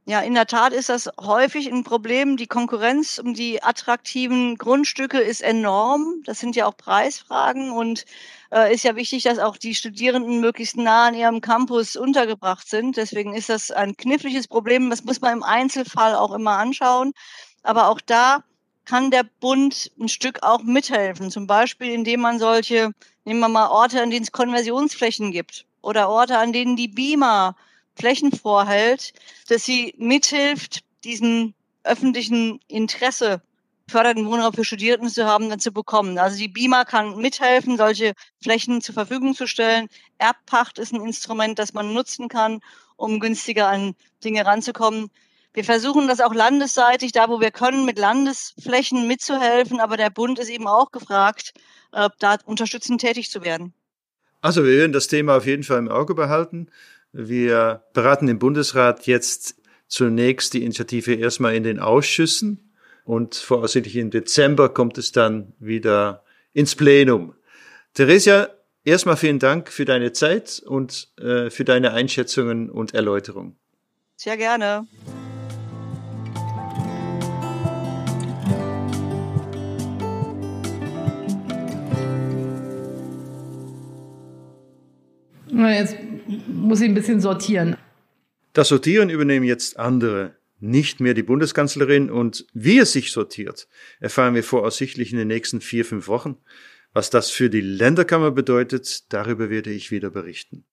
Ja, 0.07 0.21
in 0.21 0.35
der 0.35 0.47
Tat 0.47 0.73
ist 0.73 0.89
das 0.89 1.09
häufig 1.21 1.71
ein 1.71 1.85
Problem. 1.85 2.37
Die 2.37 2.47
Konkurrenz 2.47 3.19
um 3.19 3.35
die 3.35 3.63
attraktiven 3.63 4.57
Grundstücke 4.57 5.21
ist 5.21 5.43
enorm. 5.43 6.23
Das 6.25 6.41
sind 6.41 6.57
ja 6.57 6.67
auch 6.67 6.77
Preisfragen 6.77 7.71
und 7.71 8.05
äh, 8.51 8.75
ist 8.75 8.83
ja 8.83 8.97
wichtig, 8.97 9.23
dass 9.25 9.39
auch 9.39 9.57
die 9.57 9.75
Studierenden 9.75 10.41
möglichst 10.41 10.77
nah 10.77 11.09
an 11.09 11.15
ihrem 11.15 11.41
Campus 11.41 11.97
untergebracht 11.97 12.69
sind. 12.69 12.97
Deswegen 12.97 13.35
ist 13.35 13.51
das 13.51 13.71
ein 13.71 13.97
kniffliges 13.97 14.49
Problem. 14.49 14.91
Das 14.91 15.05
muss 15.05 15.21
man 15.21 15.35
im 15.35 15.43
Einzelfall 15.43 16.15
auch 16.17 16.33
immer 16.33 16.57
anschauen. 16.59 17.13
Aber 17.63 17.89
auch 17.89 18.01
da 18.01 18.43
kann 18.87 19.11
der 19.11 19.25
Bund 19.41 19.93
ein 20.01 20.09
Stück 20.09 20.43
auch 20.43 20.63
mithelfen. 20.63 21.31
Zum 21.31 21.47
Beispiel, 21.47 21.93
indem 21.93 22.21
man 22.21 22.39
solche, 22.39 22.91
nehmen 23.25 23.41
wir 23.41 23.49
mal 23.49 23.69
Orte, 23.69 24.03
an 24.03 24.11
denen 24.11 24.25
es 24.25 24.33
Konversionsflächen 24.33 25.31
gibt 25.31 25.67
oder 25.83 26.09
Orte, 26.09 26.39
an 26.39 26.53
denen 26.53 26.75
die 26.75 26.89
Beamer 26.89 27.55
Flächen 27.97 28.33
vorhält, 28.33 29.13
dass 29.49 29.65
sie 29.65 29.95
mithilft, 29.99 30.81
diesen 31.05 31.55
öffentlichen 31.85 32.61
Interesse 32.69 33.43
fördernden 33.91 34.27
Wohnraum 34.27 34.53
für 34.53 34.65
Studierenden 34.65 35.11
zu 35.11 35.27
haben, 35.27 35.51
dann 35.51 35.59
zu 35.59 35.73
bekommen. 35.73 36.19
Also 36.19 36.39
die 36.39 36.49
BIMA 36.49 36.85
kann 36.85 37.17
mithelfen, 37.17 37.77
solche 37.77 38.13
Flächen 38.43 38.81
zur 38.81 38.95
Verfügung 38.95 39.35
zu 39.35 39.47
stellen. 39.47 39.89
Erbpacht 40.19 40.79
ist 40.79 40.93
ein 40.93 41.05
Instrument, 41.05 41.59
das 41.59 41.75
man 41.75 41.93
nutzen 41.93 42.29
kann, 42.29 42.61
um 42.97 43.21
günstiger 43.21 43.69
an 43.69 43.95
Dinge 44.25 44.47
ranzukommen. 44.47 45.11
Wir 45.53 45.65
versuchen 45.65 46.07
das 46.07 46.21
auch 46.21 46.33
landesseitig, 46.33 47.11
da 47.13 47.29
wo 47.29 47.41
wir 47.41 47.51
können, 47.51 47.85
mit 47.85 47.99
Landesflächen 47.99 49.09
mitzuhelfen, 49.09 49.81
aber 49.81 49.97
der 49.97 50.11
Bund 50.11 50.39
ist 50.39 50.49
eben 50.49 50.69
auch 50.69 50.93
gefragt, 50.93 51.53
äh, 51.93 52.09
da 52.21 52.37
unterstützend 52.45 53.01
tätig 53.01 53.31
zu 53.31 53.43
werden. 53.43 53.75
Also 54.43 54.65
wir 54.65 54.79
werden 54.79 54.93
das 54.93 55.09
Thema 55.09 55.37
auf 55.37 55.47
jeden 55.47 55.65
Fall 55.65 55.79
im 55.79 55.89
Auge 55.89 56.15
behalten. 56.15 56.69
Wir 57.13 57.85
beraten 57.93 58.29
im 58.29 58.39
Bundesrat 58.39 59.07
jetzt 59.07 59.57
zunächst 59.89 60.55
die 60.55 60.63
Initiative 60.63 61.15
erstmal 61.15 61.57
in 61.57 61.65
den 61.65 61.81
Ausschüssen 61.81 62.73
und 63.05 63.35
voraussichtlich 63.35 63.97
im 63.97 64.11
Dezember 64.11 64.69
kommt 64.69 64.97
es 64.99 65.11
dann 65.11 65.53
wieder 65.59 66.25
ins 66.53 66.77
Plenum. 66.77 67.35
Theresia, 67.95 68.51
erstmal 68.85 69.17
vielen 69.17 69.41
Dank 69.41 69.69
für 69.71 69.85
deine 69.85 70.13
Zeit 70.13 70.63
und 70.65 71.09
äh, 71.19 71.51
für 71.51 71.65
deine 71.65 71.93
Einschätzungen 71.93 72.71
und 72.71 72.95
Erläuterungen. 72.95 73.57
Sehr 74.15 74.37
gerne. 74.37 74.87
Jetzt 85.53 85.97
muss 86.61 86.81
ich 86.81 86.89
ein 86.89 86.95
bisschen 86.95 87.21
sortieren. 87.21 87.77
Das 88.53 88.69
Sortieren 88.69 89.11
übernehmen 89.11 89.47
jetzt 89.47 89.79
andere, 89.79 90.35
nicht 90.59 91.01
mehr 91.01 91.15
die 91.15 91.23
Bundeskanzlerin. 91.23 92.11
Und 92.11 92.47
wie 92.53 92.79
es 92.79 92.93
sich 92.93 93.13
sortiert, 93.13 93.69
erfahren 94.01 94.35
wir 94.35 94.45
voraussichtlich 94.45 95.13
in 95.13 95.19
den 95.19 95.29
nächsten 95.29 95.61
vier, 95.61 95.85
fünf 95.85 96.09
Wochen. 96.09 96.37
Was 96.93 97.11
das 97.11 97.31
für 97.31 97.51
die 97.51 97.61
Länderkammer 97.61 98.33
bedeutet, 98.33 99.13
darüber 99.13 99.49
werde 99.49 99.71
ich 99.71 99.91
wieder 99.91 100.11
berichten. 100.11 100.65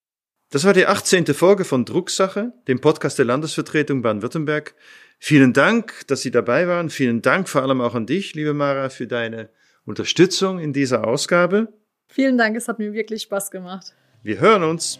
Das 0.49 0.63
war 0.63 0.73
die 0.73 0.85
18. 0.85 1.25
Folge 1.27 1.65
von 1.65 1.85
Drucksache, 1.85 2.53
dem 2.67 2.79
Podcast 2.79 3.17
der 3.19 3.25
Landesvertretung 3.25 4.01
Baden-Württemberg. 4.01 4.75
Vielen 5.19 5.53
Dank, 5.53 6.07
dass 6.07 6.21
Sie 6.21 6.31
dabei 6.31 6.67
waren. 6.67 6.89
Vielen 6.89 7.21
Dank 7.21 7.49
vor 7.49 7.63
allem 7.63 7.81
auch 7.81 7.95
an 7.95 8.05
dich, 8.05 8.33
liebe 8.33 8.53
Mara, 8.53 8.89
für 8.89 9.07
deine 9.07 9.49
Unterstützung 9.85 10.59
in 10.59 10.73
dieser 10.73 11.05
Ausgabe. 11.05 11.73
Vielen 12.07 12.37
Dank, 12.37 12.55
es 12.55 12.67
hat 12.67 12.79
mir 12.79 12.93
wirklich 12.93 13.23
Spaß 13.23 13.51
gemacht. 13.51 13.93
Wir 14.23 14.39
hören 14.39 14.63
uns. 14.63 14.99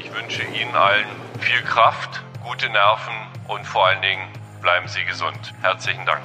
Ich 0.00 0.14
wünsche 0.14 0.44
Ihnen 0.44 0.76
allen 0.76 1.06
viel 1.40 1.60
Kraft, 1.62 2.22
gute 2.44 2.68
Nerven 2.68 3.14
und 3.48 3.66
vor 3.66 3.88
allen 3.88 4.00
Dingen 4.00 4.22
bleiben 4.60 4.86
Sie 4.86 5.04
gesund. 5.04 5.52
Herzlichen 5.60 6.06
Dank. 6.06 6.22